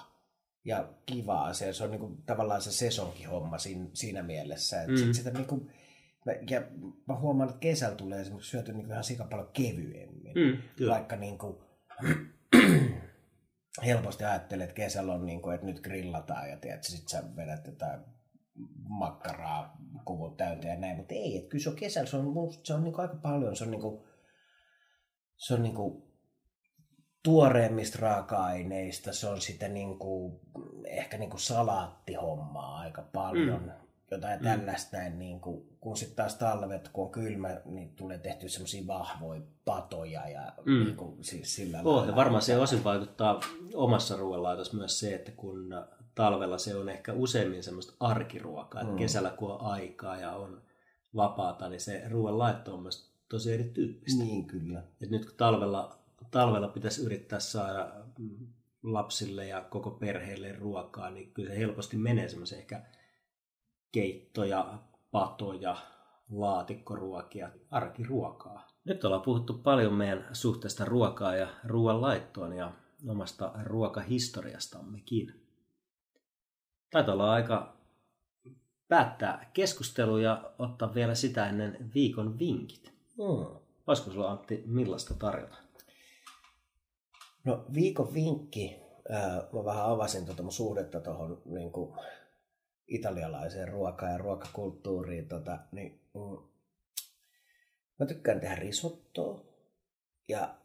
ja 0.64 0.88
kiva 1.06 1.44
asia. 1.44 1.72
Se 1.72 1.84
on 1.84 1.90
niin 1.90 2.00
kuin, 2.00 2.22
tavallaan 2.26 2.62
se 2.62 2.72
sesonkin 2.72 3.28
homma 3.28 3.58
siinä, 3.58 3.86
siinä 3.92 4.22
mielessä, 4.22 4.80
että 4.80 4.92
mm. 4.92 4.98
sit 4.98 5.14
sitä 5.14 5.30
niin 5.30 5.46
kuin, 5.46 5.70
ja 6.50 6.62
mä 7.08 7.16
huomaan, 7.16 7.48
että 7.48 7.60
kesällä 7.60 7.96
tulee 7.96 8.20
esimerkiksi 8.20 8.50
syöty 8.50 8.72
niin 8.72 8.90
ihan 8.90 9.04
sika 9.04 9.24
paljon 9.24 9.50
kevyemmin. 9.52 10.34
Mm, 10.34 10.86
Vaikka 10.88 11.16
niin 11.16 11.38
kuin, 11.38 11.56
helposti 13.86 14.24
ajattelee, 14.24 14.64
että 14.64 14.74
kesällä 14.74 15.12
on 15.12 15.26
niin 15.26 15.42
kuin, 15.42 15.54
että 15.54 15.66
nyt 15.66 15.80
grillataan 15.80 16.50
ja 16.50 16.56
tiedät, 16.56 16.84
sit 16.84 17.08
sä 17.08 17.22
vedät 17.36 17.66
jotain 17.66 18.00
makkaraa 18.88 19.76
kuvun 20.04 20.36
täyteen 20.36 20.74
ja 20.74 20.80
näin, 20.80 20.96
mutta 20.96 21.14
ei, 21.14 21.36
että 21.36 21.48
kyllä 21.48 21.62
se 21.62 21.70
on 21.70 21.76
kesällä, 21.76 22.10
se 22.10 22.16
on, 22.16 22.34
se 22.64 22.74
on 22.74 22.84
niin 22.84 22.94
kuin 22.94 23.02
aika 23.02 23.16
paljon, 23.22 23.56
se 23.56 23.64
on 23.64 23.70
niin 23.70 23.80
kuin, 23.80 24.04
se 25.36 25.54
on 25.54 25.62
niin 25.62 25.74
kuin 25.74 26.02
tuoreemmista 27.24 27.98
raaka-aineista, 28.00 29.12
se 29.12 29.26
on 29.26 29.40
sitä 29.40 29.68
niin 29.68 29.98
kuin, 29.98 30.40
ehkä 30.86 31.18
niin 31.18 31.30
kuin 31.30 31.40
salaattihommaa 31.40 32.78
aika 32.78 33.02
paljon. 33.02 33.62
Mm 33.62 33.87
jotain 34.10 34.40
mm. 34.40 34.44
tällaista 34.44 34.96
näin, 34.96 35.18
niin 35.18 35.40
kuin, 35.40 35.76
kun 35.80 35.96
sitten 35.96 36.16
taas 36.16 36.34
talvet, 36.34 36.88
kun 36.88 37.04
on 37.04 37.10
kylmä, 37.10 37.60
niin 37.64 37.96
tulee 37.96 38.18
tehty 38.18 38.48
semmoisia 38.48 38.86
vahvoja 38.86 39.42
patoja 39.64 40.28
ja 40.28 40.52
mm. 40.64 40.84
niin 40.84 40.96
kuin, 40.96 41.24
siis 41.24 41.56
sillä 41.56 41.80
oh, 41.84 41.96
lailla. 41.96 42.16
Varmaan 42.16 42.42
se 42.42 42.56
osin 42.56 42.84
vaikuttaa 42.84 43.40
omassa 43.74 44.16
ruoanlaitossa 44.16 44.76
myös 44.76 45.00
se, 45.00 45.14
että 45.14 45.32
kun 45.32 45.74
talvella 46.14 46.58
se 46.58 46.76
on 46.76 46.88
ehkä 46.88 47.12
useimmin 47.12 47.62
semmoista 47.62 47.94
arkiruokaa, 48.00 48.80
että 48.80 48.92
mm. 48.92 48.98
kesällä 48.98 49.30
kun 49.30 49.50
on 49.50 49.60
aikaa 49.60 50.16
ja 50.16 50.32
on 50.32 50.62
vapaata, 51.16 51.68
niin 51.68 51.80
se 51.80 52.02
ruoanlaitto 52.08 52.74
on 52.74 52.82
myös 52.82 53.12
tosi 53.28 53.54
erityyppistä. 53.54 54.24
Niin 54.24 54.44
kyllä. 54.46 54.82
Et 55.02 55.10
nyt 55.10 55.24
kun 55.24 55.34
talvella, 55.36 55.98
talvella 56.30 56.68
pitäisi 56.68 57.02
yrittää 57.02 57.40
saada 57.40 57.92
mm, 58.18 58.46
lapsille 58.82 59.46
ja 59.46 59.60
koko 59.60 59.90
perheelle 59.90 60.52
ruokaa, 60.52 61.10
niin 61.10 61.32
kyllä 61.32 61.50
se 61.50 61.58
helposti 61.58 61.96
menee 61.96 62.28
semmoisen 62.28 62.58
ehkä 62.58 62.82
keittoja, 63.92 64.78
patoja, 65.10 65.76
laatikkoruokia, 66.30 67.50
arkiruokaa. 67.70 68.68
Nyt 68.84 69.04
ollaan 69.04 69.22
puhuttu 69.22 69.54
paljon 69.54 69.94
meidän 69.94 70.28
suhteesta 70.32 70.84
ruokaa 70.84 71.36
ja 71.36 71.48
ruoanlaittoon 71.64 72.52
ja 72.52 72.72
omasta 73.08 73.52
ruokahistoriastammekin. 73.64 75.46
Taitaa 76.90 77.14
olla 77.14 77.32
aika 77.32 77.76
päättää 78.88 79.50
keskustelu 79.54 80.18
ja 80.18 80.50
ottaa 80.58 80.94
vielä 80.94 81.14
sitä 81.14 81.48
ennen 81.48 81.90
viikon 81.94 82.38
vinkit. 82.38 82.92
Hmm. 83.16 83.46
Olisiko 83.86 84.10
sulla 84.10 84.30
Antti 84.30 84.62
millaista 84.66 85.14
tarjota? 85.14 85.56
No 87.44 87.64
viikon 87.74 88.14
vinkki, 88.14 88.76
äh, 89.12 89.32
mä 89.52 89.64
vähän 89.64 89.84
avasin 89.84 90.24
tuota 90.24 90.42
mun 90.42 90.52
suhdetta 90.52 91.00
tuohon 91.00 91.42
niin 91.44 91.72
italialaiseen 92.88 93.68
ruokaan 93.68 94.12
ja 94.12 94.18
ruokakulttuuriin, 94.18 95.28
tota, 95.28 95.58
niin 95.72 96.00
mm, 96.14 96.48
mä 97.98 98.06
tykkään 98.06 98.40
tehdä 98.40 98.54
risottoa 98.54 99.44
ja 100.28 100.58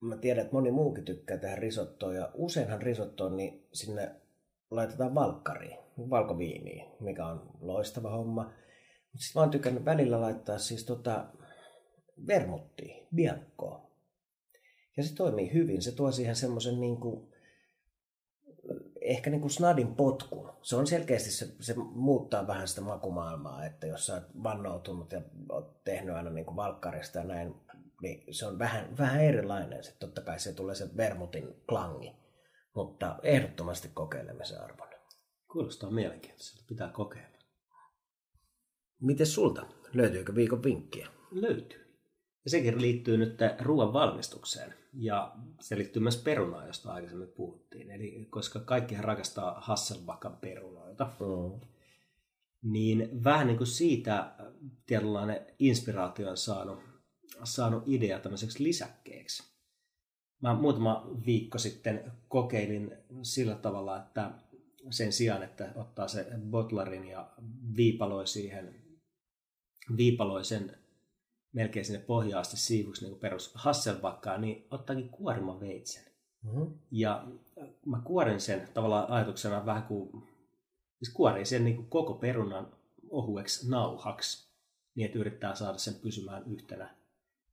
mä 0.00 0.16
tiedän, 0.16 0.42
että 0.42 0.54
moni 0.54 0.70
muukin 0.70 1.04
tykkää 1.04 1.38
tehdä 1.38 1.56
risottoa 1.56 2.14
ja 2.14 2.30
useinhan 2.34 2.82
risottoon 2.82 3.36
niin 3.36 3.66
sinne 3.72 4.14
laitetaan 4.70 5.14
valkkariin, 5.14 5.78
valkoviiniin, 6.10 6.86
mikä 7.00 7.26
on 7.26 7.50
loistava 7.60 8.10
homma. 8.10 8.44
Mutta 9.12 9.24
sitten 9.24 9.40
mä 9.40 9.42
oon 9.42 9.50
tykännyt 9.50 9.84
välillä 9.84 10.20
laittaa 10.20 10.58
siis 10.58 10.84
tota 10.84 11.26
vermuttia, 12.26 13.06
biancoa. 13.14 13.90
Ja 14.96 15.02
se 15.02 15.14
toimii 15.14 15.52
hyvin. 15.52 15.82
Se 15.82 15.92
tuo 15.92 16.12
siihen 16.12 16.36
semmoisen 16.36 16.80
niin 16.80 17.00
kuin, 17.00 17.34
ehkä 19.08 19.30
niin 19.30 19.40
kuin 19.40 19.50
snadin 19.50 19.94
potkun. 19.94 20.52
Se 20.62 20.76
on 20.76 20.86
selkeästi, 20.86 21.30
se, 21.30 21.46
se 21.60 21.74
muuttaa 21.76 22.46
vähän 22.46 22.68
sitä 22.68 22.80
makumaailmaa, 22.80 23.64
että 23.64 23.86
jos 23.86 24.06
sä 24.06 24.14
oot 24.14 24.42
vannoutunut 24.42 25.12
ja 25.12 25.20
oot 25.48 25.84
tehnyt 25.84 26.14
aina 26.14 26.30
niin 26.30 26.46
kuin 26.46 26.56
valkkarista 26.56 27.18
ja 27.18 27.24
näin, 27.24 27.54
niin 28.02 28.34
se 28.34 28.46
on 28.46 28.58
vähän, 28.58 28.98
vähän 28.98 29.24
erilainen. 29.24 29.84
Sitten 29.84 30.08
totta 30.08 30.20
kai 30.20 30.40
se 30.40 30.52
tulee 30.52 30.74
se 30.74 30.96
vermutin 30.96 31.62
klangi, 31.68 32.16
mutta 32.74 33.18
ehdottomasti 33.22 33.88
kokeilemisen 33.94 34.62
arvoinen. 34.62 34.98
Kuulostaa 35.52 35.90
mielenkiintoiselta, 35.90 36.64
pitää 36.68 36.88
kokeilla. 36.88 37.38
Miten 39.00 39.26
sulta? 39.26 39.66
Löytyykö 39.94 40.34
viikon 40.34 40.62
vinkkiä? 40.62 41.08
Löytyy. 41.30 42.00
Ja 42.44 42.50
sekin 42.50 42.80
liittyy 42.80 43.16
nyt 43.16 43.38
ruoan 43.60 43.92
valmistukseen. 43.92 44.74
Ja 44.92 45.32
se 45.60 45.76
liittyy 45.76 46.02
myös 46.02 46.16
perunaan, 46.16 46.66
josta 46.66 46.92
aikaisemmin 46.92 47.28
puhuttiin. 47.28 47.90
Eli 47.90 48.26
koska 48.30 48.60
kaikkihan 48.60 49.04
rakastaa 49.04 49.60
Hasselbackan 49.60 50.36
perunoita, 50.36 51.04
mm. 51.04 51.60
niin 52.62 53.24
vähän 53.24 53.46
niin 53.46 53.56
kuin 53.56 53.66
siitä 53.66 54.34
tietynlainen 54.86 55.46
inspiraatio 55.58 56.30
on 56.30 56.36
saanut, 56.36 56.78
saanut 57.44 57.82
idea 57.86 58.18
tämmöiseksi 58.18 58.64
lisäkkeeksi. 58.64 59.42
Mä 60.40 60.54
muutama 60.54 61.10
viikko 61.26 61.58
sitten 61.58 62.12
kokeilin 62.28 62.96
sillä 63.22 63.54
tavalla, 63.54 63.96
että 63.96 64.30
sen 64.90 65.12
sijaan, 65.12 65.42
että 65.42 65.72
ottaa 65.74 66.08
se 66.08 66.26
botlarin 66.50 67.04
ja 67.04 67.30
viipaloi 67.76 68.26
siihen 68.26 68.74
viipaloi 69.96 70.44
sen 70.44 70.78
melkein 71.52 71.84
sinne 71.84 72.00
pohjaan 72.00 72.40
asti 72.40 72.56
siivuksi 72.56 73.04
niin 73.04 73.18
perus 73.18 73.50
Hasselbackaa, 73.54 74.38
niin 74.38 74.66
ottaakin 74.70 75.08
kuoriman 75.08 75.60
veitsen. 75.60 76.04
Mm-hmm. 76.42 76.78
Ja 76.90 77.26
äh, 77.62 77.68
mä 77.86 78.00
kuorin 78.04 78.40
sen 78.40 78.68
tavallaan 78.74 79.10
ajatuksena 79.10 79.66
vähän 79.66 79.82
kuin, 79.82 80.10
siis 80.98 81.14
kuorin 81.14 81.46
sen 81.46 81.64
niin 81.64 81.76
kuin 81.76 81.88
koko 81.88 82.14
perunan 82.14 82.72
ohueksi 83.10 83.70
nauhaksi, 83.70 84.48
niin 84.94 85.06
että 85.06 85.18
yrittää 85.18 85.54
saada 85.54 85.78
sen 85.78 85.94
pysymään 85.94 86.42
yhtenä, 86.46 86.94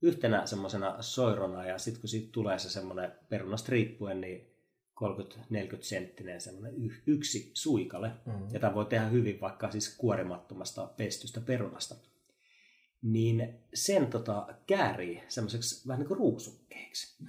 yhtenä 0.01 0.45
semmoisena 0.45 1.01
soirona, 1.01 1.65
ja 1.65 1.77
sitten 1.77 2.01
kun 2.01 2.09
siitä 2.09 2.29
tulee 2.31 2.59
se 2.59 2.69
semmoinen 2.69 3.11
perunasta 3.29 3.71
riippuen, 3.71 4.21
niin 4.21 4.55
30-40 5.03 5.77
senttinen 5.81 6.41
semmoinen 6.41 6.73
yksi 7.07 7.51
suikale. 7.53 8.11
Mm-hmm. 8.25 8.47
Ja 8.51 8.59
tämä 8.59 8.75
voi 8.75 8.85
tehdä 8.85 9.05
hyvin 9.07 9.41
vaikka 9.41 9.71
siis 9.71 9.97
kuorimattomasta 9.97 10.87
pestystä 10.97 11.41
perunasta 11.41 11.95
niin 13.05 13.59
sen 13.73 14.07
tota, 14.07 14.47
käärii 14.67 15.23
semmoiseksi 15.27 15.87
vähän 15.87 15.99
niin 15.99 16.07
kuin 16.07 16.17
ruusukkeeksi. 16.17 17.23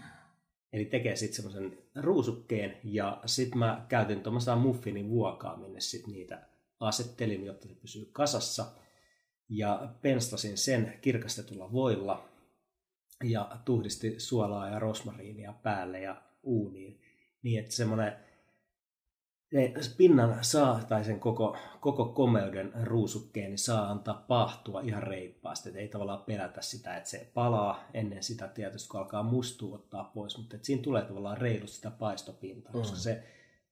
Eli 0.72 0.84
tekee 0.84 1.16
sitten 1.16 1.36
semmoisen 1.36 1.78
ruusukkeen 1.94 2.76
ja 2.84 3.22
sitten 3.26 3.58
mä 3.58 3.86
käytin 3.88 4.20
tuommoista 4.20 4.56
muffinin 4.56 5.10
vuokaa, 5.10 5.56
minne 5.56 5.80
sitten 5.80 6.12
niitä 6.12 6.48
asettelin, 6.80 7.44
jotta 7.44 7.68
se 7.68 7.74
pysyy 7.74 8.08
kasassa. 8.12 8.66
Ja 9.48 9.94
penstasin 10.02 10.58
sen 10.58 10.98
kirkastetulla 11.00 11.72
voilla 11.72 12.28
ja 13.24 13.60
tuhdisti 13.64 14.20
suolaa 14.20 14.68
ja 14.68 14.78
rosmariinia 14.78 15.52
päälle 15.52 16.00
ja 16.00 16.22
uuniin. 16.42 17.00
Niin 17.42 17.60
että 17.60 17.74
semmoinen 17.74 18.12
pinnan 19.96 20.38
saa, 20.44 20.80
tai 20.88 21.04
sen 21.04 21.20
koko, 21.20 21.56
koko 21.80 22.04
komeuden 22.04 22.72
ruusukkeen, 22.82 23.50
niin 23.50 23.58
saa 23.58 23.90
antaa 23.90 24.24
pahtua 24.28 24.80
ihan 24.80 25.02
reippaasti. 25.02 25.68
Et 25.68 25.76
ei 25.76 25.88
tavallaan 25.88 26.24
pelätä 26.24 26.62
sitä, 26.62 26.96
että 26.96 27.10
se 27.10 27.30
palaa 27.34 27.84
ennen 27.94 28.22
sitä 28.22 28.48
tietysti, 28.48 28.88
kun 28.88 29.00
alkaa 29.00 29.22
mustua 29.22 29.74
ottaa 29.74 30.04
pois, 30.04 30.38
mutta 30.38 30.56
siinä 30.62 30.82
tulee 30.82 31.02
tavallaan 31.02 31.38
reilusti 31.38 31.76
sitä 31.76 31.90
paistopintaa, 31.90 32.72
mm. 32.72 32.78
koska 32.78 32.96
se 32.96 33.22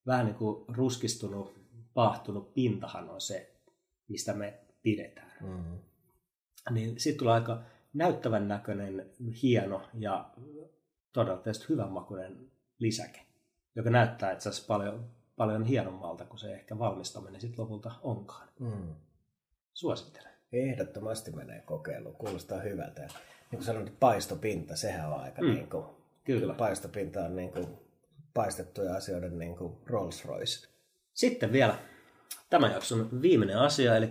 vähän 0.07 0.27
niin 0.27 0.37
kuin 0.37 0.65
ruskistunut, 0.69 1.55
pahtunut 1.95 2.55
pintahan 2.55 3.11
on 3.11 3.21
se, 3.21 3.55
mistä 4.09 4.35
me 4.35 4.61
pidetään. 4.83 5.33
Mm. 5.41 5.79
Niin 6.71 7.01
siitä 7.01 7.19
tulee 7.19 7.35
aika 7.35 7.63
näyttävän 7.93 8.49
näköinen, 8.49 9.11
hieno 9.43 9.83
ja 9.95 10.31
todella 11.13 11.43
hyvän 11.69 11.93
makuinen 11.93 12.51
lisäke, 12.79 13.27
joka 13.77 13.91
näyttää, 13.91 14.31
että 14.31 14.51
se 14.51 14.67
paljon 14.67 15.11
paljon 15.37 15.65
hienommalta 15.65 16.25
kuin 16.25 16.39
se 16.39 16.55
ehkä 16.55 16.79
valmistaminen 16.79 17.41
sitten 17.41 17.63
lopulta 17.63 17.93
onkaan. 18.03 18.49
Mm. 18.59 18.95
Suosittelen. 19.73 20.33
Ehdottomasti 20.53 21.31
menee 21.31 21.61
kokeiluun. 21.61 22.17
Kuulostaa 22.17 22.61
hyvältä. 22.61 23.03
Ja 23.03 23.09
niin 23.09 23.59
kuin 23.59 23.65
sanoin, 23.65 23.97
paistopinta, 24.01 24.77
sehän 24.77 25.13
on 25.13 25.21
aika 25.21 25.43
mm. 25.43 25.49
niin 25.49 25.71
kuin, 25.71 25.85
Kyllä. 26.25 26.55
Paistopinta 26.55 27.21
on 27.21 27.37
niin 27.37 27.53
kuin 27.53 27.67
paistettuja 28.35 28.95
asioiden 28.95 29.39
niin 29.39 29.57
kuin 29.57 29.73
Rolls 29.87 30.25
Royce. 30.25 30.69
Sitten 31.15 31.53
vielä 31.53 31.79
tämän 32.51 32.73
jakson 32.73 33.23
viimeinen 33.23 33.59
asia, 33.59 33.97
eli 33.97 34.09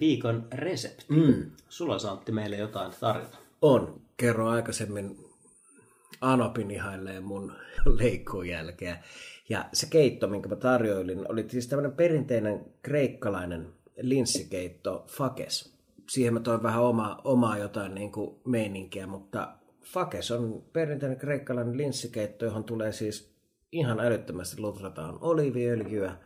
viikon 0.00 0.48
resepti. 0.52 1.04
Mm. 1.08 1.50
Sulla 1.68 1.98
Santti 1.98 2.32
meille 2.32 2.56
jotain 2.56 2.92
tarjota. 3.00 3.38
On. 3.62 4.00
Kerro 4.16 4.48
aikaisemmin 4.48 5.25
Anopin 6.20 6.70
ihailee 6.70 7.20
mun 7.20 7.52
leikkuun 7.98 8.48
jälkeen. 8.48 8.98
Ja 9.48 9.64
se 9.72 9.86
keitto, 9.90 10.28
minkä 10.28 10.48
mä 10.48 10.56
tarjoilin, 10.56 11.32
oli 11.32 11.44
siis 11.48 11.66
tämmöinen 11.66 11.96
perinteinen 11.96 12.64
kreikkalainen 12.82 13.72
linssikeitto 13.96 15.04
fakes. 15.08 15.76
Siihen 16.10 16.34
mä 16.34 16.40
toin 16.40 16.62
vähän 16.62 16.82
oma, 16.82 17.20
omaa 17.24 17.58
jotain 17.58 17.94
niin 17.94 18.12
kuin 18.12 18.36
meininkiä, 18.44 19.06
mutta 19.06 19.54
fakes 19.84 20.30
on 20.30 20.64
perinteinen 20.72 21.18
kreikkalainen 21.18 21.76
linssikeitto, 21.76 22.44
johon 22.44 22.64
tulee 22.64 22.92
siis 22.92 23.36
ihan 23.72 24.00
älyttömästi 24.00 24.60
lutrataan 24.60 25.18
oliiviöljyä 25.20 26.16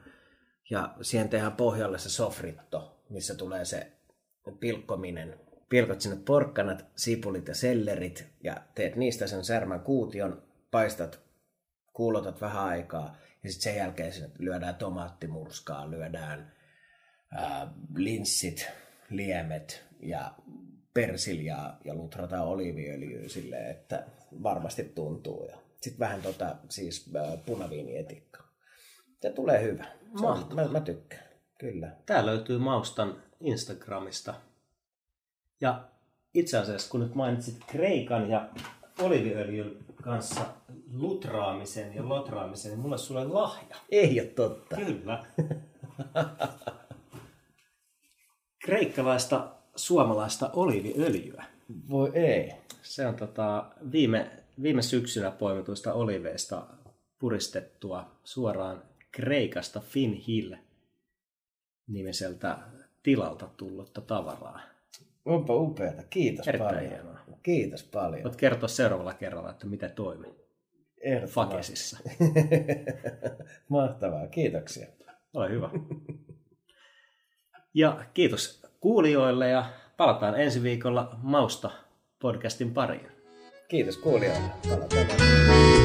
ja 0.71 0.95
siihen 1.03 1.29
tehdään 1.29 1.53
pohjalle 1.53 1.99
se 1.99 2.11
sofritto, 2.11 3.03
missä 3.09 3.35
tulee 3.35 3.65
se 3.65 3.93
pilkkominen. 4.61 5.41
Pilkot 5.71 6.01
sinne 6.01 6.19
porkkanat, 6.25 6.87
sipulit 6.97 7.49
ja 7.49 7.55
sellerit 7.55 8.27
ja 8.45 8.57
teet 8.75 8.97
niistä 8.97 9.27
sen 9.27 9.45
särmän 9.45 9.81
kuution, 9.81 10.43
paistat 10.71 11.21
kuulotat 11.93 12.41
vähän 12.41 12.65
aikaa 12.65 13.17
ja 13.45 13.51
sitten 13.51 13.73
sen 13.73 13.77
jälkeen 13.77 14.13
sinne 14.13 14.31
lyödään 14.39 14.75
tomaattimurskaa, 14.75 15.91
lyödään 15.91 16.53
ää, 17.33 17.73
linssit, 17.95 18.69
liemet 19.11 19.85
ja 20.01 20.35
persiljaa 20.95 21.79
ja 21.85 21.95
lutrataan 21.95 22.47
oliiviöljyä 22.47 23.29
silleen, 23.29 23.71
että 23.71 24.07
varmasti 24.43 24.85
tuntuu. 24.85 25.45
Ja 25.45 25.57
sitten 25.81 25.99
vähän 25.99 26.23
tota, 26.23 26.57
siis 26.69 27.13
punaviinietikkaa. 27.47 28.49
Se 29.21 29.31
tulee 29.31 29.63
hyvä. 29.63 29.87
Mä, 30.21 30.55
mä, 30.55 30.69
mä 30.69 30.81
tykkään. 30.81 31.31
Kyllä. 31.59 31.97
Tämä 32.07 32.27
löytyy 32.27 32.59
Maustan 32.59 33.23
Instagramista. 33.41 34.35
Ja 35.61 35.85
itse 36.35 36.59
asiassa, 36.59 36.91
kun 36.91 37.01
nyt 37.01 37.15
mainitsit 37.15 37.65
Kreikan 37.67 38.31
ja 38.31 38.49
oliviöljyn 39.03 39.77
kanssa 40.03 40.41
lutraamisen 40.93 41.95
ja 41.95 42.09
lotraamisen, 42.09 42.71
niin 42.71 42.81
mulle 42.81 42.99
sulle 42.99 43.25
lahja. 43.25 43.77
Ei 43.91 44.21
ole 44.21 44.29
totta. 44.29 44.77
Kyllä. 44.77 45.25
Kreikkalaista 48.65 49.49
suomalaista 49.77 50.51
oliviöljyä. 50.53 51.45
Voi 51.91 52.11
ei. 52.15 52.53
Se 52.83 53.07
on 53.07 53.15
tota, 53.15 53.71
viime, 53.93 54.31
viime 54.63 54.83
syksynä 54.83 55.31
poimituista 55.31 55.93
oliveista 55.93 56.67
puristettua 57.19 58.11
suoraan 58.25 58.83
Kreikasta 59.13 59.81
Finn 59.81 60.15
Hill 60.15 60.55
nimiseltä 61.87 62.59
tilalta 63.03 63.49
tullutta 63.57 64.01
tavaraa. 64.01 64.70
Onpa 65.31 65.55
upeata. 65.55 66.03
Kiitos 66.11 66.49
Erittäin 66.49 66.75
paljon. 66.75 66.93
hienoa. 66.93 67.19
Kiitos 67.43 67.83
paljon. 67.83 68.23
Voit 68.23 68.37
kertoa 68.37 68.69
seuraavalla 68.69 69.15
kerralla, 69.15 69.51
että 69.51 69.67
mitä 69.67 69.89
Ehdottomasti. 71.01 71.35
Fakesissa. 71.35 71.99
Mahtavaa. 73.69 74.27
Kiitoksia. 74.27 74.87
Ole 75.35 75.51
hyvä. 75.51 75.71
Ja 77.75 78.05
kiitos 78.15 78.67
kuulijoille 78.81 79.49
ja 79.49 79.65
palataan 79.97 80.41
ensi 80.41 80.63
viikolla 80.63 81.19
Mausta 81.23 81.71
podcastin 82.23 82.75
pariin. 82.75 83.09
Kiitos 83.69 83.97
kuulijoille. 83.97 84.51
Palataan. 84.69 85.80